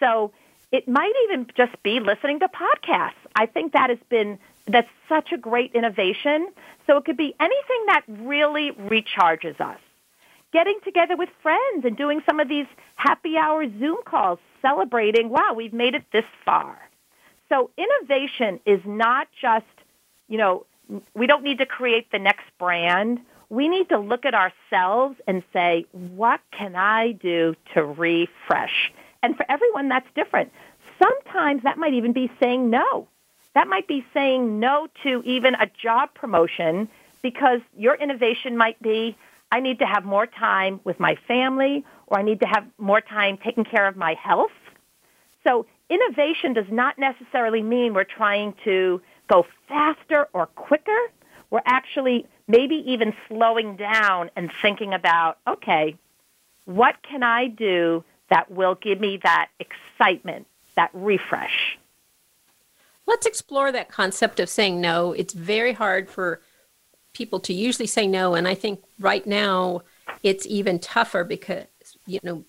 So 0.00 0.32
it 0.70 0.86
might 0.86 1.12
even 1.24 1.46
just 1.56 1.82
be 1.82 2.00
listening 2.00 2.40
to 2.40 2.48
podcasts. 2.48 3.12
I 3.34 3.46
think 3.46 3.72
that 3.72 3.90
has 3.90 3.98
been 4.08 4.38
that's 4.66 4.88
such 5.08 5.32
a 5.32 5.38
great 5.38 5.74
innovation. 5.74 6.48
So 6.86 6.96
it 6.98 7.04
could 7.04 7.16
be 7.16 7.34
anything 7.40 7.86
that 7.86 8.02
really 8.08 8.72
recharges 8.72 9.60
us. 9.60 9.78
Getting 10.52 10.78
together 10.84 11.16
with 11.16 11.28
friends 11.42 11.84
and 11.84 11.96
doing 11.96 12.22
some 12.24 12.40
of 12.40 12.48
these 12.48 12.66
happy 12.96 13.36
hour 13.36 13.66
Zoom 13.78 13.98
calls 14.04 14.38
celebrating, 14.62 15.28
wow, 15.28 15.52
we've 15.54 15.72
made 15.72 15.94
it 15.94 16.04
this 16.12 16.24
far. 16.44 16.78
So 17.48 17.70
innovation 17.76 18.60
is 18.66 18.80
not 18.84 19.28
just 19.40 19.66
you 20.28 20.38
know, 20.38 20.66
we 21.14 21.26
don't 21.26 21.42
need 21.42 21.58
to 21.58 21.66
create 21.66 22.10
the 22.12 22.18
next 22.18 22.44
brand. 22.58 23.20
We 23.50 23.68
need 23.68 23.88
to 23.88 23.98
look 23.98 24.24
at 24.24 24.34
ourselves 24.34 25.16
and 25.26 25.42
say, 25.52 25.86
what 25.92 26.40
can 26.52 26.76
I 26.76 27.12
do 27.12 27.54
to 27.74 27.84
refresh? 27.84 28.92
And 29.22 29.36
for 29.36 29.44
everyone, 29.48 29.88
that's 29.88 30.08
different. 30.14 30.52
Sometimes 31.02 31.62
that 31.62 31.78
might 31.78 31.94
even 31.94 32.12
be 32.12 32.30
saying 32.40 32.70
no. 32.70 33.08
That 33.54 33.68
might 33.68 33.88
be 33.88 34.04
saying 34.14 34.60
no 34.60 34.88
to 35.02 35.22
even 35.24 35.54
a 35.54 35.66
job 35.82 36.14
promotion 36.14 36.88
because 37.22 37.60
your 37.76 37.94
innovation 37.94 38.56
might 38.56 38.80
be, 38.80 39.16
I 39.50 39.60
need 39.60 39.78
to 39.80 39.86
have 39.86 40.04
more 40.04 40.26
time 40.26 40.80
with 40.84 41.00
my 41.00 41.16
family 41.26 41.84
or 42.06 42.18
I 42.18 42.22
need 42.22 42.40
to 42.40 42.46
have 42.46 42.64
more 42.78 43.00
time 43.00 43.38
taking 43.38 43.64
care 43.64 43.88
of 43.88 43.96
my 43.96 44.14
health. 44.14 44.52
So 45.44 45.66
innovation 45.88 46.52
does 46.52 46.70
not 46.70 46.98
necessarily 46.98 47.62
mean 47.62 47.94
we're 47.94 48.04
trying 48.04 48.54
to 48.64 49.00
go 49.28 49.46
faster 49.68 50.28
or 50.32 50.46
quicker. 50.46 50.98
We're 51.50 51.62
actually 51.64 52.26
maybe 52.46 52.82
even 52.86 53.14
slowing 53.28 53.76
down 53.76 54.30
and 54.36 54.50
thinking 54.60 54.92
about, 54.92 55.38
okay, 55.46 55.96
what 56.64 56.96
can 57.02 57.22
I 57.22 57.48
do 57.48 58.04
that 58.30 58.50
will 58.50 58.74
give 58.74 59.00
me 59.00 59.18
that 59.22 59.48
excitement, 59.58 60.46
that 60.76 60.90
refresh? 60.92 61.78
Let's 63.06 63.26
explore 63.26 63.72
that 63.72 63.88
concept 63.88 64.38
of 64.40 64.50
saying 64.50 64.80
no. 64.80 65.12
It's 65.12 65.32
very 65.32 65.72
hard 65.72 66.10
for 66.10 66.42
people 67.14 67.40
to 67.40 67.54
usually 67.54 67.86
say 67.86 68.06
no. 68.06 68.34
And 68.34 68.46
I 68.46 68.54
think 68.54 68.82
right 69.00 69.26
now 69.26 69.80
it's 70.22 70.46
even 70.46 70.78
tougher 70.78 71.24
because, 71.24 71.64
you 72.06 72.20
know, 72.22 72.44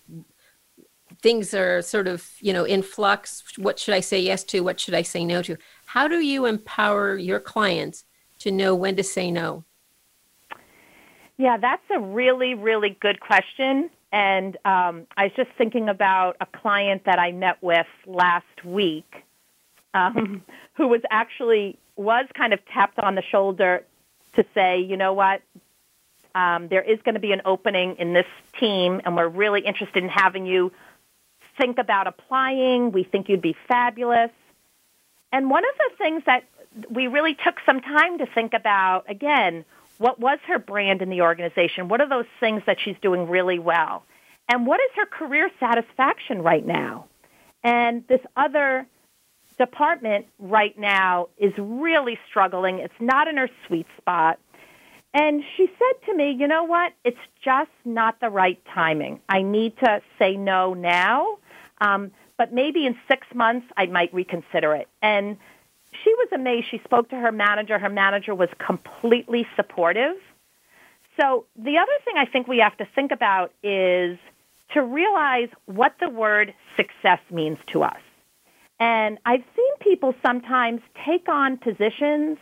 things 1.22 1.54
are 1.54 1.80
sort 1.80 2.08
of, 2.08 2.30
you 2.40 2.52
know, 2.52 2.64
in 2.64 2.82
flux. 2.82 3.42
What 3.56 3.78
should 3.78 3.94
I 3.94 4.00
say 4.00 4.20
yes 4.20 4.44
to? 4.44 4.60
What 4.60 4.78
should 4.78 4.94
I 4.94 5.02
say 5.02 5.24
no 5.24 5.42
to? 5.42 5.56
How 5.92 6.06
do 6.06 6.20
you 6.20 6.46
empower 6.46 7.16
your 7.16 7.40
clients 7.40 8.04
to 8.38 8.52
know 8.52 8.76
when 8.76 8.94
to 8.94 9.02
say 9.02 9.28
no? 9.28 9.64
Yeah, 11.36 11.56
that's 11.56 11.82
a 11.90 11.98
really, 11.98 12.54
really 12.54 12.90
good 13.00 13.18
question. 13.18 13.90
And 14.12 14.56
um, 14.64 15.08
I 15.16 15.24
was 15.24 15.32
just 15.34 15.50
thinking 15.58 15.88
about 15.88 16.36
a 16.40 16.46
client 16.46 17.06
that 17.06 17.18
I 17.18 17.32
met 17.32 17.60
with 17.60 17.88
last 18.06 18.64
week 18.64 19.24
um, 19.92 20.44
who 20.74 20.86
was 20.86 21.00
actually 21.10 21.76
was 21.96 22.26
kind 22.34 22.52
of 22.52 22.64
tapped 22.66 23.00
on 23.00 23.16
the 23.16 23.22
shoulder 23.22 23.82
to 24.36 24.44
say, 24.54 24.80
you 24.80 24.96
know 24.96 25.12
what, 25.12 25.42
um, 26.36 26.68
there 26.68 26.82
is 26.82 27.00
going 27.02 27.16
to 27.16 27.20
be 27.20 27.32
an 27.32 27.42
opening 27.44 27.96
in 27.96 28.12
this 28.12 28.28
team, 28.60 29.00
and 29.04 29.16
we're 29.16 29.26
really 29.26 29.62
interested 29.62 30.04
in 30.04 30.08
having 30.08 30.46
you 30.46 30.70
think 31.60 31.78
about 31.78 32.06
applying. 32.06 32.92
We 32.92 33.02
think 33.02 33.28
you'd 33.28 33.42
be 33.42 33.56
fabulous. 33.66 34.30
And 35.32 35.50
one 35.50 35.64
of 35.64 35.74
the 35.78 35.96
things 35.96 36.22
that 36.26 36.44
we 36.88 37.06
really 37.06 37.34
took 37.34 37.56
some 37.66 37.80
time 37.80 38.18
to 38.18 38.26
think 38.26 38.52
about, 38.54 39.04
again, 39.08 39.64
what 39.98 40.18
was 40.18 40.38
her 40.46 40.58
brand 40.58 41.02
in 41.02 41.10
the 41.10 41.22
organization? 41.22 41.88
What 41.88 42.00
are 42.00 42.08
those 42.08 42.26
things 42.40 42.62
that 42.66 42.78
she's 42.82 42.96
doing 43.02 43.28
really 43.28 43.58
well? 43.58 44.04
And 44.48 44.66
what 44.66 44.80
is 44.80 44.90
her 44.96 45.06
career 45.06 45.50
satisfaction 45.60 46.42
right 46.42 46.66
now? 46.66 47.06
And 47.62 48.04
this 48.08 48.20
other 48.36 48.86
department 49.58 50.26
right 50.38 50.76
now 50.78 51.28
is 51.36 51.52
really 51.58 52.18
struggling. 52.28 52.78
It's 52.78 52.94
not 52.98 53.28
in 53.28 53.36
her 53.36 53.50
sweet 53.66 53.86
spot. 53.98 54.38
And 55.12 55.42
she 55.56 55.66
said 55.66 56.06
to 56.06 56.16
me, 56.16 56.30
you 56.38 56.46
know 56.46 56.64
what? 56.64 56.92
It's 57.04 57.18
just 57.44 57.70
not 57.84 58.20
the 58.20 58.30
right 58.30 58.60
timing. 58.72 59.20
I 59.28 59.42
need 59.42 59.76
to 59.84 60.00
say 60.18 60.36
no 60.36 60.72
now. 60.72 61.38
Um, 61.80 62.12
but 62.40 62.54
maybe 62.54 62.86
in 62.86 62.96
six 63.06 63.26
months 63.34 63.66
I 63.76 63.84
might 63.84 64.14
reconsider 64.14 64.74
it. 64.74 64.88
And 65.02 65.36
she 66.02 66.14
was 66.14 66.28
amazed. 66.32 66.68
She 66.70 66.78
spoke 66.84 67.10
to 67.10 67.16
her 67.16 67.30
manager. 67.30 67.78
Her 67.78 67.90
manager 67.90 68.34
was 68.34 68.48
completely 68.58 69.46
supportive. 69.56 70.16
So 71.20 71.44
the 71.54 71.76
other 71.76 71.92
thing 72.02 72.14
I 72.16 72.24
think 72.24 72.48
we 72.48 72.60
have 72.60 72.74
to 72.78 72.86
think 72.94 73.12
about 73.12 73.52
is 73.62 74.18
to 74.72 74.82
realize 74.82 75.50
what 75.66 75.96
the 76.00 76.08
word 76.08 76.54
success 76.78 77.20
means 77.30 77.58
to 77.72 77.82
us. 77.82 78.00
And 78.78 79.18
I've 79.26 79.44
seen 79.54 79.72
people 79.80 80.14
sometimes 80.24 80.80
take 81.04 81.28
on 81.28 81.58
positions 81.58 82.38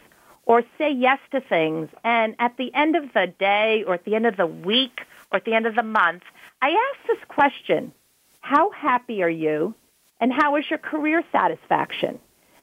or 0.46 0.62
say 0.78 0.92
yes 0.92 1.18
to 1.32 1.40
things, 1.40 1.88
and 2.04 2.36
at 2.38 2.56
the 2.56 2.72
end 2.72 2.94
of 2.94 3.12
the 3.14 3.34
day 3.40 3.82
or 3.84 3.94
at 3.94 4.04
the 4.04 4.14
end 4.14 4.26
of 4.26 4.36
the 4.36 4.46
week 4.46 5.00
or 5.32 5.38
at 5.38 5.44
the 5.44 5.54
end 5.54 5.66
of 5.66 5.74
the 5.74 5.82
month, 5.82 6.22
I 6.62 6.68
ask 6.68 7.08
this 7.08 7.24
question, 7.26 7.92
how 8.42 8.70
happy 8.70 9.24
are 9.24 9.28
you, 9.28 9.74
and 10.20 10.32
how 10.32 10.56
is 10.56 10.64
your 10.68 10.78
career 10.78 11.22
satisfaction? 11.32 12.18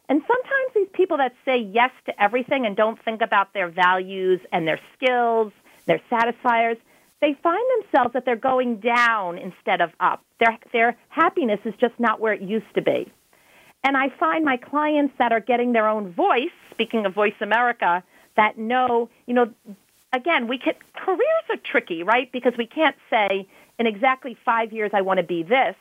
And 0.08 0.22
sometimes 0.28 0.72
these 0.76 0.88
people 0.93 1.18
that 1.18 1.34
say 1.45 1.58
yes 1.58 1.91
to 2.06 2.22
everything 2.22 2.66
and 2.66 2.76
don't 2.76 3.01
think 3.03 3.22
about 3.22 3.53
their 3.53 3.70
values 3.70 4.39
and 4.51 4.68
their 4.68 4.80
skills, 4.95 5.51
their 5.88 6.01
satisfiers, 6.10 6.78
they 7.22 7.34
find 7.41 7.64
themselves 7.82 8.14
that 8.14 8.26
they're 8.26 8.36
going 8.36 8.78
down 8.78 9.38
instead 9.38 9.82
of 9.82 9.91
up. 9.99 10.24
Their, 10.39 10.60
their 10.74 10.97
happiness 11.10 11.60
is 11.66 11.74
just 11.80 11.99
not 11.99 12.20
where 12.20 12.34
it 12.34 12.41
used 12.41 12.72
to 12.76 12.82
be. 12.82 13.12
And 13.84 13.95
I 13.95 14.10
find 14.10 14.43
my 14.43 14.58
clients 14.58 15.14
that 15.18 15.32
are 15.32 15.39
getting 15.39 15.72
their 15.72 15.88
own 15.88 16.12
voice, 16.12 16.51
speaking 16.72 17.06
of 17.06 17.14
Voice 17.14 17.36
America, 17.39 18.03
that 18.36 18.58
know, 18.58 19.10
you 19.28 19.34
know, 19.34 19.51
again, 20.12 20.47
we 20.47 20.58
can, 20.58 20.74
careers 20.95 21.45
are 21.49 21.58
tricky, 21.58 22.03
right? 22.03 22.32
Because 22.32 22.53
we 22.58 22.68
can't 22.68 22.95
say 23.10 23.47
in 23.80 23.88
exactly 23.88 24.38
five 24.43 24.74
years 24.74 24.91
I 24.93 25.01
want 25.01 25.18
to 25.18 25.24
be 25.24 25.43
this, 25.43 25.76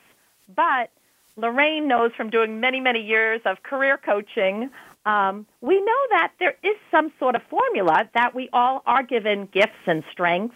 but 0.55 0.89
Lorraine 1.37 1.87
knows 1.87 2.11
from 2.15 2.29
doing 2.29 2.59
many, 2.59 2.79
many 2.79 3.01
years 3.01 3.41
of 3.45 3.61
career 3.63 3.97
coaching, 3.97 4.69
um, 5.05 5.45
we 5.61 5.79
know 5.79 6.01
that 6.11 6.31
there 6.39 6.55
is 6.63 6.75
some 6.89 7.11
sort 7.19 7.35
of 7.35 7.41
formula 7.49 8.09
that 8.13 8.33
we 8.33 8.49
all 8.53 8.81
are 8.85 9.03
given 9.03 9.47
gifts 9.51 9.85
and 9.85 10.03
strengths, 10.11 10.55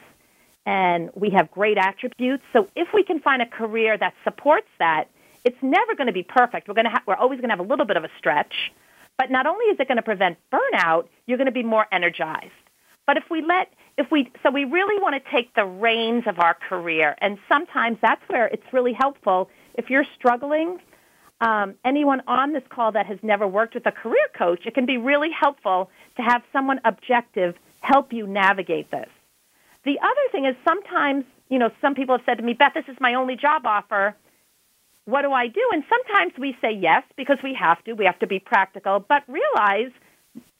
and 0.66 1.10
we 1.16 1.30
have 1.32 1.52
great 1.52 1.78
attributes. 1.78 2.44
So 2.54 2.68
if 2.76 2.88
we 2.94 3.04
can 3.04 3.20
find 3.20 3.42
a 3.42 3.46
career 3.46 3.98
that 3.98 4.14
supports 4.24 4.68
that, 4.80 5.10
it's 5.44 5.58
never 5.62 5.96
going 5.96 6.08
to 6.08 6.14
be 6.14 6.24
perfect. 6.24 6.68
We're 6.68 6.74
going 6.74 6.86
to 6.86 6.92
ha- 6.92 7.04
we're 7.06 7.16
always 7.16 7.40
going 7.40 7.50
to 7.50 7.56
have 7.56 7.66
a 7.66 7.70
little 7.70 7.86
bit 7.86 7.98
of 7.98 8.04
a 8.04 8.10
stretch, 8.18 8.72
but 9.18 9.30
not 9.30 9.46
only 9.46 9.66
is 9.66 9.80
it 9.80 9.88
going 9.88 9.98
to 9.98 10.04
prevent 10.04 10.38
burnout, 10.52 11.08
you're 11.28 11.38
going 11.38 11.46
to 11.46 11.52
be 11.52 11.64
more 11.64 11.86
energized. 11.92 12.52
But 13.06 13.18
if 13.18 13.24
we 13.30 13.42
let 13.42 13.74
if 13.98 14.10
we 14.12 14.32
so 14.44 14.52
we 14.52 14.66
really 14.66 15.02
want 15.02 15.16
to 15.22 15.32
take 15.32 15.54
the 15.56 15.66
reins 15.66 16.24
of 16.26 16.40
our 16.40 16.54
career, 16.54 17.16
and 17.20 17.38
sometimes 17.48 17.98
that's 18.02 18.22
where 18.28 18.48
it's 18.48 18.64
really 18.72 18.94
helpful 18.94 19.50
if 19.76 19.90
you're 19.90 20.06
struggling, 20.16 20.80
um, 21.42 21.76
anyone 21.86 22.22
on 22.28 22.54
this 22.54 22.64
call 22.70 22.92
that 22.92 23.06
has 23.06 23.18
never 23.22 23.48
worked 23.48 23.74
with 23.74 23.86
a 23.86 23.92
career 23.92 24.28
coach, 24.34 24.66
it 24.66 24.74
can 24.74 24.86
be 24.86 24.98
really 24.98 25.32
helpful 25.32 25.90
to 26.18 26.22
have 26.22 26.44
someone 26.52 26.82
objective 26.84 27.56
help 27.82 28.12
you 28.12 28.28
navigate 28.28 28.92
this. 28.92 29.10
The 29.86 29.98
other 30.00 30.22
thing 30.32 30.46
is 30.46 30.56
sometimes, 30.66 31.26
you 31.50 31.58
know, 31.58 31.72
some 31.82 31.96
people 31.96 32.18
have 32.18 32.26
said 32.26 32.38
to 32.40 32.44
me, 32.44 32.54
Beth, 32.54 32.74
this 32.74 32.88
is 32.90 32.98
my 33.00 33.14
only 33.14 33.36
job 33.36 33.66
offer. 33.66 34.16
What 35.06 35.22
do 35.22 35.32
I 35.32 35.48
do? 35.48 35.62
And 35.72 35.84
sometimes 35.90 36.34
we 36.38 36.58
say 36.62 36.72
yes 36.74 37.04
because 37.16 37.38
we 37.42 37.54
have 37.54 37.84
to. 37.86 37.94
We 37.94 38.06
have 38.06 38.20
to 38.20 38.28
be 38.28 38.40
practical, 38.40 39.00
but 39.00 39.24
realize, 39.28 39.92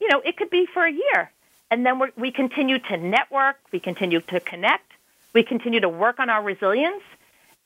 you 0.00 0.08
know, 0.08 0.20
it 0.24 0.36
could 0.36 0.50
be 0.50 0.66
for 0.72 0.84
a 0.84 0.90
year. 0.90 1.30
And 1.70 1.86
then 1.86 2.00
we 2.00 2.08
we 2.16 2.30
continue 2.32 2.78
to 2.78 2.96
network, 2.96 3.56
we 3.70 3.78
continue 3.78 4.20
to 4.22 4.40
connect, 4.40 4.90
we 5.34 5.44
continue 5.44 5.80
to 5.80 5.88
work 5.88 6.18
on 6.18 6.28
our 6.28 6.42
resilience, 6.42 7.04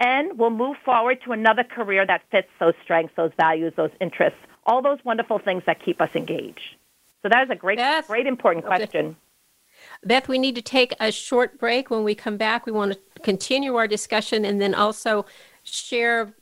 and 0.04 0.38
we'll 0.38 0.50
move 0.50 0.76
forward 0.84 1.18
to 1.24 1.32
another 1.32 1.64
career 1.64 2.06
that 2.06 2.22
fits 2.30 2.48
those 2.60 2.74
strengths, 2.84 3.14
those 3.16 3.32
values, 3.40 3.72
those 3.74 3.90
interests, 4.02 4.38
all 4.66 4.82
those 4.82 4.98
wonderful 5.02 5.38
things 5.38 5.62
that 5.66 5.82
keep 5.82 6.00
us 6.00 6.10
engaged. 6.14 6.76
So 7.22 7.30
that 7.30 7.44
is 7.44 7.50
a 7.50 7.56
great, 7.56 7.80
great, 8.06 8.26
important 8.26 8.66
question. 8.66 9.16
Beth, 10.04 10.28
we 10.28 10.38
need 10.38 10.54
to 10.56 10.62
take 10.62 10.94
a 11.00 11.10
short 11.10 11.58
break. 11.58 11.90
When 11.90 12.04
we 12.04 12.14
come 12.14 12.36
back, 12.36 12.66
we 12.66 12.72
want 12.72 12.92
to 12.92 12.98
continue 13.22 13.74
our 13.76 13.88
discussion 13.88 14.44
and 14.44 14.60
then 14.60 14.74
also 14.74 15.24
share, 15.62 16.34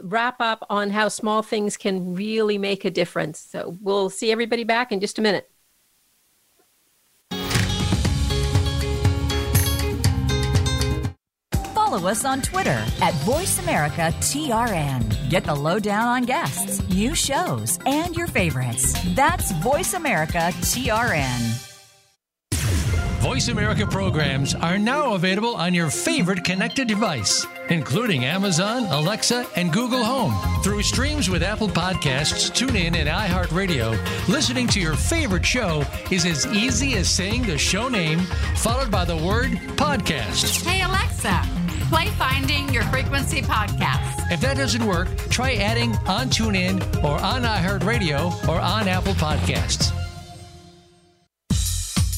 wrap 0.00 0.40
up 0.40 0.66
on 0.70 0.90
how 0.90 1.08
small 1.08 1.42
things 1.42 1.76
can 1.76 2.14
really 2.14 2.56
make 2.56 2.86
a 2.86 2.90
difference. 2.90 3.38
So 3.38 3.76
we'll 3.82 4.08
see 4.08 4.32
everybody 4.32 4.64
back 4.64 4.90
in 4.90 5.00
just 5.00 5.18
a 5.18 5.22
minute. 5.22 5.50
Follow 11.92 12.08
us 12.08 12.24
on 12.24 12.40
Twitter 12.40 12.82
at 13.02 13.12
VoiceAmericaTRN. 13.26 15.28
Get 15.28 15.44
the 15.44 15.54
lowdown 15.54 16.08
on 16.08 16.22
guests, 16.22 16.80
new 16.88 17.14
shows, 17.14 17.78
and 17.84 18.16
your 18.16 18.28
favorites. 18.28 18.96
That's 19.14 19.52
VoiceAmericaTRN. 19.52 21.68
Voice 23.20 23.48
America 23.48 23.86
programs 23.86 24.54
are 24.54 24.78
now 24.78 25.12
available 25.14 25.54
on 25.54 25.74
your 25.74 25.90
favorite 25.90 26.42
connected 26.42 26.88
device, 26.88 27.46
including 27.68 28.24
Amazon, 28.24 28.86
Alexa, 28.86 29.46
and 29.54 29.72
Google 29.72 30.02
Home. 30.02 30.34
Through 30.64 30.82
streams 30.82 31.30
with 31.30 31.44
Apple 31.44 31.68
Podcasts, 31.68 32.50
TuneIn, 32.50 32.96
and 32.96 33.08
iHeartRadio, 33.08 33.96
listening 34.28 34.66
to 34.68 34.80
your 34.80 34.96
favorite 34.96 35.46
show 35.46 35.84
is 36.10 36.24
as 36.24 36.48
easy 36.48 36.94
as 36.94 37.08
saying 37.08 37.42
the 37.42 37.56
show 37.56 37.88
name 37.88 38.18
followed 38.56 38.90
by 38.90 39.04
the 39.04 39.16
word 39.16 39.52
podcast. 39.76 40.66
Hey, 40.66 40.82
Alexa 40.82 41.61
play 41.92 42.06
Finding 42.12 42.72
Your 42.72 42.84
Frequency 42.84 43.42
podcast. 43.42 44.32
If 44.32 44.40
that 44.40 44.56
doesn't 44.56 44.84
work, 44.86 45.08
try 45.28 45.56
adding 45.56 45.90
on 46.06 46.30
TuneIn 46.30 46.80
or 47.04 47.20
on 47.20 47.42
iHeartRadio 47.42 48.48
or 48.48 48.58
on 48.58 48.88
Apple 48.88 49.12
Podcasts. 49.12 49.92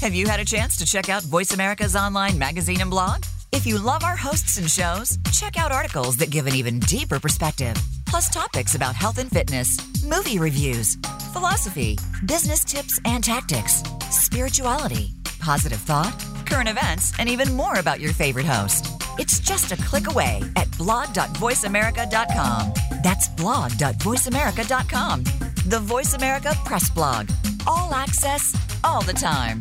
Have 0.01 0.14
you 0.14 0.29
had 0.29 0.39
a 0.39 0.45
chance 0.45 0.77
to 0.77 0.85
check 0.85 1.09
out 1.09 1.25
Voice 1.25 1.53
America's 1.55 1.97
online 1.97 2.39
magazine 2.39 2.83
and 2.83 2.91
blog? 2.91 3.25
If 3.51 3.66
you 3.66 3.79
love 3.79 4.05
our 4.05 4.16
hosts 4.16 4.59
and 4.59 4.70
shows, 4.70 5.18
check 5.33 5.59
out 5.59 5.72
articles 5.72 6.16
that 6.18 6.31
give 6.31 6.47
an 6.47 6.55
even 6.55 6.79
deeper 6.79 7.18
perspective, 7.18 7.75
plus 8.07 8.29
topics 8.29 8.77
about 8.77 8.95
health 8.95 9.18
and 9.18 9.31
fitness, 9.31 9.77
movie 10.05 10.39
reviews, 10.39 10.97
philosophy, 11.33 11.99
business 12.27 12.64
tips 12.64 13.01
and 13.05 13.25
tactics, 13.25 13.83
spirituality, 14.11 15.14
positive 15.41 15.81
thought, 15.81 16.14
current 16.47 16.68
events, 16.68 17.12
and 17.18 17.29
even 17.29 17.53
more 17.55 17.81
about 17.81 17.99
your 17.99 18.12
favorite 18.12 18.47
host. 18.47 18.93
It's 19.19 19.39
just 19.41 19.73
a 19.73 19.77
click 19.77 20.09
away 20.09 20.41
at 20.57 20.71
blog.voiceamerica.com. 20.79 22.73
That's 23.03 23.29
blog.voiceamerica.com. 23.29 25.25
The 25.67 25.81
Voice 25.81 26.15
America 26.15 26.53
Press 26.65 26.91
Blog. 26.91 27.29
All 27.67 27.95
access, 27.95 28.55
all 28.83 29.03
the 29.03 29.12
time. 29.12 29.61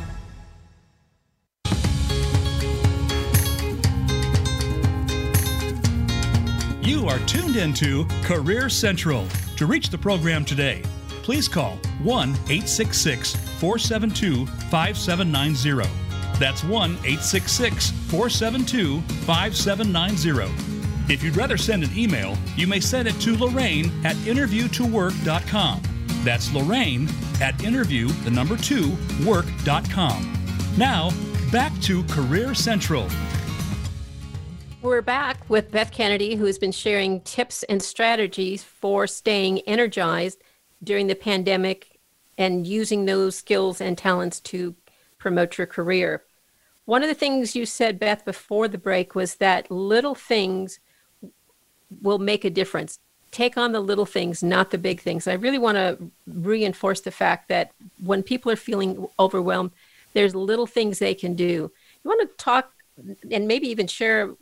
You 6.81 7.07
are 7.07 7.19
tuned 7.19 7.57
into 7.57 8.05
Career 8.23 8.67
Central. 8.67 9.27
To 9.57 9.67
reach 9.67 9.89
the 9.89 9.99
program 9.99 10.43
today, 10.43 10.81
please 11.21 11.47
call 11.47 11.75
1 12.01 12.29
866 12.29 13.35
472 13.59 14.47
5790. 14.47 15.87
That's 16.39 16.63
1 16.63 16.91
866 16.91 17.91
472 17.91 18.99
5790. 19.01 21.13
If 21.13 21.21
you'd 21.21 21.37
rather 21.37 21.57
send 21.57 21.83
an 21.83 21.95
email, 21.95 22.35
you 22.55 22.65
may 22.65 22.79
send 22.79 23.07
it 23.07 23.19
to 23.21 23.37
Lorraine 23.37 23.91
at 24.03 24.15
interviewtowork.com. 24.15 25.81
That's 26.23 26.51
Lorraine 26.51 27.07
at 27.39 27.63
interview, 27.63 28.07
the 28.23 28.31
number 28.31 28.57
two, 28.57 28.97
work.com. 29.23 30.33
Now, 30.77 31.11
back 31.51 31.79
to 31.81 32.03
Career 32.05 32.55
Central. 32.55 33.07
We're 34.81 35.03
back 35.03 35.30
with 35.51 35.69
Beth 35.69 35.91
Kennedy, 35.91 36.35
who 36.35 36.45
has 36.45 36.57
been 36.57 36.71
sharing 36.71 37.19
tips 37.19 37.63
and 37.63 37.83
strategies 37.83 38.63
for 38.63 39.05
staying 39.05 39.59
energized 39.67 40.41
during 40.81 41.07
the 41.07 41.13
pandemic 41.13 41.99
and 42.37 42.65
using 42.65 43.03
those 43.03 43.35
skills 43.35 43.81
and 43.81 43.97
talents 43.97 44.39
to 44.39 44.73
promote 45.17 45.57
your 45.57 45.67
career. 45.67 46.23
One 46.85 47.03
of 47.03 47.09
the 47.09 47.15
things 47.15 47.53
you 47.53 47.65
said, 47.65 47.99
Beth, 47.99 48.23
before 48.23 48.69
the 48.69 48.77
break 48.77 49.13
was 49.13 49.35
that 49.35 49.69
little 49.69 50.15
things 50.15 50.79
will 52.01 52.17
make 52.17 52.45
a 52.45 52.49
difference. 52.49 52.97
Take 53.31 53.57
on 53.57 53.73
the 53.73 53.81
little 53.81 54.05
things, 54.05 54.41
not 54.41 54.71
the 54.71 54.77
big 54.77 55.01
things. 55.01 55.27
I 55.27 55.33
really 55.33 55.59
want 55.59 55.75
to 55.75 55.97
reinforce 56.27 57.01
the 57.01 57.11
fact 57.11 57.49
that 57.49 57.73
when 58.01 58.23
people 58.23 58.53
are 58.53 58.55
feeling 58.55 59.05
overwhelmed, 59.19 59.71
there's 60.13 60.33
little 60.33 60.65
things 60.65 60.99
they 60.99 61.13
can 61.13 61.35
do. 61.35 61.45
You 61.45 62.05
want 62.05 62.21
to 62.21 62.37
talk 62.41 62.71
and 63.29 63.49
maybe 63.49 63.67
even 63.67 63.87
share 63.87 64.33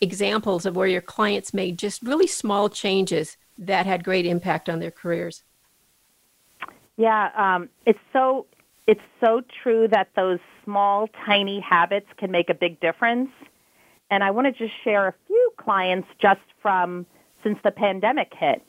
examples 0.00 0.66
of 0.66 0.76
where 0.76 0.86
your 0.86 1.00
clients 1.00 1.54
made 1.54 1.78
just 1.78 2.02
really 2.02 2.26
small 2.26 2.68
changes 2.68 3.36
that 3.58 3.86
had 3.86 4.04
great 4.04 4.26
impact 4.26 4.68
on 4.68 4.80
their 4.80 4.90
careers. 4.90 5.42
Yeah, 6.96 7.30
um, 7.36 7.68
it's 7.84 7.98
so 8.12 8.46
it's 8.86 9.02
so 9.20 9.42
true 9.62 9.88
that 9.88 10.08
those 10.14 10.38
small, 10.64 11.08
tiny 11.24 11.60
habits 11.60 12.06
can 12.16 12.30
make 12.30 12.50
a 12.50 12.54
big 12.54 12.78
difference. 12.80 13.30
And 14.10 14.22
I 14.22 14.30
want 14.30 14.46
to 14.46 14.52
just 14.52 14.74
share 14.84 15.08
a 15.08 15.14
few 15.26 15.52
clients 15.56 16.08
just 16.20 16.40
from 16.62 17.06
since 17.42 17.58
the 17.64 17.72
pandemic 17.72 18.32
hit. 18.32 18.62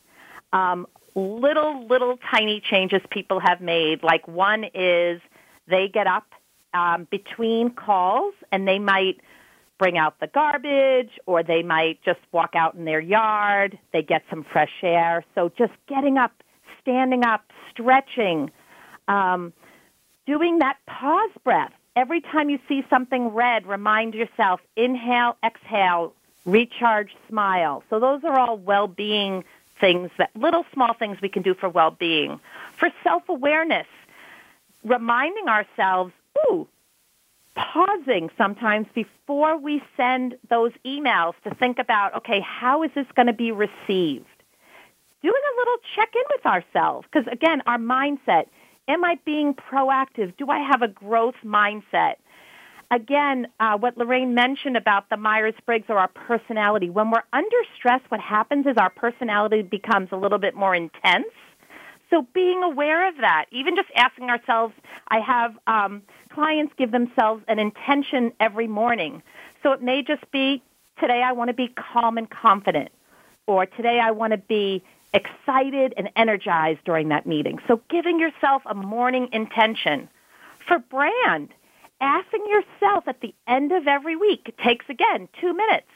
Um, 0.53 0.87
little, 1.13 1.85
little 1.85 2.17
tiny 2.31 2.61
changes 2.61 3.01
people 3.11 3.39
have 3.39 3.61
made. 3.61 4.01
Like 4.01 4.27
one 4.27 4.65
is 4.73 5.21
they 5.67 5.87
get 5.87 6.07
up 6.07 6.25
um, 6.73 7.07
between 7.11 7.69
calls 7.69 8.33
and 8.51 8.67
they 8.67 8.79
might 8.79 9.19
bring 9.77 9.97
out 9.97 10.19
the 10.19 10.27
garbage 10.27 11.11
or 11.25 11.43
they 11.43 11.63
might 11.63 12.01
just 12.03 12.19
walk 12.31 12.55
out 12.55 12.75
in 12.75 12.85
their 12.85 12.99
yard. 12.99 13.77
They 13.93 14.01
get 14.01 14.23
some 14.29 14.43
fresh 14.43 14.71
air. 14.81 15.23
So 15.35 15.51
just 15.57 15.73
getting 15.87 16.17
up, 16.17 16.31
standing 16.81 17.23
up, 17.23 17.43
stretching, 17.71 18.51
um, 19.07 19.53
doing 20.25 20.59
that 20.59 20.77
pause 20.85 21.31
breath. 21.43 21.71
Every 21.95 22.21
time 22.21 22.49
you 22.49 22.59
see 22.67 22.85
something 22.89 23.29
red, 23.29 23.65
remind 23.65 24.13
yourself 24.13 24.61
inhale, 24.75 25.35
exhale, 25.43 26.13
recharge, 26.45 27.15
smile. 27.27 27.83
So 27.89 27.99
those 27.99 28.23
are 28.23 28.37
all 28.37 28.57
well 28.57 28.87
being 28.87 29.43
things 29.79 30.09
that 30.17 30.31
little 30.35 30.65
small 30.73 30.93
things 30.93 31.19
we 31.21 31.29
can 31.29 31.43
do 31.43 31.53
for 31.53 31.69
well 31.69 31.91
being. 31.91 32.39
For 32.77 32.89
self 33.03 33.27
awareness, 33.29 33.87
reminding 34.83 35.47
ourselves, 35.47 36.13
ooh, 36.49 36.67
pausing 37.57 38.29
sometimes 38.37 38.87
before 38.93 39.57
we 39.57 39.81
send 39.97 40.35
those 40.49 40.71
emails 40.85 41.33
to 41.43 41.53
think 41.55 41.79
about, 41.79 42.15
okay, 42.15 42.39
how 42.39 42.83
is 42.83 42.91
this 42.95 43.07
going 43.15 43.27
to 43.27 43.33
be 43.33 43.51
received? 43.51 44.25
Doing 45.21 45.33
a 45.33 45.59
little 45.59 45.77
check 45.95 46.09
in 46.15 46.23
with 46.35 46.45
ourselves, 46.45 47.07
because 47.11 47.27
again, 47.31 47.61
our 47.65 47.77
mindset 47.77 48.45
Am 48.87 49.03
I 49.03 49.19
being 49.25 49.53
proactive? 49.53 50.35
Do 50.37 50.49
I 50.49 50.59
have 50.59 50.81
a 50.81 50.87
growth 50.87 51.35
mindset? 51.43 52.15
Again, 52.89 53.47
uh, 53.59 53.77
what 53.77 53.97
Lorraine 53.97 54.33
mentioned 54.33 54.77
about 54.77 55.09
the 55.09 55.17
Myers 55.17 55.55
Briggs 55.65 55.87
or 55.89 55.97
our 55.97 56.07
personality. 56.07 56.89
When 56.89 57.11
we're 57.11 57.23
under 57.33 57.57
stress, 57.75 57.99
what 58.07 58.21
happens 58.21 58.65
is 58.65 58.77
our 58.77 58.89
personality 58.89 59.61
becomes 59.61 60.07
a 60.13 60.15
little 60.15 60.37
bit 60.37 60.55
more 60.55 60.73
intense. 60.73 61.27
So 62.09 62.25
being 62.33 62.63
aware 62.63 63.07
of 63.07 63.17
that, 63.17 63.45
even 63.51 63.75
just 63.75 63.89
asking 63.95 64.29
ourselves, 64.29 64.73
I 65.09 65.19
have 65.19 65.57
um, 65.67 66.03
clients 66.29 66.73
give 66.77 66.91
themselves 66.91 67.43
an 67.47 67.59
intention 67.59 68.31
every 68.39 68.67
morning. 68.67 69.21
So 69.63 69.73
it 69.73 69.81
may 69.81 70.03
just 70.03 70.29
be 70.31 70.61
today 70.99 71.21
I 71.21 71.33
want 71.33 71.49
to 71.49 71.53
be 71.53 71.67
calm 71.67 72.17
and 72.17 72.29
confident, 72.29 72.89
or 73.45 73.65
today 73.65 73.99
I 73.99 74.11
want 74.11 74.31
to 74.31 74.37
be 74.37 74.83
excited 75.13 75.93
and 75.97 76.09
energized 76.15 76.83
during 76.85 77.09
that 77.09 77.25
meeting. 77.25 77.59
So 77.67 77.81
giving 77.89 78.19
yourself 78.19 78.61
a 78.65 78.73
morning 78.73 79.29
intention. 79.31 80.09
For 80.67 80.79
brand, 80.79 81.49
asking 82.01 82.45
yourself 82.47 83.07
at 83.07 83.21
the 83.21 83.33
end 83.47 83.71
of 83.71 83.87
every 83.87 84.15
week, 84.15 84.41
it 84.45 84.57
takes 84.57 84.89
again 84.89 85.29
two 85.39 85.53
minutes. 85.53 85.87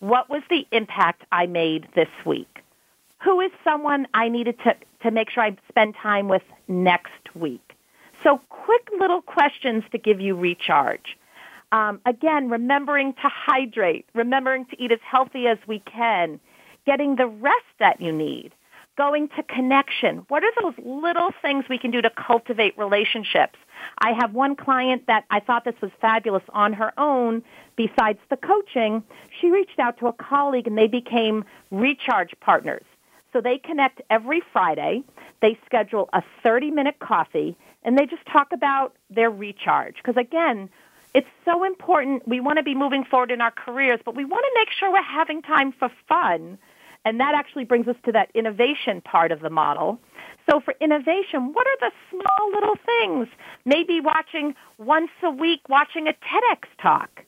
What 0.00 0.28
was 0.28 0.42
the 0.50 0.66
impact 0.70 1.24
I 1.32 1.46
made 1.46 1.88
this 1.94 2.08
week? 2.24 2.60
Who 3.22 3.40
is 3.40 3.50
someone 3.64 4.06
I 4.14 4.28
needed 4.28 4.58
to, 4.60 4.76
to 5.04 5.10
make 5.10 5.30
sure 5.30 5.44
I 5.44 5.56
spend 5.68 5.94
time 5.94 6.28
with 6.28 6.42
next 6.66 7.34
week? 7.34 7.74
So 8.22 8.40
quick 8.48 8.88
little 8.98 9.22
questions 9.22 9.84
to 9.92 9.98
give 9.98 10.20
you 10.20 10.34
recharge. 10.34 11.16
Um, 11.72 12.00
again, 12.06 12.50
remembering 12.50 13.12
to 13.14 13.28
hydrate, 13.28 14.06
remembering 14.14 14.66
to 14.66 14.82
eat 14.82 14.92
as 14.92 15.00
healthy 15.02 15.46
as 15.46 15.58
we 15.66 15.80
can, 15.80 16.40
getting 16.86 17.16
the 17.16 17.26
rest 17.26 17.66
that 17.80 18.00
you 18.00 18.12
need, 18.12 18.52
going 18.96 19.28
to 19.36 19.42
connection. 19.42 20.24
What 20.28 20.44
are 20.44 20.52
those 20.62 20.74
little 20.84 21.30
things 21.42 21.64
we 21.68 21.78
can 21.78 21.90
do 21.90 22.00
to 22.00 22.10
cultivate 22.10 22.78
relationships? 22.78 23.58
I 23.98 24.12
have 24.12 24.32
one 24.32 24.56
client 24.56 25.06
that 25.08 25.24
I 25.30 25.40
thought 25.40 25.64
this 25.64 25.80
was 25.82 25.90
fabulous 26.00 26.44
on 26.50 26.72
her 26.74 26.92
own. 26.98 27.42
Besides 27.76 28.20
the 28.30 28.36
coaching, 28.36 29.02
she 29.40 29.50
reached 29.50 29.78
out 29.78 29.98
to 29.98 30.06
a 30.06 30.12
colleague 30.12 30.66
and 30.66 30.78
they 30.78 30.86
became 30.86 31.44
recharge 31.70 32.30
partners. 32.40 32.84
So 33.34 33.40
they 33.40 33.58
connect 33.58 34.00
every 34.08 34.40
Friday. 34.52 35.02
They 35.42 35.58
schedule 35.66 36.08
a 36.12 36.22
30 36.42 36.70
minute 36.70 37.00
coffee 37.00 37.58
and 37.82 37.98
they 37.98 38.06
just 38.06 38.24
talk 38.32 38.52
about 38.52 38.94
their 39.10 39.30
recharge. 39.30 39.96
Because 39.96 40.16
again, 40.16 40.70
it's 41.12 41.28
so 41.44 41.64
important. 41.64 42.26
We 42.26 42.40
want 42.40 42.58
to 42.58 42.62
be 42.62 42.74
moving 42.74 43.04
forward 43.04 43.30
in 43.30 43.40
our 43.40 43.50
careers, 43.50 44.00
but 44.04 44.14
we 44.14 44.24
want 44.24 44.44
to 44.44 44.60
make 44.60 44.68
sure 44.70 44.90
we're 44.90 45.02
having 45.02 45.42
time 45.42 45.72
for 45.72 45.90
fun 46.08 46.58
and 47.04 47.20
that 47.20 47.34
actually 47.34 47.64
brings 47.64 47.86
us 47.86 47.96
to 48.04 48.12
that 48.12 48.30
innovation 48.34 49.00
part 49.02 49.30
of 49.30 49.40
the 49.40 49.50
model. 49.50 49.98
So 50.48 50.60
for 50.60 50.74
innovation, 50.80 51.52
what 51.52 51.66
are 51.66 51.76
the 51.80 51.92
small 52.10 52.50
little 52.52 52.76
things? 52.86 53.28
Maybe 53.64 54.00
watching 54.00 54.54
once 54.78 55.10
a 55.22 55.30
week, 55.30 55.60
watching 55.68 56.08
a 56.08 56.12
TEDx 56.12 56.66
talk. 56.80 57.23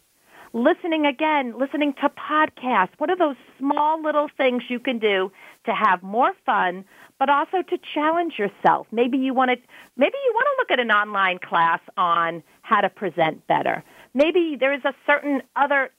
Listening 0.56 1.04
again, 1.04 1.52
listening 1.58 1.92
to 2.00 2.08
podcasts. 2.08 2.88
What 2.96 3.10
are 3.10 3.16
those 3.16 3.36
small 3.58 4.02
little 4.02 4.30
things 4.38 4.62
you 4.70 4.80
can 4.80 4.98
do 4.98 5.30
to 5.66 5.74
have 5.74 6.02
more 6.02 6.32
fun, 6.46 6.86
but 7.18 7.28
also 7.28 7.60
to 7.60 7.78
challenge 7.92 8.38
yourself? 8.38 8.86
Maybe 8.90 9.18
you 9.18 9.34
want 9.34 9.50
to, 9.50 9.56
maybe 9.98 10.14
you 10.24 10.32
want 10.32 10.46
to 10.46 10.56
look 10.62 10.70
at 10.70 10.80
an 10.80 10.90
online 10.90 11.40
class 11.40 11.80
on 11.98 12.42
how 12.62 12.80
to 12.80 12.88
present 12.88 13.46
better. 13.46 13.84
Maybe 14.14 14.56
there 14.58 14.72
is 14.72 14.82
a 14.86 14.94
certain 15.06 15.42
other, 15.56 15.90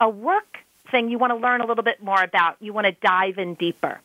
a 0.00 0.08
work 0.08 0.56
thing 0.90 1.10
you 1.10 1.18
want 1.18 1.32
to 1.32 1.36
learn 1.36 1.60
a 1.60 1.66
little 1.66 1.84
bit 1.84 2.02
more 2.02 2.22
about. 2.22 2.56
You 2.60 2.72
want 2.72 2.86
to 2.86 2.96
dive 3.02 3.36
in 3.36 3.56
deeper. 3.56 4.00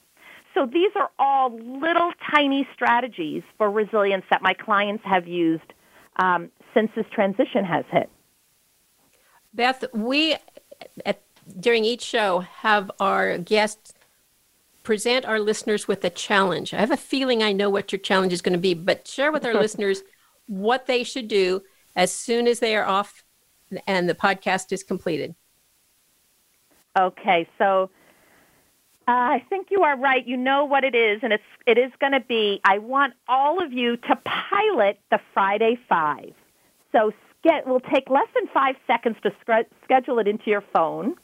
So 0.53 0.65
these 0.65 0.91
are 0.97 1.09
all 1.17 1.57
little 1.57 2.11
tiny 2.29 2.67
strategies 2.73 3.43
for 3.57 3.71
resilience 3.71 4.25
that 4.31 4.41
my 4.41 4.53
clients 4.53 5.05
have 5.05 5.29
used 5.29 5.71
um, 6.17 6.51
since 6.73 6.91
this 6.93 7.05
transition 7.13 7.63
has 7.63 7.85
hit. 7.89 8.09
Beth, 9.53 9.83
we 9.93 10.35
at, 11.05 11.21
during 11.59 11.85
each 11.85 12.01
show 12.01 12.39
have 12.39 12.91
our 12.99 13.37
guests 13.37 13.93
present 14.83 15.25
our 15.25 15.39
listeners 15.39 15.87
with 15.87 16.03
a 16.03 16.09
challenge. 16.09 16.73
I 16.73 16.79
have 16.79 16.91
a 16.91 16.97
feeling 16.97 17.43
I 17.43 17.51
know 17.51 17.69
what 17.69 17.91
your 17.91 17.99
challenge 17.99 18.33
is 18.33 18.41
going 18.41 18.53
to 18.53 18.59
be, 18.59 18.73
but 18.73 19.07
share 19.07 19.31
with 19.31 19.45
our 19.45 19.53
listeners 19.61 20.01
what 20.47 20.87
they 20.87 21.03
should 21.03 21.27
do 21.27 21.61
as 21.95 22.11
soon 22.11 22.47
as 22.47 22.59
they 22.59 22.75
are 22.75 22.85
off 22.85 23.23
and 23.87 24.09
the 24.09 24.15
podcast 24.15 24.71
is 24.71 24.83
completed. 24.83 25.35
Okay, 26.97 27.47
so 27.57 27.89
uh, 29.07 29.11
I 29.11 29.45
think 29.49 29.67
you 29.71 29.83
are 29.83 29.97
right. 29.97 30.25
You 30.25 30.35
know 30.35 30.65
what 30.65 30.83
it 30.83 30.93
is, 30.93 31.19
and 31.23 31.31
it's 31.31 31.43
it 31.65 31.77
is 31.77 31.91
going 31.99 32.11
to 32.11 32.19
be. 32.19 32.59
I 32.65 32.79
want 32.79 33.13
all 33.29 33.63
of 33.63 33.71
you 33.71 33.95
to 33.97 34.15
pilot 34.25 34.99
the 35.09 35.19
Friday 35.33 35.79
Five. 35.87 36.33
So 36.91 37.13
get 37.43 37.67
will 37.67 37.79
take 37.79 38.09
less 38.09 38.27
than 38.35 38.47
five 38.53 38.75
seconds 38.87 39.17
to 39.23 39.31
schedule 39.83 40.19
it 40.19 40.27
into 40.27 40.49
your 40.49 40.63
phone, 40.73 41.15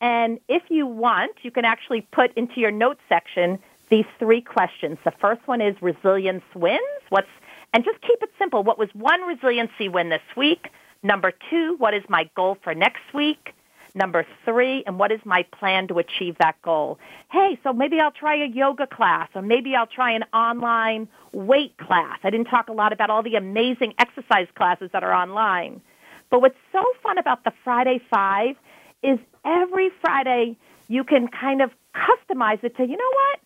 and 0.00 0.38
if 0.48 0.62
you 0.68 0.86
want, 0.86 1.32
you 1.42 1.50
can 1.50 1.64
actually 1.64 2.06
put 2.12 2.32
into 2.36 2.60
your 2.60 2.70
notes 2.70 3.00
section 3.08 3.58
these 3.90 4.04
three 4.18 4.40
questions. 4.40 4.98
The 5.04 5.12
first 5.20 5.46
one 5.46 5.60
is 5.60 5.74
resilience 5.80 6.44
wins. 6.54 6.80
What's 7.08 7.28
and 7.72 7.84
just 7.84 8.00
keep 8.00 8.22
it 8.22 8.30
simple. 8.38 8.62
What 8.62 8.78
was 8.78 8.88
one 8.94 9.22
resiliency 9.22 9.88
win 9.88 10.08
this 10.08 10.22
week? 10.36 10.68
Number 11.02 11.32
two, 11.50 11.76
what 11.78 11.94
is 11.94 12.02
my 12.08 12.30
goal 12.34 12.56
for 12.62 12.74
next 12.74 13.02
week? 13.14 13.52
Number 13.96 14.26
three, 14.44 14.84
and 14.86 14.98
what 14.98 15.10
is 15.10 15.20
my 15.24 15.42
plan 15.58 15.88
to 15.88 15.98
achieve 15.98 16.36
that 16.38 16.60
goal? 16.60 16.98
Hey, 17.32 17.58
so 17.64 17.72
maybe 17.72 17.98
I'll 17.98 18.10
try 18.10 18.36
a 18.44 18.46
yoga 18.46 18.86
class, 18.86 19.30
or 19.34 19.40
maybe 19.40 19.74
I'll 19.74 19.86
try 19.86 20.12
an 20.12 20.24
online 20.34 21.08
weight 21.32 21.78
class. 21.78 22.18
I 22.22 22.28
didn't 22.28 22.48
talk 22.48 22.68
a 22.68 22.74
lot 22.74 22.92
about 22.92 23.08
all 23.08 23.22
the 23.22 23.36
amazing 23.36 23.94
exercise 23.98 24.48
classes 24.54 24.90
that 24.92 25.02
are 25.02 25.14
online. 25.14 25.80
But 26.28 26.42
what's 26.42 26.58
so 26.72 26.84
fun 27.02 27.16
about 27.16 27.44
the 27.44 27.52
Friday 27.64 28.02
Five 28.10 28.56
is 29.02 29.18
every 29.46 29.88
Friday 30.02 30.58
you 30.88 31.02
can 31.02 31.28
kind 31.28 31.62
of 31.62 31.70
customize 31.94 32.62
it 32.64 32.76
to, 32.76 32.82
you 32.82 32.98
know 32.98 33.12
what? 33.14 33.40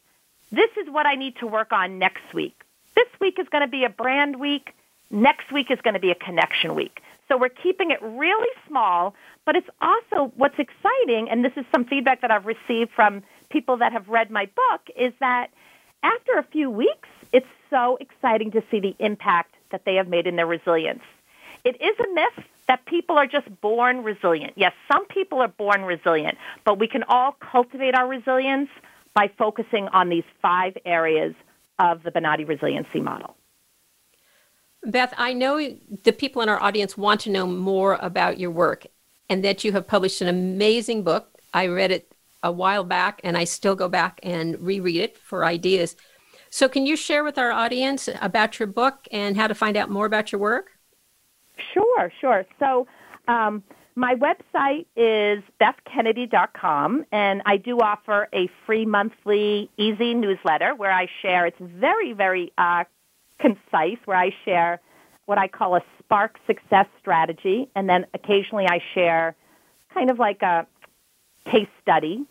This 0.50 0.84
is 0.84 0.92
what 0.92 1.06
I 1.06 1.14
need 1.14 1.36
to 1.36 1.46
work 1.46 1.72
on 1.72 2.00
next 2.00 2.34
week. 2.34 2.60
This 2.96 3.06
week 3.20 3.38
is 3.38 3.46
going 3.52 3.62
to 3.62 3.70
be 3.70 3.84
a 3.84 3.88
brand 3.88 4.40
week. 4.40 4.74
Next 5.12 5.52
week 5.52 5.70
is 5.70 5.78
going 5.80 5.94
to 5.94 6.00
be 6.00 6.10
a 6.10 6.16
connection 6.16 6.74
week. 6.74 7.00
So 7.30 7.38
we're 7.38 7.48
keeping 7.48 7.92
it 7.92 8.02
really 8.02 8.48
small, 8.66 9.14
but 9.46 9.54
it's 9.54 9.68
also 9.80 10.32
what's 10.36 10.58
exciting, 10.58 11.28
and 11.30 11.44
this 11.44 11.52
is 11.56 11.64
some 11.72 11.84
feedback 11.84 12.22
that 12.22 12.30
I've 12.32 12.46
received 12.46 12.90
from 12.90 13.22
people 13.50 13.76
that 13.76 13.92
have 13.92 14.08
read 14.08 14.30
my 14.30 14.46
book, 14.46 14.80
is 14.96 15.12
that 15.20 15.50
after 16.02 16.38
a 16.38 16.42
few 16.42 16.68
weeks, 16.68 17.08
it's 17.32 17.46
so 17.68 17.98
exciting 18.00 18.50
to 18.50 18.62
see 18.68 18.80
the 18.80 18.96
impact 18.98 19.54
that 19.70 19.84
they 19.84 19.94
have 19.94 20.08
made 20.08 20.26
in 20.26 20.34
their 20.34 20.46
resilience. 20.46 21.02
It 21.62 21.80
is 21.80 21.96
a 22.00 22.12
myth 22.14 22.44
that 22.66 22.84
people 22.86 23.16
are 23.16 23.26
just 23.26 23.48
born 23.60 24.02
resilient. 24.02 24.54
Yes, 24.56 24.72
some 24.90 25.06
people 25.06 25.40
are 25.40 25.48
born 25.48 25.82
resilient, 25.82 26.36
but 26.64 26.80
we 26.80 26.88
can 26.88 27.04
all 27.04 27.36
cultivate 27.38 27.94
our 27.94 28.08
resilience 28.08 28.70
by 29.14 29.30
focusing 29.38 29.86
on 29.88 30.08
these 30.08 30.24
five 30.42 30.76
areas 30.84 31.34
of 31.78 32.02
the 32.02 32.10
Benatti 32.10 32.48
resiliency 32.48 33.00
model. 33.00 33.36
Beth, 34.84 35.12
I 35.18 35.32
know 35.32 35.76
the 36.04 36.12
people 36.12 36.42
in 36.42 36.48
our 36.48 36.60
audience 36.62 36.96
want 36.96 37.20
to 37.22 37.30
know 37.30 37.46
more 37.46 37.98
about 38.00 38.38
your 38.38 38.50
work 38.50 38.86
and 39.28 39.44
that 39.44 39.62
you 39.62 39.72
have 39.72 39.86
published 39.86 40.20
an 40.20 40.28
amazing 40.28 41.02
book. 41.02 41.38
I 41.52 41.66
read 41.66 41.90
it 41.90 42.14
a 42.42 42.50
while 42.50 42.84
back, 42.84 43.20
and 43.22 43.36
I 43.36 43.44
still 43.44 43.74
go 43.74 43.88
back 43.88 44.18
and 44.22 44.58
reread 44.60 45.00
it 45.00 45.18
for 45.18 45.44
ideas. 45.44 45.94
So, 46.48 46.68
can 46.68 46.86
you 46.86 46.96
share 46.96 47.22
with 47.22 47.38
our 47.38 47.52
audience 47.52 48.08
about 48.20 48.58
your 48.58 48.66
book 48.66 49.06
and 49.12 49.36
how 49.36 49.46
to 49.46 49.54
find 49.54 49.76
out 49.76 49.90
more 49.90 50.06
about 50.06 50.32
your 50.32 50.40
work? 50.40 50.70
Sure, 51.74 52.10
sure. 52.20 52.46
So, 52.58 52.86
um, 53.28 53.62
my 53.94 54.14
website 54.14 54.86
is 54.96 55.42
bethkennedy.com, 55.60 57.04
and 57.12 57.42
I 57.44 57.56
do 57.58 57.78
offer 57.80 58.28
a 58.32 58.48
free 58.64 58.86
monthly 58.86 59.70
easy 59.76 60.14
newsletter 60.14 60.74
where 60.74 60.92
I 60.92 61.06
share, 61.20 61.46
it's 61.46 61.60
very, 61.60 62.14
very 62.14 62.52
uh, 62.56 62.84
concise, 63.40 63.98
where 64.04 64.16
I 64.16 64.30
share 64.44 64.80
what 65.26 65.38
I 65.38 65.48
call 65.48 65.76
a 65.76 65.82
spark 65.98 66.38
success 66.46 66.86
strategy, 67.00 67.68
and 67.74 67.88
then 67.88 68.06
occasionally 68.14 68.66
I 68.68 68.80
share 68.94 69.34
kind 69.94 70.10
of 70.10 70.18
like 70.18 70.42
a 70.42 70.66
case 71.44 71.68
study. 71.82 72.24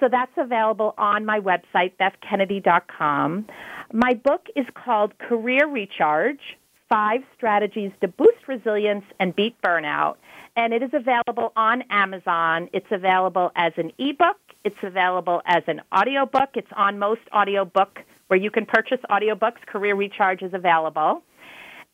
So 0.00 0.08
that's 0.10 0.32
available 0.36 0.94
on 0.98 1.24
my 1.24 1.40
website, 1.40 1.92
bethkennedy.com. 1.98 3.46
My 3.92 4.14
book 4.14 4.46
is 4.54 4.66
called 4.74 5.18
Career 5.18 5.66
Recharge 5.66 6.58
Five 6.88 7.22
Strategies 7.34 7.92
to 8.00 8.08
Boost 8.08 8.46
Resilience 8.46 9.04
and 9.18 9.34
Beat 9.34 9.56
Burnout. 9.62 10.16
And 10.56 10.72
it 10.72 10.82
is 10.82 10.90
available 10.92 11.52
on 11.56 11.82
Amazon. 11.90 12.68
It's 12.72 12.90
available 12.90 13.52
as 13.56 13.72
an 13.76 13.92
ebook. 13.98 14.38
It's 14.64 14.76
available 14.82 15.42
as 15.46 15.62
an 15.66 15.80
audiobook. 15.94 16.50
It's 16.54 16.70
on 16.76 16.98
most 16.98 17.22
audiobook 17.34 18.00
where 18.28 18.38
you 18.38 18.50
can 18.50 18.66
purchase 18.66 18.98
audiobooks. 19.10 19.60
Career 19.66 19.94
Recharge 19.94 20.42
is 20.42 20.54
available. 20.54 21.22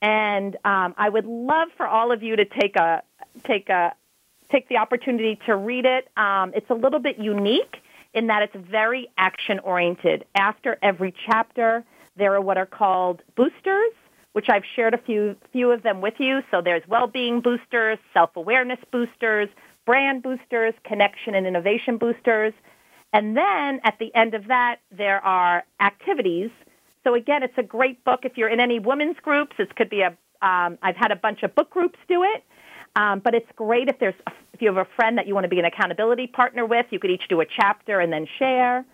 And 0.01 0.57
um, 0.65 0.95
I 0.97 1.09
would 1.09 1.27
love 1.27 1.69
for 1.77 1.87
all 1.87 2.11
of 2.13 2.23
you 2.23 2.37
to 2.37 2.45
take 2.45 2.77
a 2.77 3.03
take 3.47 3.69
a 3.69 3.95
take 4.51 4.69
the 4.69 4.77
opportunity 4.77 5.39
to 5.47 5.57
read 5.57 5.85
it. 5.87 6.09
Um, 6.17 6.53
it's 6.55 6.69
a 6.71 6.75
little 6.75 6.99
bit 6.99 7.19
unique 7.19 7.77
in 8.13 8.27
that 8.27 8.43
it's 8.43 8.57
very 8.69 9.09
action 9.17 9.59
oriented. 9.61 10.25
After 10.35 10.79
every 10.83 11.15
chapter, 11.27 11.85
there 12.17 12.35
are 12.35 12.41
what 12.41 12.59
are 12.59 12.67
called 12.67 13.23
boosters, 13.37 13.93
which 14.33 14.49
I've 14.49 14.65
shared 14.77 14.93
a 14.93 14.99
few 14.99 15.37
few 15.53 15.71
of 15.71 15.83
them 15.83 16.01
with 16.01 16.15
you. 16.19 16.41
So 16.51 16.61
there's 16.61 16.83
well-being 16.89 17.41
boosters, 17.41 17.99
self-awareness 18.13 18.81
boosters, 18.91 19.49
brand 19.87 20.23
boosters, 20.23 20.75
connection 20.85 21.35
and 21.35 21.47
innovation 21.47 21.97
boosters. 21.97 22.53
And 23.13 23.37
then 23.37 23.81
at 23.85 23.99
the 23.99 24.15
end 24.15 24.35
of 24.35 24.47
that, 24.49 24.81
there 24.91 25.23
are 25.25 25.65
activities. 25.81 26.51
So 27.05 27.15
again, 27.15 27.43
it's 27.43 27.59
a 27.59 27.63
great 27.63 28.03
book 28.05 28.21
if 28.25 28.39
you're 28.39 28.49
in 28.49 28.61
any 28.61 28.79
women's 28.79 29.17
groups. 29.21 29.57
It 29.59 29.75
could 29.77 29.91
be 29.91 30.03
a 30.03 30.17
um, 30.43 30.77
I've 30.83 30.97
had 30.97 31.13
a 31.13 31.17
bunch 31.17 31.45
of 31.45 31.55
book 31.55 31.71
groups 31.71 31.99
do 32.09 32.25
it. 32.25 32.43
Um, 32.97 33.21
but 33.21 33.35
it's 33.35 33.51
great 33.57 33.89
if 33.89 33.99
there's 33.99 34.15
if 34.53 34.61
you 34.61 34.69
have 34.69 34.77
a 34.77 34.89
friend 34.97 35.17
that 35.17 35.27
you 35.27 35.35
want 35.35 35.45
to 35.45 35.49
be 35.49 35.59
an 35.59 35.65
accountability 35.65 36.27
partner 36.27 36.67
with. 36.67 36.87
You 36.91 36.99
could 36.99 37.11
each 37.11 37.27
do 37.29 37.41
a 37.41 37.47
chapter 37.47 38.01
and 38.01 38.13
then 38.13 38.27
share. 38.39 38.85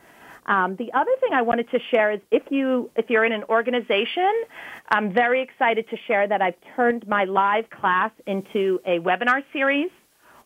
Um, 0.47 0.77
the 0.77 0.93
other 0.95 1.11
thing 1.21 1.33
I 1.33 1.43
wanted 1.43 1.71
to 1.73 1.79
share 1.91 2.13
is 2.13 2.21
if 2.31 2.45
you 2.51 2.91
if 2.97 3.11
you're 3.11 3.25
in 3.25 3.33
an 3.33 3.45
organization, 3.45 4.33
I'm 4.89 5.13
very 5.13 5.43
excited 5.43 5.89
to 5.91 5.97
share 6.07 6.29
that 6.29 6.41
I've 6.41 6.55
turned 6.77 7.07
my 7.09 7.25
live 7.25 7.69
class 7.71 8.13
into 8.27 8.81
a 8.87 9.01
webinar 9.01 9.43
series 9.53 9.91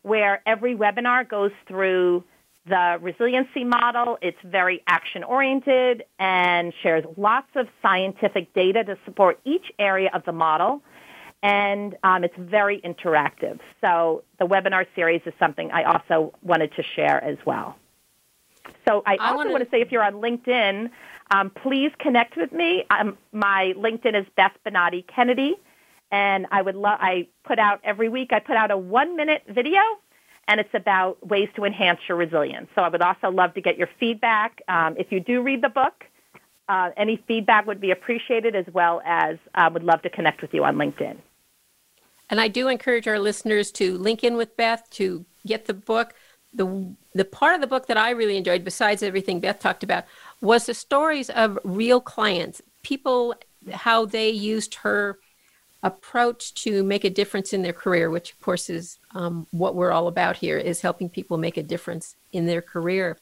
where 0.03 0.43
every 0.47 0.75
webinar 0.75 1.29
goes 1.29 1.53
through 1.69 2.25
the 2.67 2.99
resiliency 3.01 3.65
model. 3.65 4.19
It's 4.23 4.39
very 4.45 4.83
action 4.87 5.25
oriented 5.25 6.05
and 6.19 6.73
shares 6.83 7.05
lots 7.17 7.49
of 7.57 7.67
scientific 7.81 8.55
data 8.55 8.85
to 8.85 8.97
support 9.05 9.41
each 9.45 9.73
area 9.79 10.11
of 10.15 10.25
the 10.25 10.33
model 10.33 10.83
and 11.43 11.97
um, 12.05 12.25
it's 12.25 12.35
very 12.39 12.81
interactive. 12.81 13.59
So 13.81 14.23
the 14.39 14.47
webinar 14.47 14.87
series 14.95 15.23
is 15.27 15.33
something 15.39 15.71
I 15.73 15.85
also 15.85 16.33
wanted 16.43 16.73
to 16.77 16.83
share 16.95 17.23
as 17.23 17.37
well. 17.45 17.77
So 18.87 19.03
I, 19.05 19.17
I 19.17 19.27
also 19.27 19.37
wanna... 19.37 19.51
want 19.53 19.65
to 19.65 19.71
say 19.71 19.81
if 19.81 19.91
you're 19.91 20.05
on 20.05 20.15
LinkedIn, 20.15 20.91
um, 21.35 21.51
please 21.51 21.91
connect 21.99 22.37
with 22.37 22.53
me. 22.53 22.85
Um, 22.91 23.19
my 23.33 23.73
LinkedIn 23.77 24.19
is 24.19 24.27
Beth 24.37 24.53
Benatti 24.65 25.05
Kennedy, 25.07 25.55
and 26.13 26.47
I 26.53 26.63
would 26.63 26.77
love. 26.77 26.99
I 27.01 27.27
put 27.45 27.59
out 27.59 27.81
every 27.83 28.09
week. 28.09 28.33
I 28.33 28.39
put 28.39 28.57
out 28.57 28.71
a 28.71 28.77
one 28.77 29.17
minute 29.17 29.43
video, 29.49 29.81
and 30.49 30.61
it's 30.61 30.75
about 30.75 31.25
ways 31.27 31.49
to 31.57 31.65
enhance 31.65 32.01
your 32.09 32.19
resilience. 32.19 32.69
So 32.75 32.83
I 32.83 32.89
would 32.89 33.03
also 33.03 33.31
love 33.31 33.55
to 33.55 33.61
get 33.61 33.79
your 33.79 33.89
feedback. 34.01 34.61
Um, 34.69 34.97
if 34.99 35.13
you 35.13 35.21
do 35.21 35.43
read 35.43 35.63
the 35.63 35.69
book, 35.69 36.05
uh, 36.69 36.91
any 36.97 37.23
feedback 37.29 37.67
would 37.67 37.81
be 37.81 37.91
appreciated, 37.91 38.55
as 38.57 38.67
well 38.73 39.03
as 39.05 39.37
uh, 39.55 39.71
would 39.73 39.85
love 39.85 40.03
to 40.03 40.11
connect 40.11 40.43
with 40.43 40.53
you 40.55 40.65
on 40.65 40.77
LinkedIn. 40.77 41.17
And 42.31 42.41
I 42.41 42.49
do 42.49 42.69
encourage 42.69 43.07
our 43.07 43.19
listeners 43.19 43.71
to 43.73 43.99
link 43.99 44.25
in 44.25 44.37
with 44.37 44.57
Beth 44.57 44.89
to 44.93 45.25
get 45.47 45.67
the 45.67 45.75
book. 45.75 46.15
The, 46.55 46.95
the 47.15 47.25
part 47.25 47.55
of 47.55 47.61
the 47.61 47.67
book 47.67 47.87
that 47.87 47.97
I 47.97 48.11
really 48.11 48.37
enjoyed, 48.37 48.65
besides 48.65 49.03
everything 49.03 49.41
Beth 49.41 49.59
talked 49.59 49.83
about, 49.83 50.05
was 50.41 50.67
the 50.67 50.75
stories 50.75 51.31
of 51.31 51.59
real 51.65 52.01
clients, 52.01 52.63
people, 52.83 53.35
how 53.71 54.07
they 54.07 54.31
used 54.31 54.77
her 54.77 55.19
approach 55.83 56.55
to 56.55 56.83
make 56.85 57.05
a 57.05 57.11
difference 57.11 57.53
in 57.53 57.63
their 57.63 57.73
career, 57.73 58.11
which 58.11 58.33
of 58.33 58.41
course 58.41 58.71
is 58.71 58.99
um, 59.15 59.47
what 59.51 59.75
we're 59.75 59.91
all 59.91 60.07
about 60.07 60.37
here, 60.37 60.59
is 60.59 60.81
helping 60.81 61.09
people 61.09 61.39
make 61.39 61.57
a 61.57 61.63
difference 61.63 62.17
in 62.33 62.47
their 62.47 62.63
career. 62.63 63.19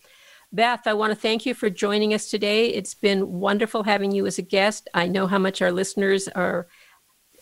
Beth, 0.53 0.87
I 0.87 0.95
want 0.95 1.13
to 1.13 1.19
thank 1.19 1.47
you 1.47 1.55
for 1.55 1.71
joining 1.71 2.13
us 2.13 2.29
today. 2.29 2.67
It's 2.69 2.95
been 2.95 3.39
wonderful 3.39 3.85
having 3.85 4.11
you 4.11 4.27
as 4.27 4.39
a 4.39 4.43
guest. 4.43 4.89
I 4.93 5.07
know 5.07 5.27
how 5.27 5.39
much 5.39 5.63
our 5.63 5.73
listeners 5.73 6.29
are 6.29 6.67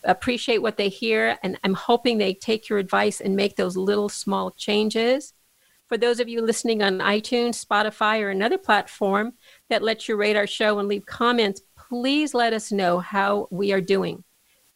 appreciate 0.05 0.59
what 0.59 0.77
they 0.77 0.89
hear, 0.89 1.39
and 1.43 1.59
I'm 1.65 1.75
hoping 1.75 2.19
they 2.19 2.35
take 2.35 2.69
your 2.69 2.79
advice 2.79 3.21
and 3.21 3.35
make 3.35 3.57
those 3.57 3.77
little 3.77 4.09
small 4.09 4.51
changes. 4.53 5.35
For 5.89 5.97
those 5.97 6.21
of 6.21 6.29
you 6.29 6.43
listening 6.43 6.83
on 6.83 6.99
iTunes, 6.99 7.65
Spotify, 7.65 8.21
or 8.21 8.31
another 8.31 8.59
platform 8.59 9.33
that 9.71 9.83
lets 9.83 10.09
you 10.09 10.17
rate 10.17 10.37
our 10.37 10.47
show 10.47 10.79
and 10.79 10.87
leave 10.87 11.07
comments, 11.07 11.63
please 11.77 12.35
let 12.35 12.53
us 12.53 12.71
know 12.71 12.99
how 12.99 13.49
we 13.51 13.73
are 13.73 13.81
doing. 13.81 14.23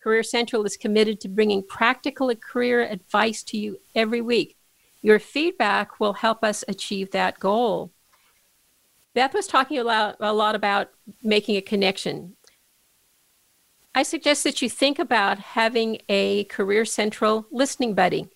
Career 0.02 0.24
Central 0.24 0.64
is 0.64 0.76
committed 0.76 1.20
to 1.20 1.28
bringing 1.28 1.62
practical 1.62 2.34
career 2.34 2.82
advice 2.82 3.42
to 3.44 3.56
you 3.56 3.78
every 3.94 4.20
week. 4.20 4.56
Your 5.00 5.20
feedback 5.20 6.00
will 6.00 6.14
help 6.14 6.42
us 6.42 6.64
achieve 6.66 7.12
that 7.12 7.38
goal. 7.38 7.92
Beth 9.14 9.32
was 9.32 9.46
talking 9.46 9.78
a 9.78 9.84
lot, 9.84 10.16
a 10.18 10.32
lot 10.32 10.54
about 10.54 10.90
making 11.22 11.56
a 11.56 11.60
connection. 11.60 12.34
I 13.94 14.02
suggest 14.02 14.42
that 14.44 14.60
you 14.60 14.68
think 14.68 14.98
about 14.98 15.38
having 15.38 15.98
a 16.08 16.44
Career 16.44 16.84
Central 16.84 17.46
listening 17.52 17.94
buddy. 17.94 18.28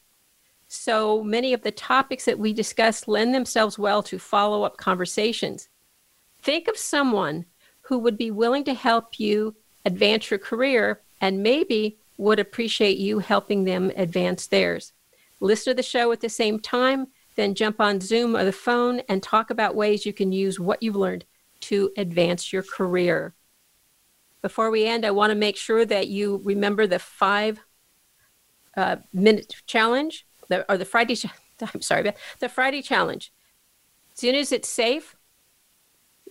So 0.68 1.24
many 1.24 1.52
of 1.52 1.62
the 1.62 1.70
topics 1.70 2.26
that 2.26 2.38
we 2.38 2.52
discuss 2.52 3.08
lend 3.08 3.34
themselves 3.34 3.78
well 3.78 4.02
to 4.04 4.18
follow 4.18 4.62
up 4.62 4.76
conversations. 4.76 5.68
Think 6.42 6.68
of 6.68 6.76
someone 6.76 7.46
who 7.82 7.98
would 7.98 8.18
be 8.18 8.30
willing 8.30 8.64
to 8.64 8.74
help 8.74 9.18
you 9.18 9.56
advance 9.84 10.30
your 10.30 10.38
career 10.38 11.00
and 11.20 11.42
maybe 11.42 11.98
would 12.18 12.38
appreciate 12.38 12.98
you 12.98 13.18
helping 13.18 13.64
them 13.64 13.90
advance 13.96 14.46
theirs. 14.46 14.92
Listen 15.40 15.72
to 15.72 15.74
the 15.76 15.82
show 15.82 16.10
at 16.12 16.20
the 16.20 16.28
same 16.28 16.58
time, 16.58 17.08
then 17.36 17.54
jump 17.54 17.80
on 17.80 18.00
Zoom 18.00 18.34
or 18.34 18.44
the 18.44 18.52
phone 18.52 19.00
and 19.08 19.22
talk 19.22 19.50
about 19.50 19.74
ways 19.74 20.06
you 20.06 20.12
can 20.12 20.32
use 20.32 20.58
what 20.58 20.82
you've 20.82 20.96
learned 20.96 21.24
to 21.60 21.90
advance 21.96 22.52
your 22.52 22.62
career. 22.62 23.34
Before 24.40 24.70
we 24.70 24.86
end, 24.86 25.04
I 25.04 25.10
want 25.10 25.30
to 25.30 25.34
make 25.34 25.56
sure 25.56 25.84
that 25.84 26.08
you 26.08 26.40
remember 26.44 26.86
the 26.86 26.98
five 26.98 27.60
uh, 28.76 28.96
minute 29.12 29.56
challenge, 29.66 30.26
the, 30.48 30.70
or 30.70 30.78
the 30.78 30.84
Friday. 30.84 31.16
I'm 31.74 31.82
sorry, 31.82 32.12
the 32.38 32.48
Friday 32.48 32.82
challenge. 32.82 33.32
As 34.14 34.20
soon 34.20 34.34
as 34.34 34.52
it's 34.52 34.68
safe, 34.68 35.16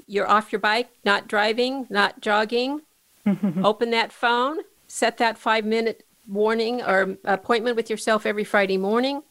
you're 0.08 0.30
off 0.30 0.52
your 0.52 0.60
bike, 0.60 0.90
not 1.04 1.28
driving, 1.28 1.88
not 1.90 2.22
jogging. 2.22 2.82
open 3.64 3.90
that 3.92 4.12
phone, 4.12 4.60
set 4.96 5.18
that 5.18 5.38
five 5.38 5.66
minute 5.66 6.06
warning 6.26 6.82
or 6.82 7.18
appointment 7.26 7.76
with 7.76 7.90
yourself 7.90 8.26
every 8.26 8.46
Friday 8.46 8.78
morning. 8.78 9.22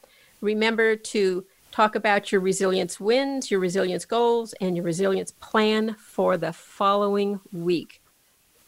Remember 0.43 0.95
to 0.95 1.43
talk 1.73 1.95
about 1.95 2.31
your 2.31 2.43
resilience 2.43 3.01
wins, 3.01 3.51
your 3.51 3.61
resilience 3.61 4.05
goals, 4.05 4.53
and 4.61 4.77
your 4.77 4.85
resilience 4.85 5.33
plan 5.41 5.97
for 5.99 6.37
the 6.37 6.53
following 6.53 7.41
week. 7.51 8.03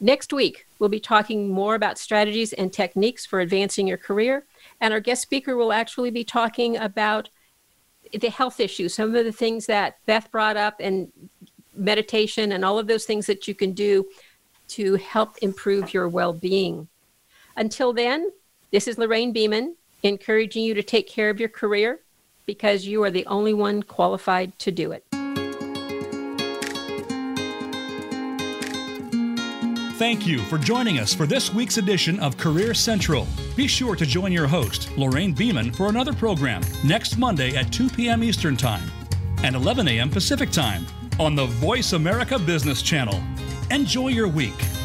Next 0.01 0.33
week, 0.33 0.67
we'll 0.79 0.89
be 0.89 0.99
talking 0.99 1.51
more 1.51 1.75
about 1.75 1.99
strategies 1.99 2.55
and 2.55 2.73
techniques 2.73 3.27
for 3.27 3.41
advancing 3.41 3.87
your 3.87 3.99
career. 3.99 4.47
And 4.81 4.95
our 4.95 5.01
guest 5.01 5.21
speaker 5.21 5.55
will 5.55 5.75
actually 5.75 6.11
be 6.11 6.25
talking 6.25 6.79
about 6.79 7.29
the 8.11 8.31
health 8.31 8.59
issues, 8.59 8.95
some 8.95 9.15
of 9.15 9.23
the 9.23 9.33
things 9.33 9.67
that 9.67 9.99
Beth 10.07 10.31
brought 10.31 10.57
up, 10.57 10.77
and 10.81 11.13
meditation, 11.75 12.53
and 12.53 12.65
all 12.65 12.79
of 12.79 12.87
those 12.87 13.05
things 13.05 13.27
that 13.27 13.47
you 13.47 13.55
can 13.55 13.73
do 13.73 14.07
to 14.69 14.95
help 14.97 15.39
improve 15.39 15.95
your 15.95 16.09
well 16.09 16.33
being. 16.33 16.89
Until 17.57 17.93
then, 17.93 18.31
this 18.71 18.89
is 18.89 18.99
Lorraine 18.99 19.33
Beaman 19.33 19.77
encouraging 20.03 20.65
you 20.65 20.75
to 20.75 20.83
take 20.83 21.09
care 21.09 21.31
of 21.31 21.41
your 21.41 21.49
career 21.49 22.01
because 22.45 22.87
you 22.87 23.03
are 23.03 23.11
the 23.11 23.27
only 23.27 23.55
one 23.55 23.83
qualified 23.83 24.57
to 24.61 24.71
do 24.71 24.93
it. 24.93 25.05
Thank 29.97 30.27
you 30.27 30.41
for 30.41 30.59
joining 30.59 30.99
us 30.99 31.15
for 31.15 31.27
this 31.27 31.55
week's 31.55 31.79
edition 31.79 32.21
of 32.21 32.37
Career 32.37 32.75
Central. 32.75 33.27
Be 33.57 33.67
sure 33.67 33.97
to 33.97 34.05
join 34.05 34.31
your 34.31 34.47
host, 34.47 34.91
Lorraine 34.99 35.33
Beaman, 35.33 35.73
for 35.73 35.89
another 35.89 36.13
program 36.13 36.61
next 36.85 37.17
Monday 37.17 37.57
at 37.57 37.73
2 37.73 37.89
p.m. 37.89 38.23
Eastern 38.23 38.57
Time. 38.59 38.91
and 39.43 39.57
11 39.57 39.89
a.m. 39.89 40.11
Pacific 40.11 40.51
Time 40.51 40.87
on 41.19 41.35
the 41.35 41.47
Voice 41.47 41.95
America 41.95 42.39
Business 42.39 42.83
Channel. 42.83 43.23
Enjoy 43.71 44.09
your 44.09 44.29
week. 44.29 44.76